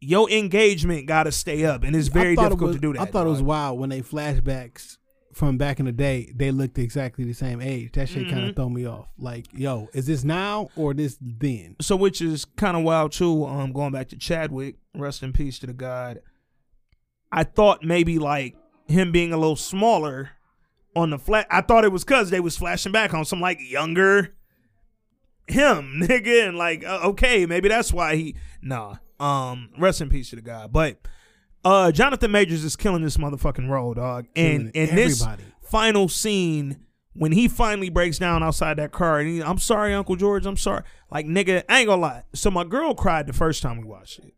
[0.00, 2.92] your engagement got to stay up, and it's very thought it difficult was- to do
[2.94, 3.00] that.
[3.02, 4.98] I thought it was wild when they flashbacks
[5.32, 6.32] from back in the day.
[6.34, 7.92] They looked exactly the same age.
[7.92, 8.48] That shit kind Mhm.
[8.50, 9.08] of throw me off.
[9.18, 11.76] Like, yo, is this now or this then?
[11.80, 13.44] so which is kind of wild too.
[13.46, 16.20] Um, going back to Chadwick, rest in peace to the god.
[17.32, 18.56] I thought maybe like
[18.88, 20.30] him being a little smaller
[20.96, 21.46] on the flat.
[21.50, 24.34] I thought it was cause they was flashing back on some like younger
[25.46, 28.96] him, nigga, and like uh, okay, maybe that's why he nah.
[29.18, 30.72] Um, rest in peace to the god.
[30.72, 30.98] But
[31.64, 34.26] uh, Jonathan Majors is killing this motherfucking role, dog.
[34.34, 35.44] And and this everybody.
[35.62, 36.80] final scene
[37.14, 40.56] when he finally breaks down outside that car and he, I'm sorry, Uncle George, I'm
[40.56, 40.82] sorry.
[41.10, 42.22] Like nigga, I ain't gonna lie.
[42.34, 44.34] So my girl cried the first time we watched it.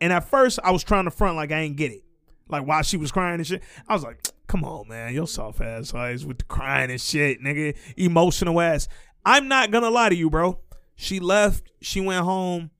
[0.00, 2.02] And at first I was trying to front like I ain't get it.
[2.48, 3.62] Like while she was crying and shit.
[3.88, 7.40] I was like, come on, man, your soft ass eyes with the crying and shit,
[7.42, 7.76] nigga.
[7.96, 8.88] Emotional ass.
[9.24, 10.60] I'm not gonna lie to you, bro.
[10.96, 12.70] She left, she went home.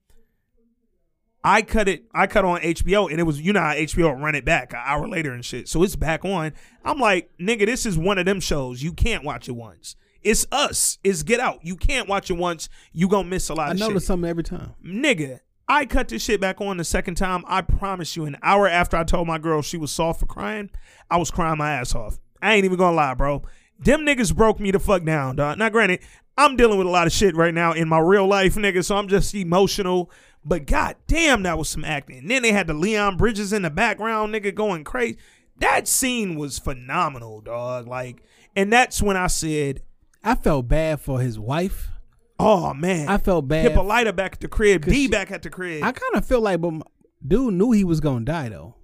[1.47, 2.05] I cut it.
[2.15, 4.81] I cut on HBO, and it was you know how HBO run it back an
[4.83, 5.69] hour later and shit.
[5.69, 6.53] So it's back on.
[6.85, 9.97] I'm like, nigga, this is one of them shows you can't watch it once.
[10.23, 10.99] It's us.
[11.05, 11.61] It's Get Out.
[11.63, 12.71] You can't watch it once.
[12.93, 14.75] You gonna miss a lot I notice something every time.
[14.83, 17.43] Nigga, I cut this shit back on the second time.
[17.47, 20.71] I promise you, an hour after I told my girl she was soft for crying,
[21.11, 22.19] I was crying my ass off.
[22.43, 23.43] I ain't even gonna lie, bro.
[23.79, 25.59] Them niggas broke me the fuck down, dog.
[25.59, 26.01] Now, granted,
[26.37, 28.97] I'm dealing with a lot of shit right now in my real life, nigga, so
[28.97, 30.11] I'm just emotional.
[30.45, 32.19] But god damn, that was some acting.
[32.19, 35.17] And then they had the Leon Bridges in the background, nigga, going crazy.
[35.59, 37.87] That scene was phenomenal, dog.
[37.87, 38.23] Like,
[38.55, 39.83] and that's when I said,
[40.23, 41.91] I felt bad for his wife
[42.39, 43.71] Oh man, I felt bad.
[43.71, 45.83] Hippolyta back at the crib, D she- back at the crib.
[45.85, 46.75] I kind of feel like, but
[47.27, 48.75] dude knew he was gonna die though.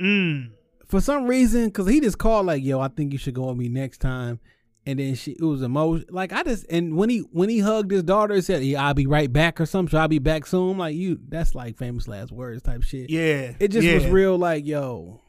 [0.00, 0.50] mm.
[0.86, 3.56] For some reason, because he just called like, "Yo, I think you should go with
[3.58, 4.40] me next time."
[4.86, 6.06] And then she, it was emotion.
[6.08, 8.94] Like I just, and when he when he hugged his daughter, and said, yeah, "I'll
[8.94, 9.90] be right back" or something.
[9.90, 10.70] So I'll be back soon.
[10.72, 13.10] I'm like, you, that's like famous last words type shit.
[13.10, 13.94] Yeah, It just yeah.
[13.96, 14.38] was real.
[14.38, 15.20] Like, yo,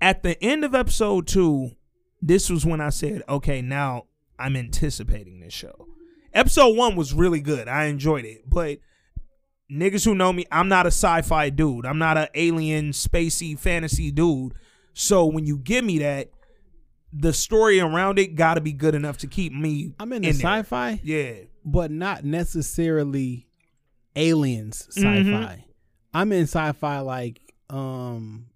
[0.00, 1.70] At the end of episode two,
[2.20, 4.04] this was when I said, "Okay, now
[4.42, 5.88] I'm anticipating this show."
[6.34, 7.68] Episode one was really good.
[7.68, 8.78] I enjoyed it, but
[9.70, 11.84] niggas who know me, I'm not a sci-fi dude.
[11.86, 14.54] I'm not an alien, spacey, fantasy dude.
[14.94, 16.30] So when you give me that,
[17.12, 19.92] the story around it got to be good enough to keep me.
[20.00, 20.58] I'm into in there.
[20.58, 21.32] sci-fi, Yeah,
[21.64, 23.46] but not necessarily
[24.16, 25.02] aliens sci-fi.
[25.22, 25.64] Mhm.
[26.14, 27.40] I'm in sci-fi like
[27.70, 28.46] um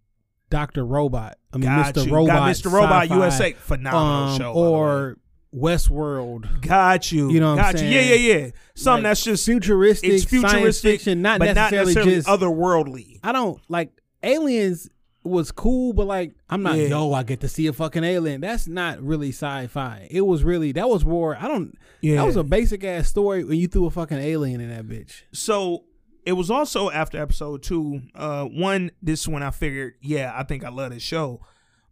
[0.49, 1.39] Doctor Robot.
[1.53, 2.07] I mean, got Mr.
[2.07, 2.15] you.
[2.15, 2.35] Robot.
[2.37, 2.73] got Mr.
[2.73, 4.55] Robot USA, phenomenal um, show.
[4.55, 4.79] by the way.
[4.79, 5.17] or
[5.57, 6.61] Westworld.
[6.61, 7.31] Got you.
[7.31, 7.89] You know what I'm Got you.
[7.89, 8.51] Yeah, yeah, yeah.
[8.74, 12.28] Something Like, that's just futuristic, it's futuristic, fiction, not but necessarily, not necessarily just.
[12.28, 13.20] otherworldly.
[13.23, 13.91] I don't like
[14.23, 14.89] aliens.
[15.24, 16.77] Was cool, but like I'm not.
[16.77, 16.87] Yeah.
[16.87, 18.41] Yo, I get to see a fucking alien.
[18.41, 20.07] That's not really sci-fi.
[20.09, 21.37] It was really that was more.
[21.37, 21.77] I don't.
[22.01, 22.16] Yeah.
[22.16, 25.23] That was a basic ass story when you threw a fucking alien in that bitch.
[25.33, 25.83] So
[26.24, 28.03] it was also after episode two.
[28.15, 31.41] Uh, one, this when I figured, yeah, I think I love this show.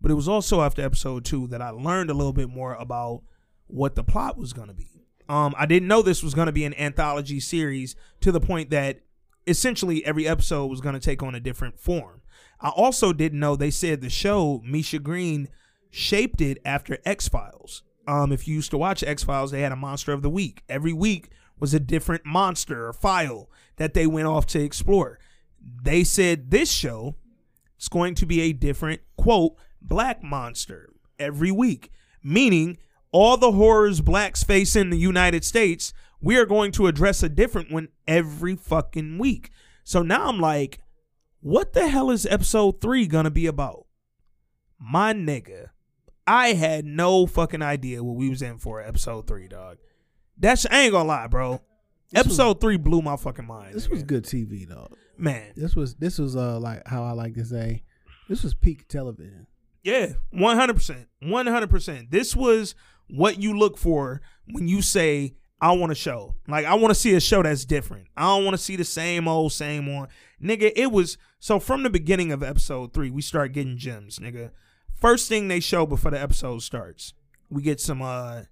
[0.00, 3.22] But it was also after episode two that I learned a little bit more about
[3.66, 5.06] what the plot was going to be.
[5.28, 8.70] Um, I didn't know this was going to be an anthology series to the point
[8.70, 9.00] that
[9.46, 12.22] essentially every episode was going to take on a different form.
[12.60, 15.48] I also didn't know they said the show Misha Green
[15.90, 17.82] shaped it after X Files.
[18.06, 20.62] Um, if you used to watch X Files, they had a monster of the week.
[20.68, 25.18] Every week was a different monster or file that they went off to explore.
[25.82, 27.16] They said this show
[27.78, 31.90] is going to be a different quote black monster every week,
[32.22, 32.78] meaning
[33.14, 37.28] all the horrors blacks face in the United States, we are going to address a
[37.28, 39.50] different one every fucking week.
[39.84, 40.80] So now I'm like,
[41.40, 43.86] what the hell is episode three gonna be about?
[44.80, 45.68] My nigga,
[46.26, 49.78] I had no fucking idea what we was in for episode three, dog.
[50.36, 51.60] That's I ain't gonna lie, bro.
[52.16, 53.74] episode three blew my fucking mind.
[53.74, 54.88] This was good TV though.
[55.16, 55.52] man.
[55.54, 57.84] This was this was uh like how I like to say,
[58.28, 59.46] this was peak television.
[59.84, 62.10] Yeah, one hundred percent, one hundred percent.
[62.10, 62.74] This was
[63.08, 64.20] what you look for
[64.50, 67.64] when you say, "I want a show." Like I want to see a show that's
[67.64, 68.08] different.
[68.16, 70.08] I don't want to see the same old, same one,
[70.42, 70.72] nigga.
[70.74, 74.50] It was so from the beginning of episode three, we start getting gems, nigga.
[74.94, 77.12] First thing they show before the episode starts,
[77.50, 78.42] we get some uh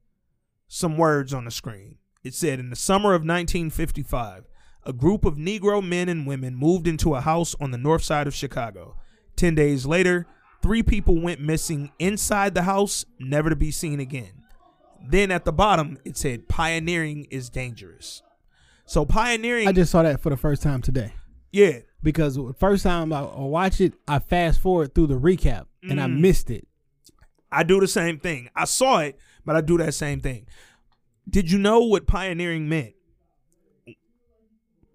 [0.69, 1.99] some words on the screen.
[2.23, 4.45] It said, "In the summer of 1955,
[4.85, 8.27] a group of Negro men and women moved into a house on the north side
[8.27, 8.97] of Chicago.
[9.37, 10.27] Ten days later."
[10.63, 14.42] Three people went missing inside the house, never to be seen again.
[15.09, 18.23] Then at the bottom, it said, Pioneering is dangerous.
[18.87, 21.13] So, pioneering, I just saw that for the first time today
[21.53, 26.01] yeah, because the first time I, watch it, I fast forward through the recap and
[26.01, 26.21] I Mm.
[26.21, 26.67] missed it.
[27.51, 28.49] I do the same thing.
[28.57, 30.47] I saw it, but I do that same thing.
[31.29, 32.95] Did you know what pioneering meant?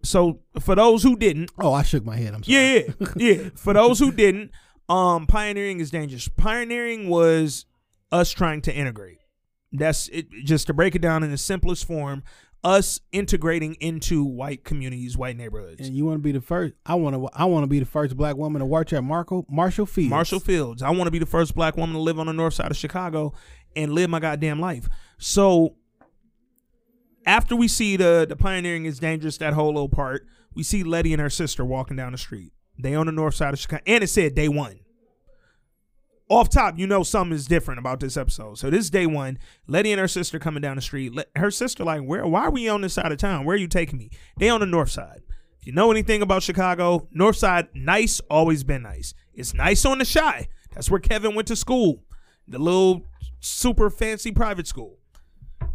[0.04, 2.34] So, for those who didn't, Oh, I shook my head.
[2.34, 2.56] I'm sorry.
[2.58, 3.50] Yeah, yeah, yeah.
[3.56, 4.52] For those who didn't,
[4.88, 6.28] um, pioneering is dangerous.
[6.30, 7.66] Pioneering was
[8.12, 9.17] us trying to integrate.
[9.72, 10.30] That's it.
[10.46, 12.24] Just to break it down in the simplest form,
[12.64, 15.88] us integrating into white communities, white neighborhoods.
[15.88, 16.74] And you want to be the first?
[16.86, 17.30] I want to.
[17.34, 20.10] I want to be the first black woman to work at Marshall Marshall Fields.
[20.10, 20.82] Marshall Fields.
[20.82, 22.78] I want to be the first black woman to live on the north side of
[22.78, 23.34] Chicago
[23.76, 24.90] and live my goddamn life.
[25.18, 25.76] So
[27.26, 31.14] after we see the the pioneering is dangerous, that whole little part, we see Letty
[31.14, 32.54] and her sister walking down the street.
[32.80, 34.80] They on the north side of Chicago, and it said day one.
[36.30, 38.58] Off top, you know something is different about this episode.
[38.58, 39.40] So this is day one.
[39.66, 41.14] Letty and her sister coming down the street.
[41.36, 42.28] Her sister like, where?
[42.28, 43.46] Why are we on this side of town?
[43.46, 44.10] Where are you taking me?
[44.38, 45.22] They on the north side.
[45.60, 49.14] If you know anything about Chicago, north side, nice, always been nice.
[49.34, 50.50] It's nice on the Chi.
[50.74, 52.04] That's where Kevin went to school,
[52.48, 53.06] the little
[53.40, 54.98] super fancy private school.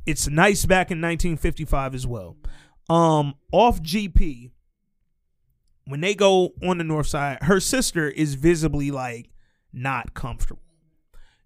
[0.04, 2.36] It's nice back in 1955 as well.
[2.90, 4.50] Um, off GP,
[5.86, 9.30] when they go on the north side, her sister is visibly like
[9.72, 10.62] not comfortable.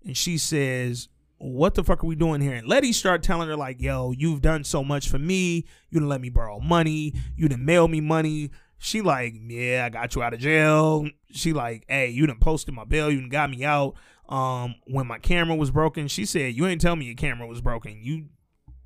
[0.04, 1.08] And she says,
[1.38, 2.54] What the fuck are we doing here?
[2.54, 5.64] And Letty start telling her, like, yo, you've done so much for me.
[5.90, 7.14] You didn't let me borrow money.
[7.36, 8.50] You didn't mail me money.
[8.78, 11.08] She like, yeah, I got you out of jail.
[11.32, 13.10] She like, hey, you done posted my bill.
[13.10, 13.94] You done got me out.
[14.28, 17.60] Um, when my camera was broken, she said, you ain't tell me your camera was
[17.60, 18.00] broken.
[18.02, 18.26] You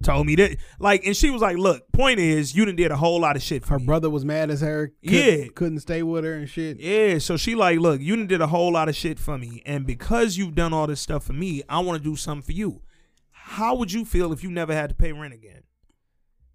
[0.02, 0.56] told me that.
[0.78, 3.43] Like, and she was like, look, point is, you didn't did a whole lot of
[3.43, 3.86] shit for Her me.
[3.86, 4.93] brother was mad as her.
[5.06, 5.44] Couldn't, Yeah.
[5.55, 6.78] couldn't stay with her and shit.
[6.81, 9.62] Yeah, so she like, look, you done did a whole lot of shit for me,
[9.66, 12.52] and because you've done all this stuff for me, I want to do something for
[12.52, 12.82] you.
[13.32, 15.62] how would you feel if you never had to pay rent again?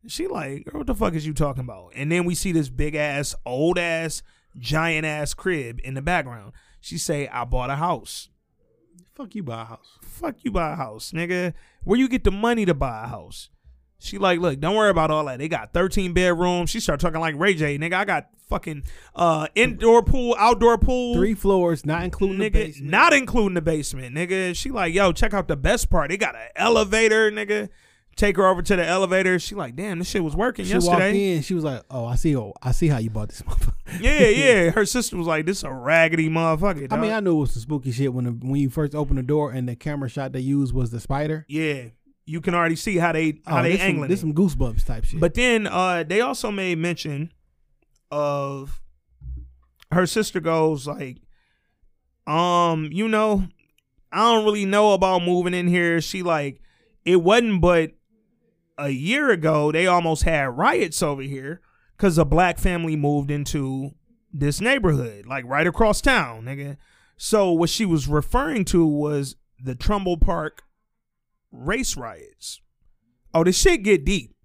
[0.07, 1.91] She like, girl, what the fuck is you talking about?
[1.95, 4.21] And then we see this big ass, old ass,
[4.57, 6.53] giant ass crib in the background.
[6.79, 8.29] She say, I bought a house.
[9.15, 9.97] Fuck you buy a house.
[10.01, 11.53] Fuck you buy a house, nigga.
[11.83, 13.49] Where you get the money to buy a house?
[13.97, 15.39] She like, look, don't worry about all that.
[15.39, 16.69] They got 13 bedrooms.
[16.69, 17.93] She start talking like Ray J, nigga.
[17.93, 18.83] I got fucking
[19.15, 21.15] uh indoor pool, outdoor pool.
[21.15, 22.91] Three floors, not including the nigga, basement.
[22.91, 24.55] not including the basement, nigga.
[24.55, 26.09] She like, yo, check out the best part.
[26.09, 27.69] They got an elevator, nigga.
[28.15, 29.37] Take her over to the elevator.
[29.39, 31.35] She like, damn, this shit was working she walked yesterday.
[31.35, 31.41] in.
[31.41, 32.35] She was like, "Oh, I see.
[32.37, 34.69] Oh, I see how you bought this motherfucker." Yeah, yeah.
[34.71, 36.87] Her sister was like, this a raggedy motherfucker.
[36.91, 37.25] I mean, I dog.
[37.25, 39.67] knew it was some spooky shit when the, when you first opened the door and
[39.67, 41.45] the camera shot they used was the spider.
[41.49, 41.85] yeah.
[42.27, 44.21] You can already see how they how oh, they this some, this it.
[44.21, 45.19] some goosebumps type shit.
[45.19, 47.31] But then uh they also made mention
[48.09, 48.81] of
[49.91, 51.17] her sister goes like,
[52.25, 53.47] um, you know,
[54.11, 56.01] I don't really know about moving in here.
[56.01, 56.61] She like,
[57.03, 57.91] it wasn't but
[58.77, 61.61] a year ago they almost had riots over here
[61.95, 63.91] because a black family moved into
[64.33, 66.77] this neighborhood, like right across town, nigga.
[67.17, 70.63] So what she was referring to was the Trumbull Park
[71.51, 72.59] race riots.
[73.33, 74.35] Oh, this shit get deep.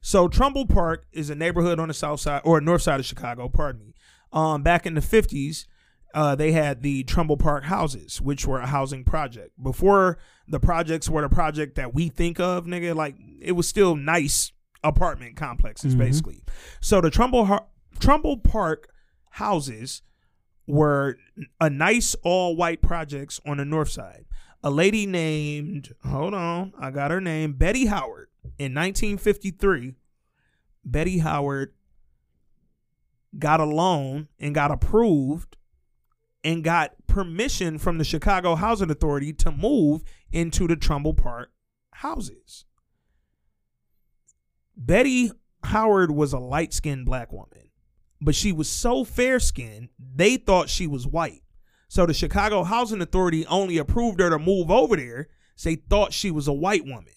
[0.00, 3.48] So Trumbull Park is a neighborhood on the south side or north side of Chicago,
[3.48, 3.94] pardon me.
[4.32, 5.66] Um, back in the fifties,
[6.14, 9.50] uh, they had the Trumbull Park houses, which were a housing project.
[9.62, 10.16] Before
[10.48, 14.52] the projects were the project that we think of, nigga, like it was still nice
[14.82, 15.98] apartment complexes, Mhm.
[15.98, 16.42] basically.
[16.80, 17.66] So the Trumbull Har-
[17.98, 18.88] Trumbull Park
[19.30, 20.02] houses
[20.66, 21.18] were
[21.60, 24.24] a nice all white projects on the north side.
[24.62, 28.28] A lady named, hold on, I got her name, Betty Howard.
[28.58, 29.94] In 1953,
[30.84, 31.74] Betty Howard
[33.38, 35.56] got a loan and got approved
[36.44, 41.50] and got permission from the Chicago Housing Authority to move into the Trumbull Park
[41.92, 42.66] houses.
[44.76, 45.30] Betty
[45.64, 47.70] Howard was a light skinned black woman,
[48.20, 51.42] but she was so fair skinned, they thought she was white.
[51.88, 55.28] So the Chicago Housing Authority only approved her to move over there.
[55.54, 57.12] So they thought she was a white woman.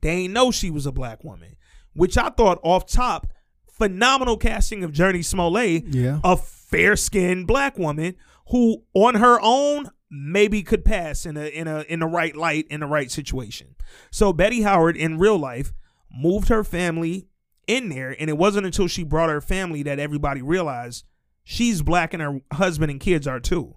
[0.00, 1.56] They ain't know she was a black woman,
[1.92, 3.26] which I thought off top,
[3.70, 8.14] phenomenal casting of Jurnee Smollett, yeah, a fair skinned black woman
[8.48, 12.66] who on her own maybe could pass in a in a in the right light
[12.70, 13.74] in the right situation.
[14.10, 15.72] So Betty Howard in real life
[16.10, 17.28] moved her family
[17.66, 21.04] in there and it wasn't until she brought her family that everybody realized
[21.42, 23.76] she's black and her husband and kids are too.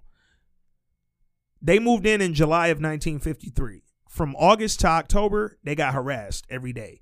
[1.60, 3.82] They moved in in July of 1953.
[4.08, 7.00] From August to October, they got harassed every day.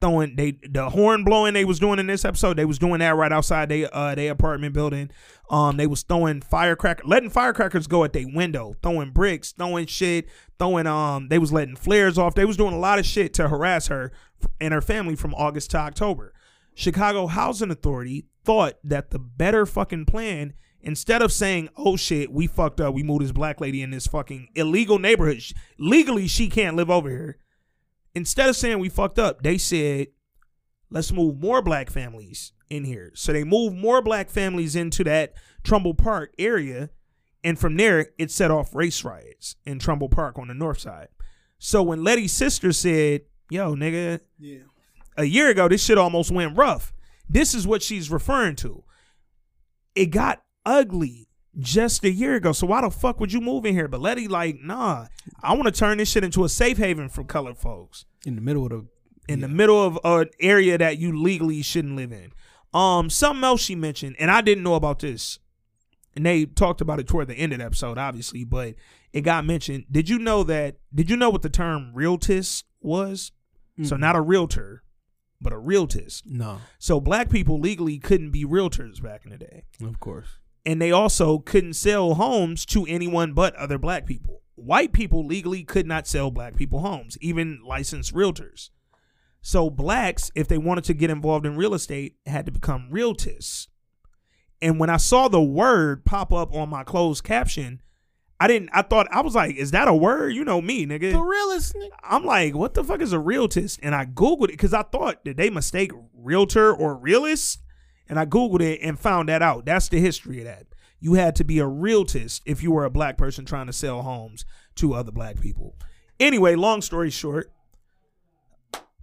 [0.00, 2.56] Throwing they the horn blowing they was doing in this episode.
[2.56, 5.10] They was doing that right outside they uh their apartment building.
[5.50, 10.28] Um, they was throwing firecracker, letting firecrackers go at their window, throwing bricks, throwing shit,
[10.58, 11.28] throwing um.
[11.28, 12.34] They was letting flares off.
[12.34, 14.12] They was doing a lot of shit to harass her
[14.60, 16.32] and her family from August to October.
[16.74, 22.46] Chicago Housing Authority thought that the better fucking plan instead of saying, "Oh shit, we
[22.46, 22.94] fucked up.
[22.94, 25.42] We moved this black lady in this fucking illegal neighborhood.
[25.78, 27.38] Legally, she can't live over here."
[28.14, 30.08] Instead of saying we fucked up, they said,
[30.90, 35.34] "Let's move more black families in here." So they moved more black families into that
[35.62, 36.90] Trumbull Park area,
[37.42, 41.08] and from there, it set off race riots in Trumbull Park on the north side.
[41.58, 44.58] So when Letty's sister said, "Yo, nigga, yeah.
[45.16, 46.92] a year ago, this shit almost went rough.
[47.28, 48.84] This is what she's referring to.
[49.94, 51.23] It got ugly
[51.58, 52.52] just a year ago.
[52.52, 53.88] So why the fuck would you move in here?
[53.88, 55.06] But Letty, like, nah,
[55.42, 58.40] I want to turn this shit into a safe haven for colored folks In the
[58.40, 58.86] middle of the
[59.26, 62.30] in the middle of an area that you legally shouldn't live in.
[62.74, 65.38] Um, something else she mentioned, and I didn't know about this,
[66.14, 68.74] and they talked about it toward the end of the episode, obviously, but
[69.14, 69.84] it got mentioned.
[69.90, 70.76] Did you know that?
[70.94, 73.32] Did you know what the term realtist was?
[73.82, 74.00] So Mm.
[74.00, 74.82] not a realtor,
[75.40, 76.24] but a realtist.
[76.26, 79.62] no, So black people legally couldn't be realtors back in the day.
[79.82, 80.38] of course.
[80.66, 84.42] And they also couldn't sell homes to anyone but other black people.
[84.54, 88.70] White people legally could not sell black people homes, even licensed realtors.
[89.42, 93.68] So blacks, if they wanted to get involved in real estate, had to become realtists.
[94.62, 97.82] And when I saw the word pop up on my closed caption,
[98.40, 100.34] I didn't I thought I was like, is that a word?
[100.34, 101.12] You know me, nigga.
[101.12, 101.90] The realest nigga.
[102.02, 103.80] I'm like, what the fuck is a realtist?
[103.82, 107.60] And I Googled it because I thought, did they mistake realtor or realist?
[108.08, 109.64] And I Googled it and found that out.
[109.64, 110.66] That's the history of that.
[111.00, 114.02] You had to be a realtist if you were a black person trying to sell
[114.02, 114.44] homes
[114.76, 115.76] to other black people.
[116.18, 117.50] Anyway, long story short,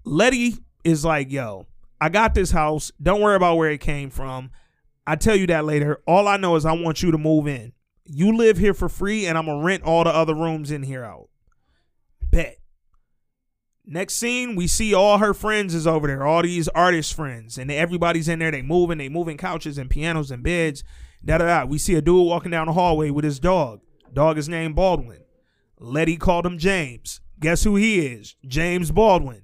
[0.03, 1.67] Letty is like, yo,
[1.99, 2.91] I got this house.
[3.01, 4.51] Don't worry about where it came from.
[5.05, 6.01] I tell you that later.
[6.07, 7.73] All I know is I want you to move in.
[8.05, 11.03] You live here for free, and I'm gonna rent all the other rooms in here
[11.03, 11.29] out.
[12.31, 12.60] Bet.
[13.93, 17.69] Next scene, we see all her friends is over there, all these artist friends, and
[17.69, 18.49] everybody's in there.
[18.49, 20.85] They moving, they moving couches and pianos and beds.
[21.25, 21.65] Da da da.
[21.65, 23.81] We see a dude walking down the hallway with his dog.
[24.13, 25.25] Dog is named Baldwin.
[25.77, 27.19] Letty called him James.
[27.41, 28.37] Guess who he is?
[28.47, 29.41] James Baldwin.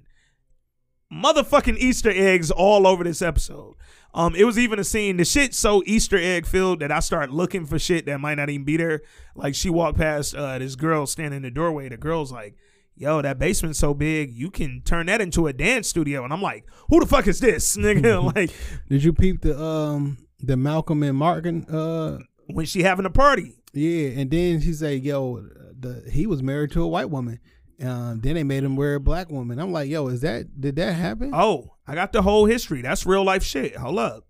[1.12, 3.74] Motherfucking Easter eggs all over this episode.
[4.14, 5.18] Um, it was even a scene.
[5.18, 8.48] The shit so Easter egg filled that I start looking for shit that might not
[8.48, 9.02] even be there.
[9.34, 11.90] Like she walked past uh, this girl standing in the doorway.
[11.90, 12.54] The girl's like,
[13.00, 16.42] "Yo, that basement's so big, you can turn that into a dance studio." And I'm
[16.42, 18.50] like, "Who the fuck is this nigga?" like
[18.88, 21.64] Did you peep the um the Malcolm and Martin?
[21.64, 23.54] Uh, when she having a party.
[23.72, 25.42] yeah, and then she say, "Yo,
[25.78, 27.38] the he was married to a white woman."
[27.80, 29.58] Um, then they made him wear a black woman.
[29.60, 32.82] I'm like, "Yo, is that did that happen?" Oh, I got the whole history.
[32.82, 33.76] That's real life shit.
[33.76, 34.26] Hold up.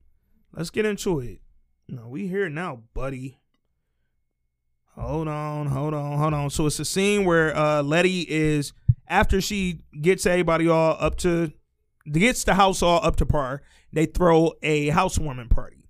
[0.52, 1.40] Let's get into it.
[1.88, 3.38] No, we here now, buddy.
[4.98, 6.50] Hold on, hold on, hold on.
[6.50, 8.72] So it's a scene where uh Letty is
[9.06, 11.52] after she gets everybody all up to
[12.10, 13.62] gets the house all up to par,
[13.92, 15.84] they throw a housewarming party.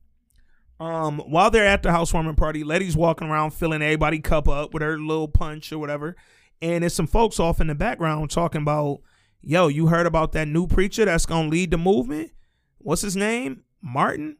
[0.80, 4.82] Um, while they're at the housewarming party, Letty's walking around filling everybody cup up with
[4.82, 6.14] her little punch or whatever.
[6.60, 9.00] And there's some folks off in the background talking about,
[9.40, 12.30] yo, you heard about that new preacher that's gonna lead the movement?
[12.78, 13.64] What's his name?
[13.80, 14.36] Martin?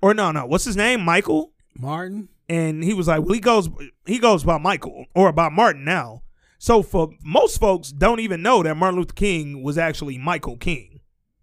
[0.00, 1.02] Or no, no, what's his name?
[1.02, 1.52] Michael?
[1.78, 2.28] Martin.
[2.48, 3.68] And he was like, "Well, he goes,
[4.06, 6.22] he goes by Michael or about Martin now."
[6.58, 11.00] So for most folks, don't even know that Martin Luther King was actually Michael King.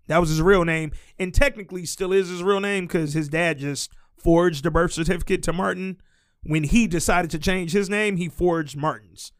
[0.07, 3.59] That was his real name, and technically still is his real name because his dad
[3.59, 5.97] just forged a birth certificate to Martin.
[6.43, 9.31] When he decided to change his name, he forged Martin's,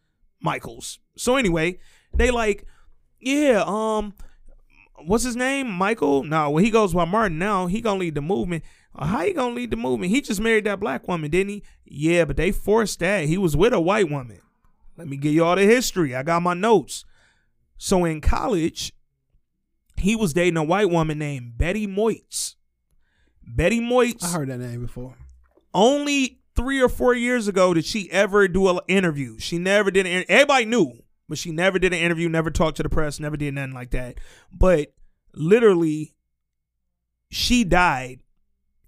[0.42, 1.00] Michael's.
[1.18, 1.80] So anyway,
[2.16, 2.66] they like,
[3.20, 4.14] yeah, um,
[5.06, 5.70] what's his name?
[5.70, 6.24] Michael?
[6.24, 7.68] No, well, he goes by Martin now.
[7.68, 8.64] He gonna lead the movement.
[8.98, 10.12] How he gonna lead the movement?
[10.12, 11.64] He just married that black woman, didn't he?
[11.86, 13.26] Yeah, but they forced that.
[13.26, 14.40] He was with a white woman.
[14.98, 16.16] Let me give you all the history.
[16.16, 17.04] I got my notes.
[17.78, 18.94] So in college,
[19.98, 22.56] he was dating a white woman named Betty Moitz.
[23.46, 25.18] Betty Moitz I heard that name before.
[25.74, 29.40] only three or four years ago did she ever do an interview.
[29.40, 32.84] She never did an everybody knew, but she never did an interview, never talked to
[32.84, 34.20] the press, never did nothing like that.
[34.52, 34.94] But
[35.34, 36.14] literally,
[37.32, 38.20] she died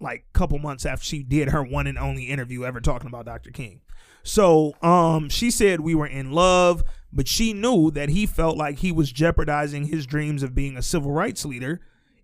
[0.00, 3.26] like a couple months after she did her one and only interview ever talking about
[3.26, 3.50] Dr.
[3.50, 3.80] King.
[4.22, 6.82] So um she said we were in love,
[7.12, 10.82] but she knew that he felt like he was jeopardizing his dreams of being a
[10.82, 11.80] civil rights leader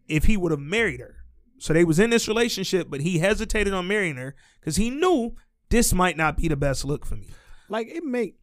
[0.08, 1.16] if he would have married her.
[1.58, 5.36] So they was in this relationship, but he hesitated on marrying her because he knew
[5.70, 7.28] this might not be the best look for me.
[7.68, 8.36] Like it make.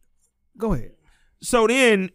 [0.56, 0.92] Go ahead.
[1.42, 2.10] So then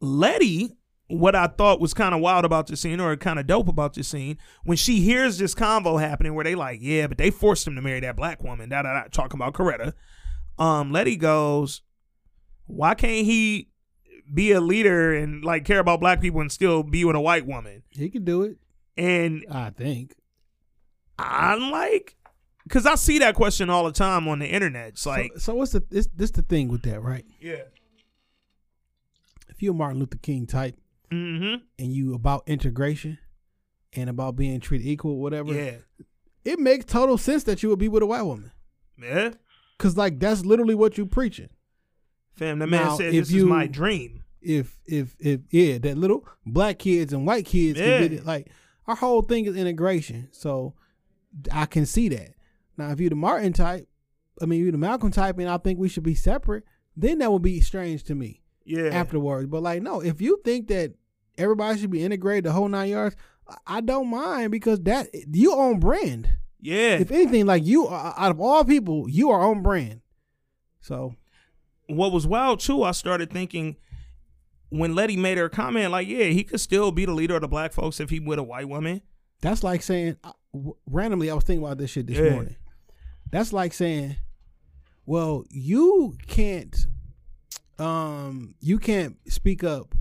[0.00, 0.76] Letty,
[1.08, 3.94] what I thought was kind of wild about the scene or kind of dope about
[3.94, 7.66] this scene, when she hears this convo happening where they like, yeah, but they forced
[7.66, 9.92] him to marry that black woman, da da da, talking about Coretta.
[10.58, 11.82] Um, Letty goes,
[12.66, 13.68] why can't he
[14.32, 17.46] be a leader and like care about black people and still be with a white
[17.46, 17.82] woman?
[17.90, 18.56] He could do it.
[18.96, 20.14] And I think.
[21.18, 22.16] I'm like,
[22.64, 24.88] because I see that question all the time on the internet.
[24.88, 27.24] It's like, so, so what's the this this the thing with that, right?
[27.40, 27.62] yeah,
[29.48, 30.76] If you're a Martin Luther King type
[31.14, 33.18] mm-hmm, and you about integration
[33.92, 35.76] and about being treated equal, whatever, yeah,
[36.44, 38.50] it makes total sense that you would be with a white woman.
[39.00, 39.30] yeah.
[39.78, 41.48] Cause like that's literally what you preaching.
[42.34, 44.22] Fam, the man Now, said if this is you- my dream.
[44.40, 47.98] If if if yeah, that little black kids and white kids Yeah.
[47.98, 48.26] can get it.
[48.26, 48.50] Like
[48.86, 50.28] our whole thing is integration.
[50.32, 50.74] So
[51.50, 52.34] I can see that.
[52.76, 53.88] Now if you're the Martin type,
[54.42, 56.64] I mean you're the Malcolm type and I think we should be separate,
[56.96, 58.42] then that would be strange to me.
[58.66, 59.48] Yeah, afterwards.
[59.48, 60.92] But like, no, if you think that
[61.38, 63.16] everybody should be integrated the whole nine yards,
[63.66, 66.28] I- don't mind because that you own brand.
[66.60, 66.96] yeah.
[66.98, 70.00] If anything, like you out of all people, you are on brand.
[70.80, 71.14] So
[71.88, 73.76] what was wild too, I started thinking
[74.70, 77.48] when Letty made her comment, like, yeah, he could still be the leader of the
[77.48, 79.02] black folks if he with a white woman.
[79.40, 81.30] that's like saying uh, w- randomly.
[81.30, 82.30] I was thinking about this shit this Yeah.
[82.30, 82.56] morning.
[83.30, 84.16] That's like saying,
[85.06, 86.74] well, you can't,
[87.78, 89.94] um, you can't speak up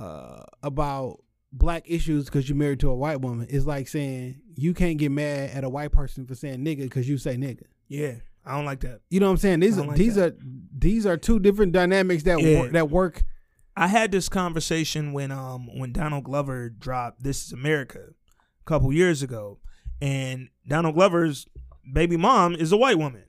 [0.00, 1.18] uh, about
[1.52, 3.46] black issues because you're married to a white woman.
[3.50, 7.08] It's like saying you can't get mad at a white person for saying nigga because
[7.08, 7.64] you say nigga.
[7.88, 8.14] Yeah,
[8.44, 9.00] I don't like that.
[9.10, 9.60] You know what I'm saying?
[9.60, 10.34] These are like these that.
[10.34, 10.38] are
[10.76, 12.60] these are two different dynamics that Yeah.
[12.60, 13.22] work, that work.
[13.76, 18.92] I had this conversation when um when Donald Glover dropped This Is America a couple
[18.92, 19.58] years ago,
[20.00, 21.46] and Donald Glover's
[21.92, 23.24] baby mom is a white woman.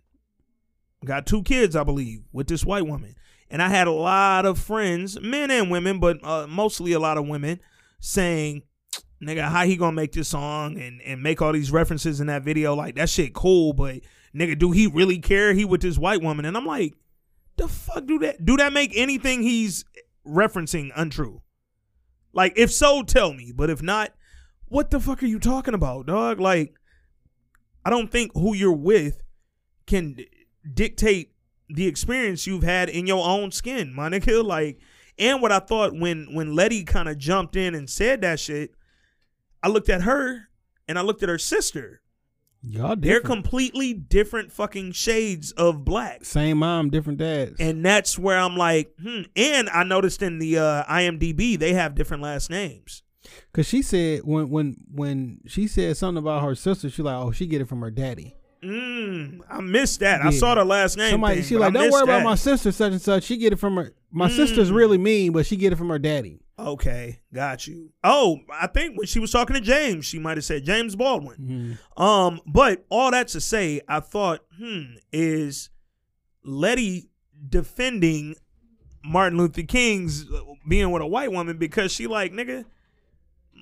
[1.04, 3.16] Got two kids, I believe, with this white woman.
[3.52, 7.18] And I had a lot of friends, men and women, but uh, mostly a lot
[7.18, 7.60] of women,
[8.00, 8.64] saying,
[9.22, 12.44] "Nigga, how he gonna make this song and and make all these references in that
[12.44, 12.74] video?
[12.74, 14.00] Like that shit cool, but
[14.34, 15.54] nigga, do he really care?
[15.54, 16.94] He with this white woman?" And I'm like,
[17.58, 18.46] "The fuck do that?
[18.46, 19.84] Do that make anything he's
[20.26, 21.42] referencing untrue?"
[22.34, 23.52] Like, if so, tell me.
[23.54, 24.14] But if not,
[24.68, 26.40] what the fuck are you talking about, dog?
[26.40, 26.74] Like,
[27.84, 29.22] I don't think who you're with
[29.86, 30.16] can
[30.74, 31.34] dictate
[31.74, 34.46] the experience you've had in your own skin, my nigga.
[34.52, 34.80] Like,
[35.18, 38.74] and what I thought when when Letty kind of jumped in and said that shit,
[39.64, 40.50] I looked at her
[40.88, 42.02] and I looked at her sister.
[42.64, 46.24] Y'all They're completely different fucking shades of black.
[46.26, 47.60] Same mom, different dads.
[47.60, 49.22] And that's where I'm like, hmm.
[49.36, 53.04] And I noticed in the uh, IMDb they have different last names.
[53.54, 57.32] Cause she said when when when she said something about her sister, she like, oh,
[57.32, 58.36] she get it from her daddy.
[58.64, 60.22] Mm, I missed that.
[60.24, 61.12] I saw the last name.
[61.12, 63.24] Somebody thing, she like, don't worry about my sister such and such.
[63.24, 63.94] She get it from her.
[64.12, 64.36] My Mm.
[64.36, 66.40] sister's really mean, but she get it from her daddy.
[66.60, 67.90] Okay, got you.
[68.04, 71.80] Oh, I think when she was talking to James, she might have said James Baldwin.
[71.98, 75.70] Um, but all that to say, I thought, hmm, is
[76.44, 77.10] Letty
[77.50, 78.36] defending
[79.04, 82.66] Martin Luther King's uh, being with a white woman because she like, nigga,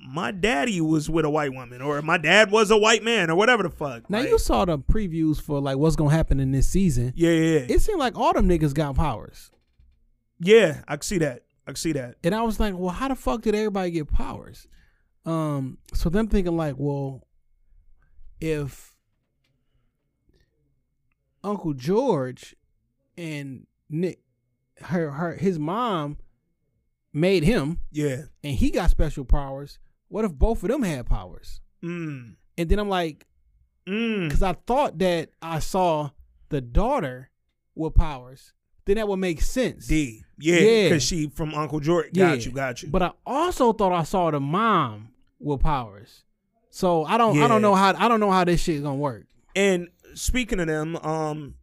[0.06, 3.34] my daddy was with a white woman, or my dad was a white man, or
[3.36, 4.08] whatever the fuck.
[4.10, 7.12] Now Like, you saw the previews for like what's gonna happen in this season.
[7.16, 7.66] yeah, yeah, yeah.
[7.74, 9.50] It seemed like all them niggas got powers,
[10.38, 11.42] yeah, I can see that.
[11.66, 12.16] I can see that.
[12.24, 14.66] and I was like, well, how the fuck did everybody get powers?
[15.26, 17.26] Um, so them thinking like, well,
[18.40, 18.94] if
[21.44, 22.54] Uncle George
[23.16, 24.20] and Nick,
[24.82, 26.16] her her his mom
[27.12, 28.22] made him, Yeah.
[28.42, 29.78] and he got special powers.
[30.10, 31.60] What if both of them had powers?
[31.82, 32.34] Mm.
[32.58, 33.26] And then I'm like,
[33.88, 34.24] Mm.
[34.28, 36.10] because I thought that I saw
[36.50, 37.30] the daughter
[37.74, 38.52] with powers,
[38.84, 39.86] then that would make sense.
[39.86, 40.22] D.
[40.38, 40.88] Yeah, Yeah.
[40.88, 42.08] because she from Uncle George.
[42.12, 42.34] Yeah.
[42.34, 42.90] Got you, got you.
[42.90, 45.08] But I also thought I saw the mom
[45.38, 46.24] with powers.
[46.68, 48.96] So I don't I don't know how I don't know how this shit is gonna
[48.96, 49.26] work.
[49.56, 51.54] And speaking of them, um,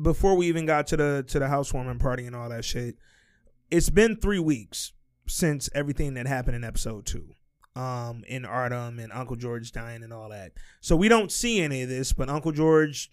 [0.00, 2.96] before we even got to the to the housewarming party and all that shit,
[3.70, 4.92] it's been three weeks
[5.26, 7.34] since everything that happened in episode two,
[7.78, 10.52] um, in Ardham and Uncle George dying and all that.
[10.80, 13.10] So we don't see any of this, but Uncle George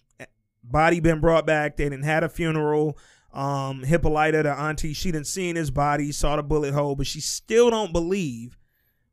[0.64, 1.76] body been brought back.
[1.76, 2.98] They didn't had a funeral.
[3.32, 7.06] Um, Hippolyta, the auntie, she didn't see in his body, saw the bullet hole, but
[7.06, 8.58] she still don't believe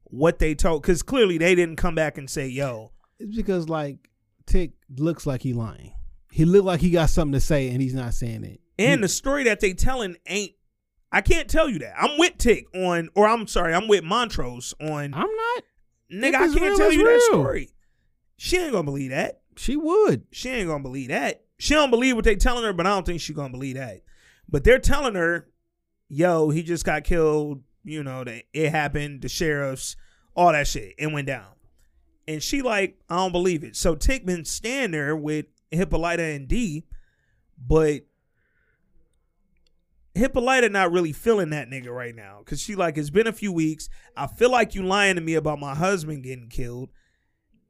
[0.06, 4.10] what they told because clearly they didn't come back and say, "Yo, It's because like
[4.46, 5.94] Tick looks like he lying.
[6.32, 8.60] He looked like he got something to say and he's not saying it.
[8.80, 10.54] And the story that they telling ain't.
[11.14, 11.94] I can't tell you that.
[11.98, 15.14] I'm with Tick on, or I'm sorry, I'm with Montrose on.
[15.14, 15.64] I'm not.
[16.12, 17.70] nigga, I can't tell you that story.
[18.36, 19.42] She ain't gonna believe that.
[19.56, 20.24] She would.
[20.32, 21.44] She ain't gonna believe that.
[21.60, 24.02] She don't believe what they telling her, but I don't think she gonna believe that.
[24.50, 25.48] But they're telling her,
[26.10, 27.62] "Yo, he just got killed.
[27.84, 29.22] You know that it happened.
[29.22, 29.96] The sheriffs,
[30.36, 31.46] all that shit, it went down."
[32.28, 33.76] And she like, I don't believe it.
[33.76, 36.86] So Tick been standing there with Hippolyta and D,
[37.58, 38.02] but
[40.16, 42.42] Hippolyta not really feeling that nigga right now.
[42.46, 43.90] Cause she like, it's been a few weeks.
[44.16, 46.90] I feel like you lying to me about my husband getting killed.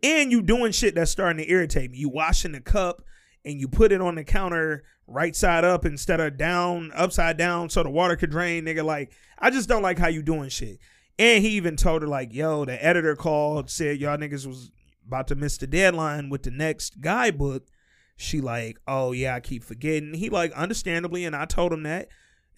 [0.02, 2.00] And you doing shit that's starting to irritate me.
[2.00, 3.02] You washing the cup
[3.46, 7.70] and you put it on the counter right side up instead of down, upside down,
[7.70, 8.84] so the water could drain, nigga.
[8.84, 10.80] Like, I just don't like how you doing shit.
[11.20, 14.72] And he even told her, like, yo, the editor called, said y'all niggas was
[15.08, 17.68] about to miss the deadline with the next guidebook.
[18.16, 20.14] She like, oh yeah, I keep forgetting.
[20.14, 22.10] He like, understandably, and I told him that.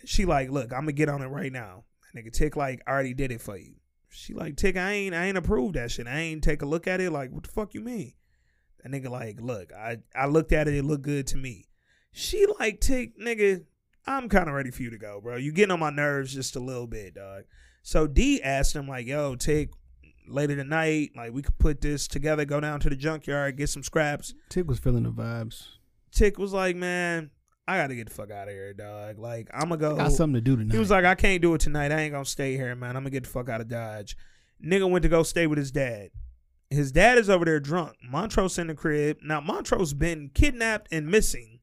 [0.06, 1.84] She like, look, I'm gonna get on it right now.
[2.16, 3.76] Nigga, Tick like, I already did it for you.
[4.10, 6.08] She like, Tick, I ain't, I ain't approved that shit.
[6.08, 7.12] I ain't take a look at it.
[7.12, 8.14] Like, what the fuck you mean?
[8.82, 10.76] That nigga like, look, I, I looked at it.
[10.76, 11.68] It looked good to me.
[12.12, 13.66] She like, Tick, nigga,
[14.08, 15.36] I'm kind of ready for you to go, bro.
[15.36, 17.44] You getting on my nerves just a little bit, dog.
[17.84, 19.72] So D asked him like, yo, Tick,
[20.28, 23.84] later tonight, like we could put this together, go down to the junkyard, get some
[23.84, 24.34] scraps.
[24.50, 25.68] Tick was feeling the vibes.
[26.12, 27.32] Tick was like, man,
[27.68, 29.18] I gotta get the fuck out of here, dog.
[29.18, 29.96] Like, I'm gonna go.
[29.96, 30.74] Got something to do tonight.
[30.74, 31.92] He was like, I can't do it tonight.
[31.92, 32.96] I ain't gonna stay here, man.
[32.96, 34.16] I'm gonna get the fuck out of Dodge.
[34.64, 36.12] Nigga went to go stay with his dad.
[36.70, 37.94] His dad is over there drunk.
[38.04, 39.18] Montrose in the crib.
[39.24, 41.60] Now Montrose been kidnapped and missing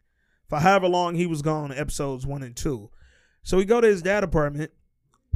[0.49, 1.73] for however long he was gone.
[1.73, 2.91] Episodes one and two.
[3.43, 4.73] So we go to his dad apartment.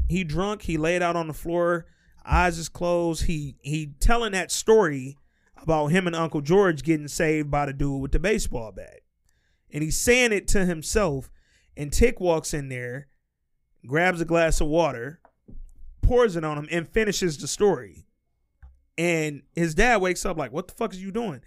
[0.09, 0.63] He drunk.
[0.63, 1.87] He laid out on the floor.
[2.25, 3.25] Eyes is closed.
[3.25, 5.17] He he telling that story
[5.57, 9.01] about him and Uncle George getting saved by the dude with the baseball bat.
[9.77, 11.31] And he's saying it to himself.
[11.77, 13.09] And Tick walks in there,
[13.87, 15.21] grabs a glass of water,
[16.01, 18.07] pours it on him, and finishes the story.
[18.97, 21.43] And his dad wakes up like, What the fuck is you doing?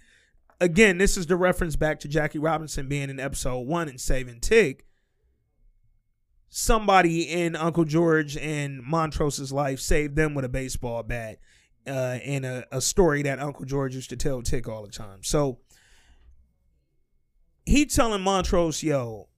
[0.60, 4.38] Again, this is the reference back to Jackie Robinson being in episode one and saving
[4.38, 4.86] Tick.
[6.50, 11.40] Somebody in Uncle George and Montrose's life saved them with a baseball bat
[11.84, 15.24] uh, and a, a story that Uncle George used to tell Tick all the time.
[15.24, 15.58] So
[17.70, 19.28] he telling Montrose, yo,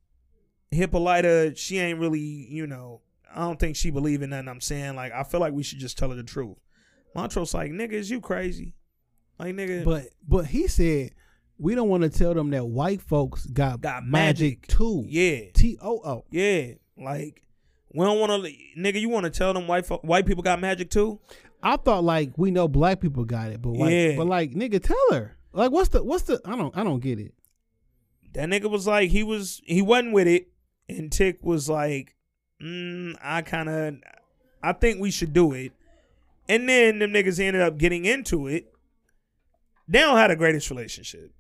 [0.71, 3.01] Hippolyta, she ain't really, you know,
[3.35, 4.95] I don't think she believe in nothing I'm saying.
[4.97, 6.57] Like I feel like we should just tell her the truth.
[7.15, 8.75] Montrose like, nigga, is you crazy?
[9.39, 11.11] Like nigga, But but he said
[11.59, 14.67] we don't want to tell them that white folks got, Got magic, magic.
[14.69, 15.05] too.
[15.07, 16.25] yeah, T O O.
[16.31, 16.73] yeah.
[16.97, 17.43] Like
[17.95, 19.01] we don't want to, nigga.
[19.01, 21.21] You want to tell them white fo- white people got magic too?
[21.63, 24.17] I thought like we know black people got it, but white, Yeah.
[24.17, 25.37] but like nigga, tell her.
[25.53, 27.35] Like what's the what's the I don't I don't get it.
[28.35, 30.49] That nigga was like, he was he wasn't with it,
[30.89, 32.15] and Tick was like,
[32.63, 33.97] mm, I kind of,
[34.63, 35.73] I think we should do it.
[36.49, 38.73] And then them niggas ended up getting into it.
[39.89, 41.33] They don't have the greatest relationship.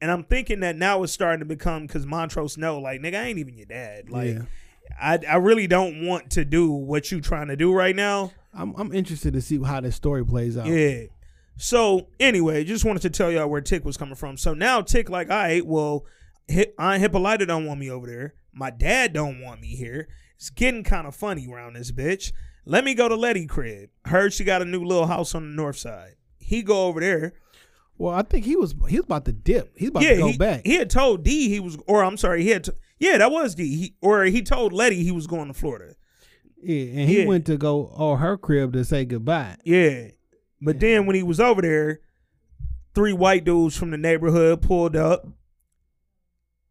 [0.00, 3.26] And I'm thinking that now it's starting to become because Montrose know, like, nigga, I
[3.26, 4.10] ain't even your dad.
[4.10, 4.42] Like, Yeah.
[5.00, 8.32] I I really don't want to do what you trying to do right now.
[8.54, 10.66] I'm I'm interested to see how this story plays out.
[10.66, 11.04] Yeah.
[11.60, 14.36] So anyway, just wanted to tell y'all where Tick was coming from.
[14.36, 16.06] So now Tick like, all right, well,
[16.78, 18.34] Aunt Hippolyta don't want me over there.
[18.52, 20.08] My dad don't want me here.
[20.36, 22.32] It's getting kind of funny around this bitch.
[22.64, 23.90] Let me go to Letty crib.
[24.04, 26.14] Heard she got a new little house on the north side.
[26.38, 27.32] He go over there.
[27.96, 29.72] Well, I think he was he was about to dip.
[29.76, 30.64] He's about yeah, to go he, back.
[30.64, 33.56] he had told D he was, or I'm sorry, he had, to, yeah, that was
[33.56, 33.76] D.
[33.76, 35.96] He, or he told Letty he was going to Florida.
[36.62, 37.26] yeah, and he Yeah.
[37.26, 39.56] went to go or her crib to say goodbye.
[39.64, 40.10] Yeah.
[40.60, 42.00] But then when he was over there,
[42.94, 45.26] three white dudes from the neighborhood pulled up,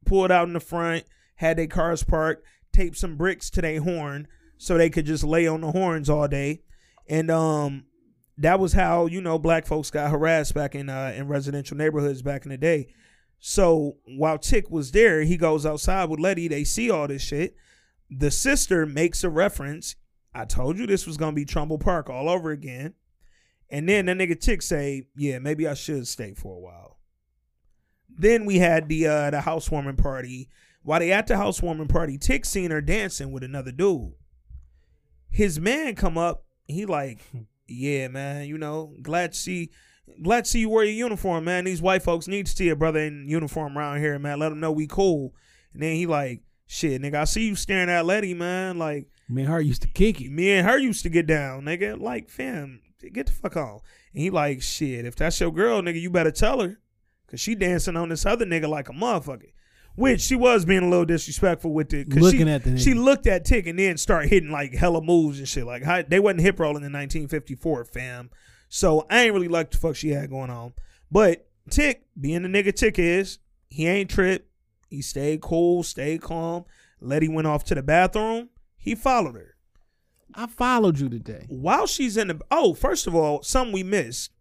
[0.05, 1.05] pulled out in the front,
[1.35, 2.43] had their cars parked,
[2.73, 4.27] taped some bricks to their horn
[4.57, 6.63] so they could just lay on the horns all day.
[7.07, 7.85] And um
[8.39, 12.21] that was how, you know, black folks got harassed back in uh in residential neighborhoods
[12.21, 12.93] back in the day.
[13.39, 17.55] So while Tick was there, he goes outside with Letty, they see all this shit.
[18.09, 19.95] The sister makes a reference.
[20.33, 22.93] I told you this was gonna be Trumbull Park all over again.
[23.69, 26.99] And then that nigga Tick say, "Yeah, maybe I should stay for a while."
[28.09, 30.49] Then we had the uh the housewarming party.
[30.83, 34.13] While they at the housewarming party, Tick seen her dancing with another dude.
[35.29, 37.19] His man come up, he like,
[37.67, 39.71] "Yeah, man, you know, glad to see,
[40.23, 41.65] glad to see you wear your uniform, man.
[41.65, 44.39] These white folks need to see a brother in uniform around here, man.
[44.39, 45.33] Let them know we cool."
[45.73, 48.79] And then he like, "Shit, nigga, I see you staring at Letty, man.
[48.79, 50.31] Like, Me and her used to kick it.
[50.31, 51.99] me and her used to get down, nigga.
[51.99, 53.79] Like, fam, get the fuck on.
[54.13, 56.79] And he like, shit, if that's your girl, nigga, you better tell her.
[57.29, 59.51] Cause she dancing on this other nigga like a motherfucker.
[59.95, 62.09] Which she was being a little disrespectful with it.
[62.09, 62.83] Cause Looking she, at the nigga.
[62.83, 65.65] She looked at Tick and then start hitting like hella moves and shit.
[65.65, 68.29] Like how, they wasn't hip rolling in 1954, fam.
[68.69, 70.73] So I ain't really like the fuck she had going on.
[71.11, 74.49] But Tick, being the nigga Tick is, he ain't tripped.
[74.89, 76.63] He stayed cool, stayed calm.
[77.01, 78.49] Letty went off to the bathroom.
[78.77, 79.56] He followed her
[80.35, 81.45] I followed you today.
[81.49, 84.31] while she's in the oh first of all some we missed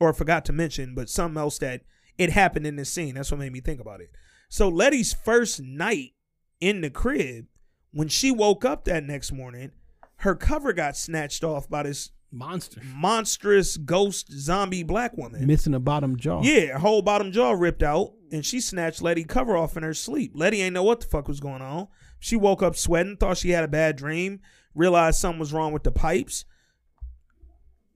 [0.00, 1.82] or forgot to mention but something else that
[2.18, 4.10] it happened in this scene that's what made me think about it
[4.48, 6.12] so letty's first night
[6.60, 7.46] in the crib
[7.92, 9.70] when she woke up that next morning
[10.18, 12.80] her cover got snatched off by this Monster.
[12.92, 16.42] monstrous ghost zombie black woman Missing the bottom jaw.
[16.42, 19.94] yeah her whole bottom jaw ripped out and she snatched letty cover off in her
[19.94, 21.86] sleep letty ain't know what the fuck was going on
[22.18, 24.40] she woke up sweating thought she had a bad dream
[24.74, 26.44] realized something was wrong with the pipes.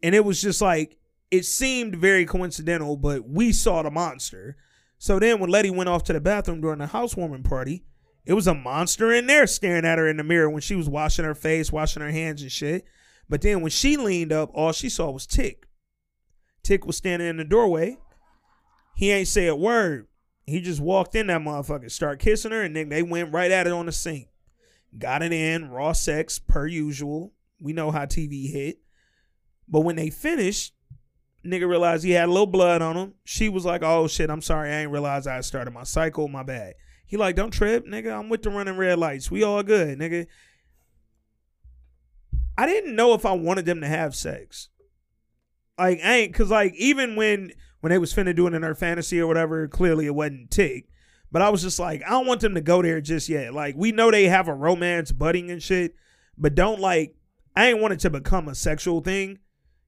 [0.03, 0.97] And it was just like
[1.31, 4.57] it seemed very coincidental but we saw the monster.
[4.99, 7.85] So then when letty went off to the bathroom during the housewarming party
[8.25, 10.89] it was a monster in there staring at her in the mirror when she was
[10.89, 12.85] washing her face washing her hands and shit.
[13.29, 15.67] But then when she leaned up all she saw was tick.
[16.63, 17.99] Tick was standing in the doorway.
[18.95, 20.07] He ain't say a word.
[20.47, 23.67] He just walked in that motherfucker start kissing her and then they went right at
[23.67, 24.29] it on the sink
[24.97, 28.78] got it in raw sex per usual we know how tv hit
[29.69, 30.74] but when they finished,
[31.44, 33.15] nigga realized he had a little blood on him.
[33.24, 36.28] She was like, "Oh shit, I'm sorry, I ain't realize I started my cycle.
[36.28, 36.74] My bad."
[37.06, 38.19] He like, "Don't trip, nigga.
[38.19, 39.31] I'm with the running red lights.
[39.31, 40.27] We all good, nigga."
[42.56, 44.69] I didn't know if I wanted them to have sex.
[45.78, 48.74] Like, I ain't cause like even when when they was finna do it in her
[48.74, 50.89] fantasy or whatever, clearly it wasn't tick.
[51.31, 53.53] But I was just like, I don't want them to go there just yet.
[53.53, 55.95] Like, we know they have a romance budding and shit,
[56.39, 57.15] but don't like
[57.57, 59.39] I ain't want it to become a sexual thing.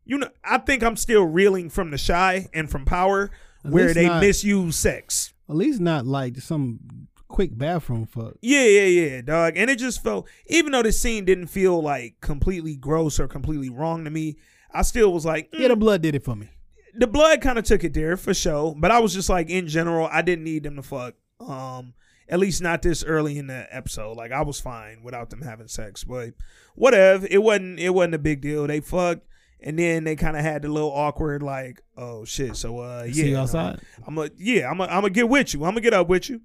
[0.04, 3.30] You know, I think I'm still reeling from the Chi and from power
[3.64, 5.32] At where they not- misuse sex.
[5.48, 6.80] At least not like some
[7.28, 8.34] quick bathroom fuck.
[8.42, 9.52] Yeah, yeah, yeah, dog.
[9.56, 13.68] And it just felt, even though the scene didn't feel like completely gross or completely
[13.70, 14.36] wrong to me,
[14.72, 16.48] I still was like, Yeah, the mm, blood did it for me.
[16.94, 18.74] the blood kind of took it there for sure.
[18.76, 21.14] But I was just like, in general, I didn't need them to fuck.
[21.40, 21.94] Um,
[22.28, 24.16] at least not this early in the episode.
[24.16, 26.04] Like I was fine without them having sex.
[26.04, 26.34] But
[26.74, 27.80] whatever, it wasn't.
[27.80, 28.66] It wasn't a big deal.
[28.66, 29.26] They fucked,
[29.60, 32.56] and then they kind of had the little awkward like, oh shit.
[32.56, 33.80] So uh, yeah, See you outside.
[34.06, 35.64] I'm a yeah, I'm a, I'm gonna get with you.
[35.64, 36.42] I'm gonna get up with you,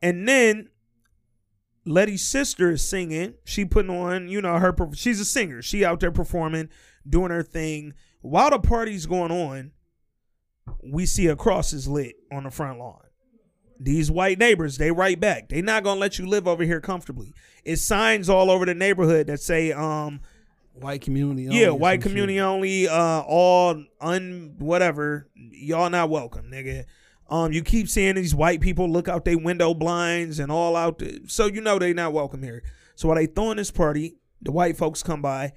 [0.00, 0.68] and then
[1.86, 3.34] Letty's sister is singing.
[3.44, 4.74] She putting on, you know, her.
[4.94, 5.60] She's a singer.
[5.60, 6.70] She out there performing,
[7.08, 7.94] doing her thing.
[8.22, 9.72] While the party's going on,
[10.82, 13.03] we see a cross is lit on the front lawn.
[13.78, 15.48] These white neighbors, they write back.
[15.48, 17.34] They not gonna let you live over here comfortably.
[17.64, 20.20] It's signs all over the neighborhood that say, um,
[20.74, 21.46] White community.
[21.48, 22.42] only yeah, white community shit.
[22.42, 25.28] only, uh, all un whatever.
[25.34, 26.84] Y'all not welcome, nigga.
[27.28, 30.98] Um, you keep seeing these white people look out their window blinds and all out,
[30.98, 32.62] the, so you know they not welcome here.
[32.96, 35.52] So while they throwing this party, the white folks come by,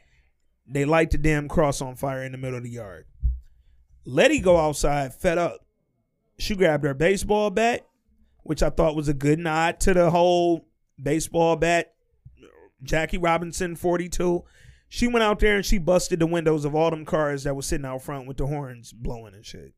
[0.67, 3.05] they light the damn cross on fire in the middle of the yard.
[4.05, 5.65] Letty go outside, fed up.
[6.39, 7.85] She grabbed her baseball bat,
[8.47, 10.67] which I thought was a good nod to the whole
[11.01, 11.93] baseball bat,
[12.81, 14.43] Jackie Robinson 42.
[14.87, 17.65] She went out there and she busted the windows of all them cars that was
[17.65, 19.73] sitting out front with the horns blowing and shit.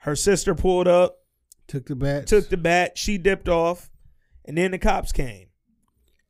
[0.00, 1.20] Her sister pulled up,
[1.66, 3.90] Took the bat, took the bat, she dipped off,
[4.44, 5.48] and then the cops came.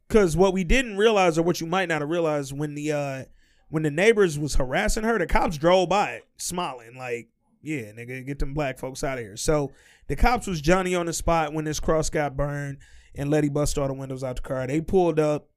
[0.09, 3.25] Cause what we didn't realize, or what you might not have realized, when the uh
[3.69, 7.29] when the neighbors was harassing her, the cops drove by smiling, like,
[7.61, 9.37] yeah, nigga, get them black folks out of here.
[9.37, 9.73] So
[10.09, 12.79] the cops was Johnny on the spot when this cross got burned
[13.15, 14.67] and Letty bust all the windows out the car.
[14.67, 15.49] They pulled up,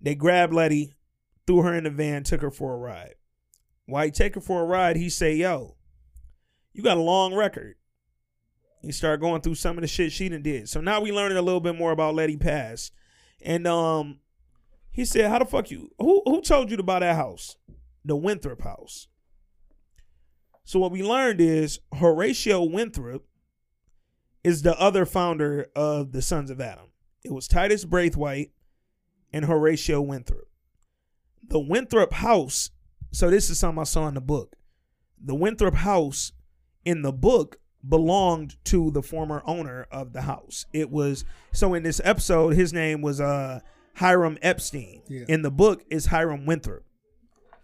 [0.00, 0.94] they grabbed Letty,
[1.46, 3.14] threw her in the van, took her for a ride.
[3.86, 5.76] While he take her for a ride, he say, yo,
[6.72, 7.76] you got a long record.
[8.82, 10.68] He start going through some of the shit she done did.
[10.68, 12.90] So now we learning a little bit more about Letty Pass.
[13.40, 14.18] And um
[14.90, 17.56] he said, How the fuck you who who told you to buy that house?
[18.04, 19.06] The Winthrop house.
[20.64, 23.24] So what we learned is Horatio Winthrop
[24.44, 26.86] is the other founder of the Sons of Adam.
[27.24, 28.52] It was Titus Braithwaite
[29.32, 30.48] and Horatio Winthrop.
[31.46, 32.70] The Winthrop house,
[33.10, 34.56] so this is something I saw in the book.
[35.22, 36.32] The Winthrop house
[36.84, 40.66] in the book belonged to the former owner of the house.
[40.72, 43.60] It was so in this episode, his name was uh
[43.94, 45.02] Hiram Epstein.
[45.08, 45.24] Yeah.
[45.28, 46.84] In the book is Hiram Winthrop.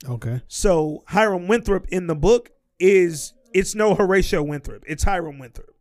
[0.09, 0.43] Okay.
[0.49, 4.85] So Hiram Winthrop in the book is it's no Horatio Winthrop.
[4.87, 5.75] It's Hiram Winthrop.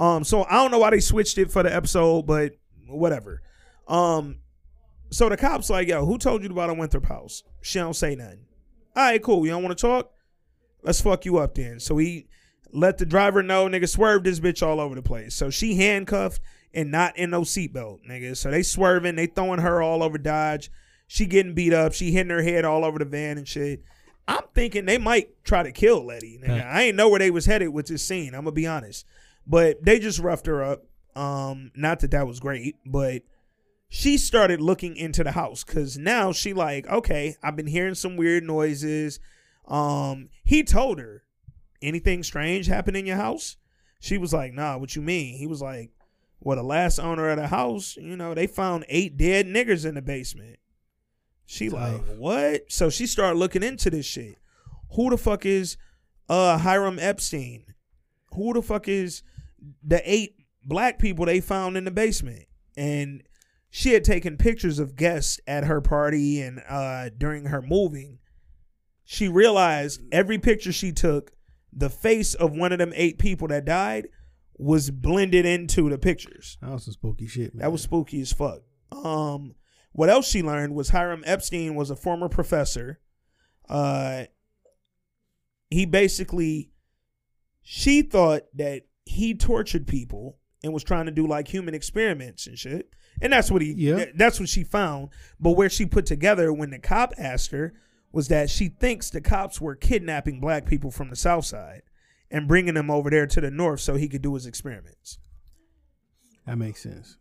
[0.00, 2.52] Um, so I don't know why they switched it for the episode, but
[2.88, 3.42] whatever.
[3.86, 4.38] Um,
[5.10, 7.42] so the cops like, yo, who told you to buy the Winthrop house?
[7.60, 8.46] She don't say nothing.
[8.96, 9.44] All right, cool.
[9.44, 10.12] You don't want to talk?
[10.82, 11.80] Let's fuck you up then.
[11.80, 12.26] So he
[12.72, 15.34] let the driver know, nigga, swerved this bitch all over the place.
[15.34, 16.40] So she handcuffed
[16.72, 18.36] and not in no seatbelt, nigga.
[18.36, 20.70] So they swerving, they throwing her all over Dodge.
[21.08, 21.92] She getting beat up.
[21.92, 23.82] She hitting her head all over the van and shit.
[24.28, 26.38] I'm thinking they might try to kill Letty.
[26.38, 26.50] Nigga.
[26.50, 26.60] Okay.
[26.60, 28.28] I ain't know where they was headed with this scene.
[28.28, 29.04] I'm gonna be honest,
[29.46, 30.84] but they just roughed her up.
[31.16, 33.22] Um, not that that was great, but
[33.88, 38.16] she started looking into the house because now she like, okay, I've been hearing some
[38.16, 39.18] weird noises.
[39.66, 41.24] Um, he told her,
[41.82, 43.56] anything strange happened in your house?
[43.98, 45.36] She was like, nah, what you mean?
[45.36, 45.90] He was like,
[46.38, 49.94] well, the last owner of the house, you know, they found eight dead niggers in
[49.94, 50.58] the basement.
[51.44, 52.70] She like, what?
[52.70, 54.36] So she started looking into this shit.
[54.92, 55.76] Who the fuck is
[56.28, 57.64] uh Hiram Epstein?
[58.34, 59.22] Who the fuck is
[59.82, 62.46] the eight black people they found in the basement?
[62.76, 63.22] And
[63.70, 68.18] she had taken pictures of guests at her party and uh during her moving.
[69.04, 71.32] She realized every picture she took,
[71.72, 74.08] the face of one of them eight people that died
[74.56, 76.58] was blended into the pictures.
[76.60, 77.62] That was some spooky shit, man.
[77.62, 78.60] That was spooky as fuck.
[78.92, 79.54] Um,
[79.92, 83.00] what else she learned was Hiram Epstein was a former professor.
[83.68, 84.24] Uh,
[85.70, 86.70] he basically,
[87.62, 92.58] she thought that he tortured people and was trying to do like human experiments and
[92.58, 92.90] shit.
[93.22, 93.96] And that's what he, Yeah.
[93.96, 95.08] th- that's what she found.
[95.38, 97.72] But where she put together when the cop asked her
[98.12, 101.82] was that she thinks the cops were kidnapping black people from the south side
[102.30, 105.18] and bringing them over there to the north so he could do his experiments
[106.46, 107.16] that makes sense.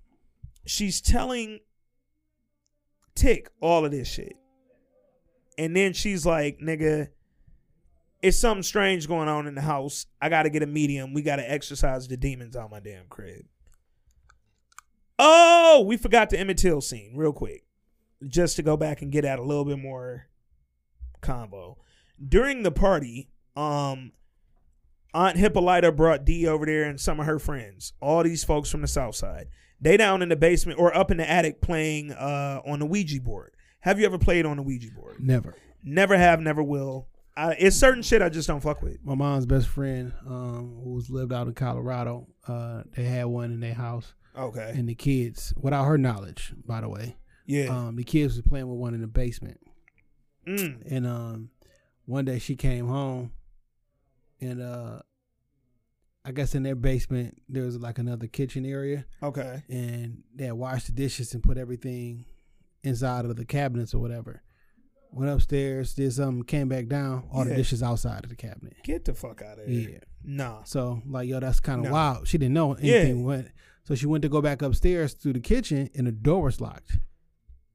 [0.66, 1.60] she's telling
[3.16, 4.34] Tick all of this shit.
[5.58, 7.10] And then she's like, nigga,
[8.22, 10.06] it's something strange going on in the house.
[10.22, 11.14] I gotta get a medium.
[11.14, 13.46] We gotta exercise the demons out my damn crib.
[15.18, 17.66] Oh, we forgot the Emmett Till scene real quick.
[18.28, 20.28] Just to go back and get at a little bit more
[21.22, 21.78] combo.
[22.26, 24.12] During the party, um,
[25.14, 27.94] Aunt Hippolyta brought Dee over there and some of her friends.
[28.02, 29.48] All these folks from the south side.
[29.82, 33.22] They down in the basement or up in the attic playing uh, on the Ouija
[33.22, 33.56] board.
[33.82, 35.18] Have you ever played on the Ouija board?
[35.20, 35.56] Never.
[35.84, 37.08] Never have, never will.
[37.40, 38.98] I, it's certain shit I just don't fuck with.
[39.04, 43.60] My mom's best friend, um, who's lived out in Colorado, uh, they had one in
[43.60, 44.74] their house, Okay.
[44.76, 47.68] and the kids, without her knowledge, by the way, Yeah.
[47.68, 49.60] um, the kids was playing with one in the basement,
[50.48, 50.82] Mm.
[50.90, 51.50] and um,
[52.06, 53.32] one day she came home,
[54.42, 55.02] and uh,
[56.26, 59.64] I guess in their basement there was like another kitchen area, Okay.
[59.70, 62.26] and they had washed the dishes and put everything
[62.84, 64.42] inside of the cabinets or whatever.
[65.12, 67.28] Went upstairs, did something, came back down.
[67.32, 68.76] All the dishes outside of the cabinet.
[68.84, 69.90] Get the fuck out of here.
[69.92, 69.98] Yeah.
[70.24, 70.64] Nah.
[70.64, 71.92] So like, yo, that's kind of No.
[71.94, 72.28] wild.
[72.28, 73.26] She didn't know anything Yeah.
[73.26, 73.48] went.
[73.84, 77.00] So she went to go back upstairs to the kitchen, and the door was locked.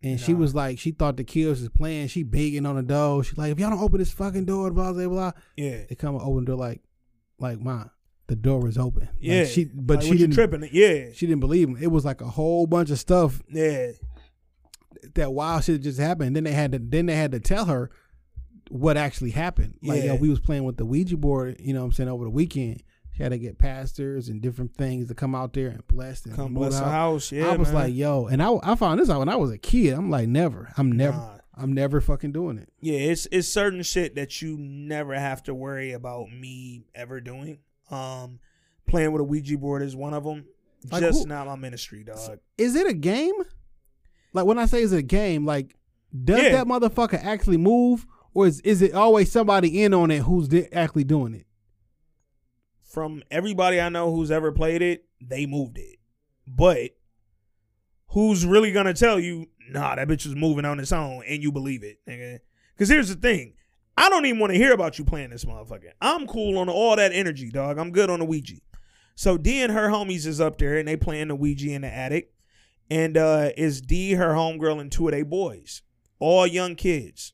[0.03, 2.09] And she was like, she thought the kids was playing.
[2.09, 3.25] She begging on the door.
[3.25, 5.33] She like, if y'all don't open this fucking door, blah blah blah.
[5.57, 5.85] Yeah.
[5.89, 6.83] They come and open the door like,
[7.41, 7.87] like, my
[8.27, 9.03] the door is open.
[9.03, 9.45] Like, Yeah.
[9.45, 10.35] she, but Like, she didn't.
[10.35, 10.69] tripping.
[10.73, 11.07] Yeah.
[11.15, 11.77] She didn't believe him.
[11.81, 13.93] It was like a whole bunch of stuff Yeah.
[15.15, 16.35] That wild shit just happened.
[16.37, 17.91] Then they had to then they had to tell her
[18.71, 19.75] what actually happened.
[19.83, 20.15] Like, Yeah.
[20.15, 22.31] yo, we was playing with the Ouija board, you know what I'm saying, over the
[22.31, 22.83] weekend.
[23.13, 26.35] She had to get pastors and different things to come out there and bless and
[26.35, 27.31] Come bless the house.
[27.31, 27.49] Yeah.
[27.49, 27.75] I was man.
[27.75, 29.93] like, yo, and I I found this out when I was a kid.
[29.95, 30.73] I'm like, never.
[30.77, 31.39] I'm never Nah.
[31.57, 32.69] I'm never fucking doing it.
[32.81, 37.59] Yeah, it's it's certain shit that you never have to worry about me ever doing.
[37.91, 38.41] Um,
[38.89, 40.47] playing with a Ouija board is one of them.
[40.91, 42.41] Like Just who- not my ministry, dog.
[42.59, 43.35] Is it a game?
[44.35, 45.75] Like when I say it's a game, like
[46.25, 46.53] does Yeah.
[46.53, 50.71] that motherfucker actually move, or is is it always somebody in on it who's di-
[50.73, 51.47] actually doing it?
[52.83, 55.99] From everybody I know who's ever played it, they moved it.
[56.47, 56.91] But
[58.09, 61.51] who's really gonna tell you, nah, that bitch is moving on its own, and you
[61.51, 62.41] believe it, nigga?
[62.75, 63.55] Because here's the thing.
[63.97, 65.91] I don't even want to hear about you playing this motherfucker.
[66.01, 67.79] I'm cool on all that energy, dog.
[67.79, 68.57] I'm good on the Ouija.
[69.15, 71.89] So D and her homies is up there and they playing the Ouija in the
[71.93, 72.34] attic.
[72.91, 75.83] And uh is D her homegirl and two of their boys.
[76.19, 77.33] All young kids.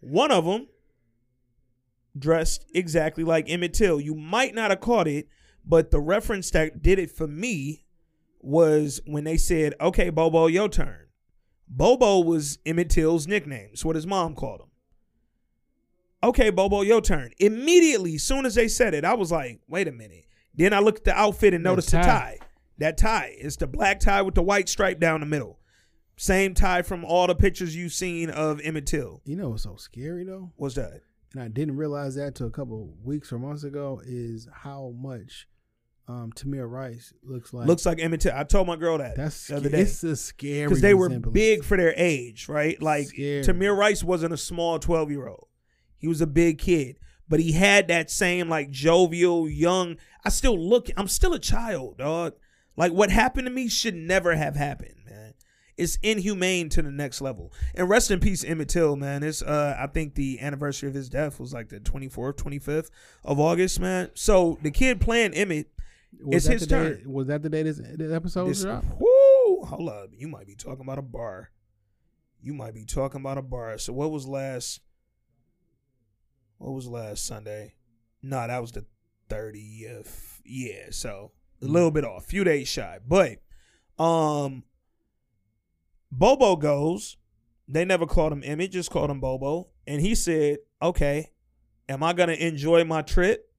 [0.00, 0.68] One of them
[2.16, 4.00] dressed exactly like Emmett Till.
[4.00, 5.28] You might not have caught it,
[5.64, 7.84] but the reference that did it for me
[8.40, 11.06] was when they said, Okay, Bobo, your turn.
[11.68, 13.70] Bobo was Emmett Till's nickname.
[13.72, 14.68] It's what his mom called him.
[16.22, 17.30] Okay, Bobo, your turn.
[17.38, 20.24] Immediately, as soon as they said it, I was like, wait a minute.
[20.54, 22.02] Then I looked at the outfit and noticed the tie.
[22.02, 22.38] tie.
[22.78, 23.34] That tie.
[23.38, 25.58] It's the black tie with the white stripe down the middle.
[26.16, 29.20] Same tie from all the pictures you've seen of Emmett Till.
[29.24, 31.02] You know what's so scary though, What's that?
[31.34, 35.46] and I didn't realize that till a couple weeks or months ago is how much
[36.08, 37.66] um Tamir Rice looks like.
[37.66, 38.32] Looks like Emmett Till.
[38.34, 39.80] I told my girl that that's the other day.
[39.82, 42.80] it's a scary Because they were big for their age, right?
[42.82, 43.42] Like Scary.
[43.44, 45.48] Tamir Rice wasn't a small 12 year old.
[45.98, 46.98] He was a big kid.
[47.28, 49.96] But he had that same like jovial, young.
[50.24, 52.32] I still look, I'm still a child, dog.
[52.78, 55.34] Like what happened to me should never have happened, man.
[55.76, 57.52] It's inhumane to the next level.
[57.74, 59.22] And rest in peace, Emmett Till, man.
[59.22, 62.90] It's uh I think the anniversary of his death was like the 24th, 25th
[63.24, 64.10] of August, man.
[64.14, 65.68] So the kid playing Emmett,
[66.24, 67.12] Was it's his the day- turn.
[67.12, 68.86] Was that the day this, this episode This, dropped?
[68.98, 70.10] whoo, hold up.
[70.16, 71.50] You might be talking about a bar.
[72.40, 73.76] You might be talking about a bar.
[73.78, 74.80] So what was last?
[76.58, 77.74] What was last Sunday?
[78.22, 78.84] No, that was the
[79.28, 80.40] thirtieth.
[80.44, 81.32] Yeah, so
[81.62, 82.98] a little bit off, few days shy.
[83.06, 83.38] But
[84.02, 84.64] um,
[86.10, 87.16] Bobo goes.
[87.70, 91.32] They never called him Emmett, just called him Bobo, and he said, "Okay,
[91.88, 93.52] am I gonna enjoy my trip?"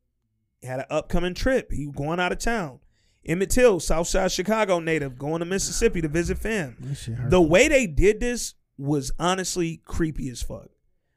[0.60, 1.72] He had an upcoming trip.
[1.72, 2.80] He was going out of town.
[3.26, 6.78] Emmett Till, Southside Chicago native, going to Mississippi to visit fam.
[6.80, 7.30] That shit hurt.
[7.30, 10.70] The way they did this was honestly creepy as fuck.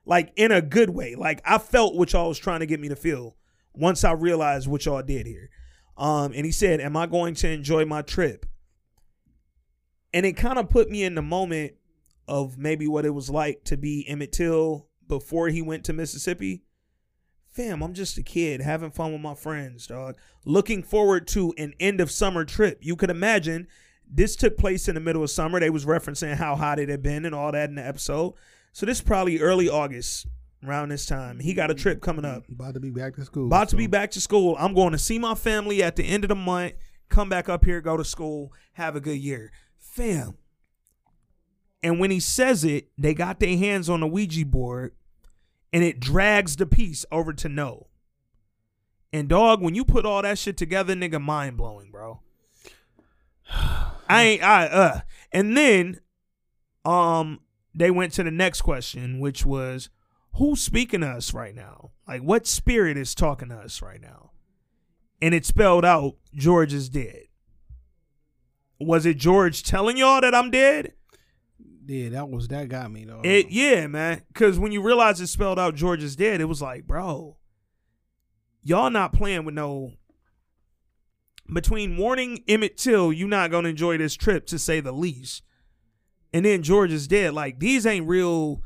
[0.04, 1.14] Like in a good way.
[1.14, 3.36] Like I felt what y'all was trying to get me to feel
[3.72, 5.48] once I realized what y'all did here.
[6.02, 8.44] Um, and he said, Am I going to enjoy my trip?
[10.12, 11.74] And it kind of put me in the moment
[12.26, 16.64] of maybe what it was like to be Emmett Till before he went to Mississippi.
[17.50, 20.16] Fam, I'm just a kid having fun with my friends, dog.
[20.44, 22.78] Looking forward to an end of summer trip.
[22.80, 23.68] You could imagine
[24.10, 25.60] this took place in the middle of summer.
[25.60, 28.34] They was referencing how hot it had been and all that in the episode.
[28.72, 30.26] So this is probably early August
[30.64, 31.40] around this time.
[31.40, 32.44] He got a trip coming up.
[32.48, 33.46] About to be back to school.
[33.46, 34.56] About to be back to school.
[34.58, 36.74] I'm going to see my family at the end of the month.
[37.08, 39.52] Come back up here, go to school, have a good year.
[39.78, 40.38] Fam.
[41.82, 44.92] And when he says it, they got their hands on the Ouija board
[45.72, 47.88] and it drags the piece over to no.
[49.12, 52.20] And dog, when you put all that shit together, nigga, mind blowing, bro.
[54.08, 55.00] I ain't I uh
[55.32, 56.00] and then
[56.84, 57.40] um
[57.74, 59.90] they went to the next question, which was
[60.34, 61.90] who's speaking to us right now?
[62.06, 64.30] Like what spirit is talking to us right now?
[65.20, 67.24] And it spelled out George is dead.
[68.80, 70.94] Was it George telling y'all that I'm dead?
[71.86, 73.20] Yeah, that was that got me though.
[73.22, 74.22] It yeah, man.
[74.34, 77.36] Cause when you realize it spelled out George is dead, it was like, bro,
[78.62, 79.92] y'all not playing with no
[81.52, 85.42] between warning Emmett Till, you not gonna enjoy this trip to say the least.
[86.32, 87.34] And then George is dead.
[87.34, 88.62] Like these ain't real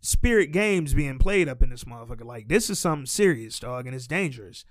[0.00, 2.24] spirit games being played up in this motherfucker.
[2.24, 4.64] Like this is something serious, dog, and it's dangerous.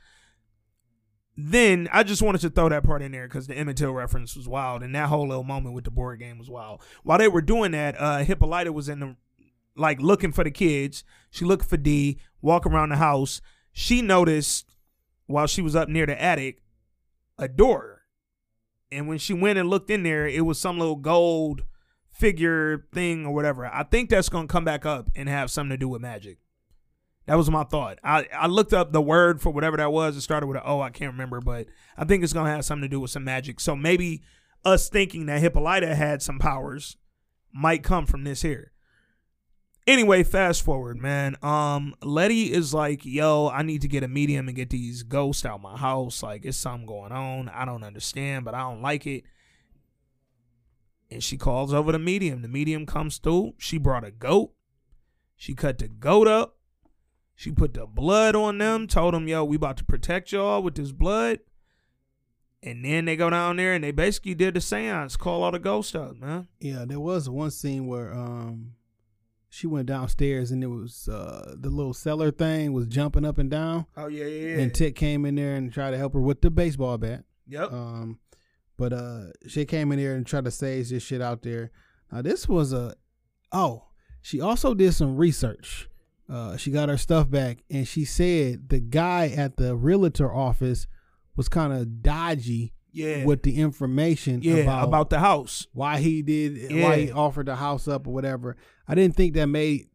[1.37, 4.35] then I just wanted to throw that part in there because the Emmett Till reference
[4.35, 6.81] was wild, and that whole little moment with the board game was wild.
[7.03, 9.15] While they were doing that, uh, Hippolyta was in the
[9.75, 11.03] like looking for the kids.
[11.29, 13.39] She looked for D, walk around the house.
[13.71, 14.73] She noticed
[15.27, 16.63] while she was up near the attic
[17.37, 18.01] a door,
[18.91, 21.63] and when she went and looked in there, it was some little gold
[22.17, 23.65] figure thing or whatever.
[23.65, 26.39] I think that's gonna come back up and have something to do with magic.
[27.27, 27.99] That was my thought.
[28.03, 30.15] I, I looked up the word for whatever that was.
[30.15, 30.79] It started with an O.
[30.79, 31.67] I can't remember, but
[31.97, 33.59] I think it's gonna have something to do with some magic.
[33.59, 34.23] So maybe
[34.65, 36.97] us thinking that Hippolyta had some powers
[37.53, 38.71] might come from this here.
[39.85, 41.37] Anyway, fast forward, man.
[41.41, 45.45] Um, Letty is like, "Yo, I need to get a medium and get these ghosts
[45.45, 46.21] out of my house.
[46.21, 47.47] Like, it's something going on.
[47.49, 49.23] I don't understand, but I don't like it."
[51.09, 52.41] And she calls over the medium.
[52.41, 53.53] The medium comes through.
[53.57, 54.51] She brought a goat.
[55.35, 56.57] She cut the goat up.
[57.35, 60.73] She put the blood on them, told them, yo, we about to protect y'all with
[60.75, 61.39] this blood.
[62.63, 65.59] And then they go down there and they basically did the seance, call all the
[65.59, 66.47] ghosts up, man.
[66.59, 68.73] Yeah, there was one scene where um
[69.49, 73.51] she went downstairs and it was uh the little cellar thing was jumping up and
[73.51, 73.85] down.
[73.95, 74.61] Oh yeah, yeah, yeah.
[74.63, 77.23] And Tick came in there and tried to help her with the baseball bat.
[77.47, 77.71] yep.
[77.71, 78.17] Um
[78.77, 81.71] but uh she came in there and tried to sage this shit out there.
[82.11, 82.95] Now this was a
[83.51, 83.85] oh,
[84.21, 85.89] she also did some research.
[86.29, 90.87] Uh she got her stuff back and she said the guy at the realtor office
[91.35, 93.25] was kind of dodgy yeah.
[93.25, 95.67] with the information yeah, about, about, the house.
[95.73, 98.57] why he did why he offered the house up or whatever.
[98.87, 99.87] I didn't think that made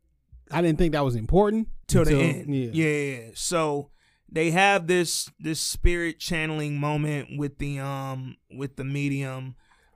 [0.50, 2.54] I didn't think that was important till the end.
[2.54, 2.70] Yeah.
[2.72, 3.30] yeah.
[3.34, 3.90] So
[4.34, 9.54] they have this this spirit channeling moment with the um with the medium.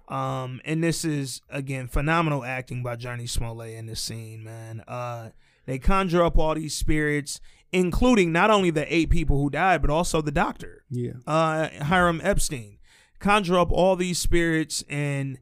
[0.08, 4.82] Um and this is again phenomenal acting by Jurnee Smollett in this scene, man.
[4.86, 5.30] Uh
[5.64, 7.40] they conjure up all these spirits,
[7.72, 11.12] including not only the eight people who died, but also the doctor Yeah.
[11.26, 12.78] uh Hiram Epstein
[13.18, 15.38] conjure up all these spirits and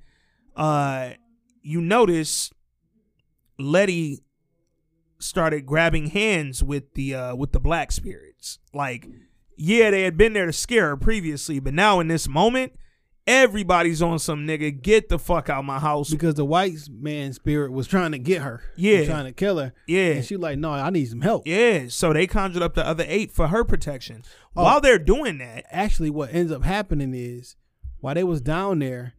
[0.57, 1.11] uh
[1.61, 2.53] you notice
[3.59, 4.21] Letty
[5.19, 7.93] started grabbing hands with the uh with the black
[8.73, 9.07] like
[9.57, 12.73] yeah they had been there to scare her previously but now in this moment
[13.27, 17.73] everybody's on some nigga get the fuck out my house Because the white man spirit
[17.73, 18.61] was trying to get her.
[18.77, 19.07] Yeah.
[19.07, 19.73] Trying to kill her.
[19.87, 21.47] yeah And she like, no, I need some help.
[21.47, 24.23] yeah so they conjured up the other eight for her protection
[24.57, 24.62] Oh.
[24.65, 27.57] while they're doing that Actually, what ends up happening is
[28.01, 29.15] while they was down there,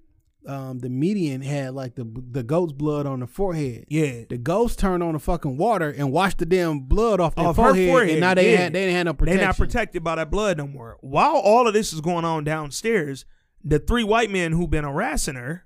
[0.47, 3.85] um, the median had like the the goat's blood on the forehead.
[3.89, 7.47] yeah The ghost turned on the fucking water and washed the damn blood off their
[7.47, 8.57] Off forehead, forehead, and now they yeah.
[8.57, 9.37] had they didn't have no protection.
[9.37, 10.97] They're not protected by that blood no more.
[11.01, 13.25] While all of this is going on downstairs,
[13.63, 15.65] the three white men who've been harassing her,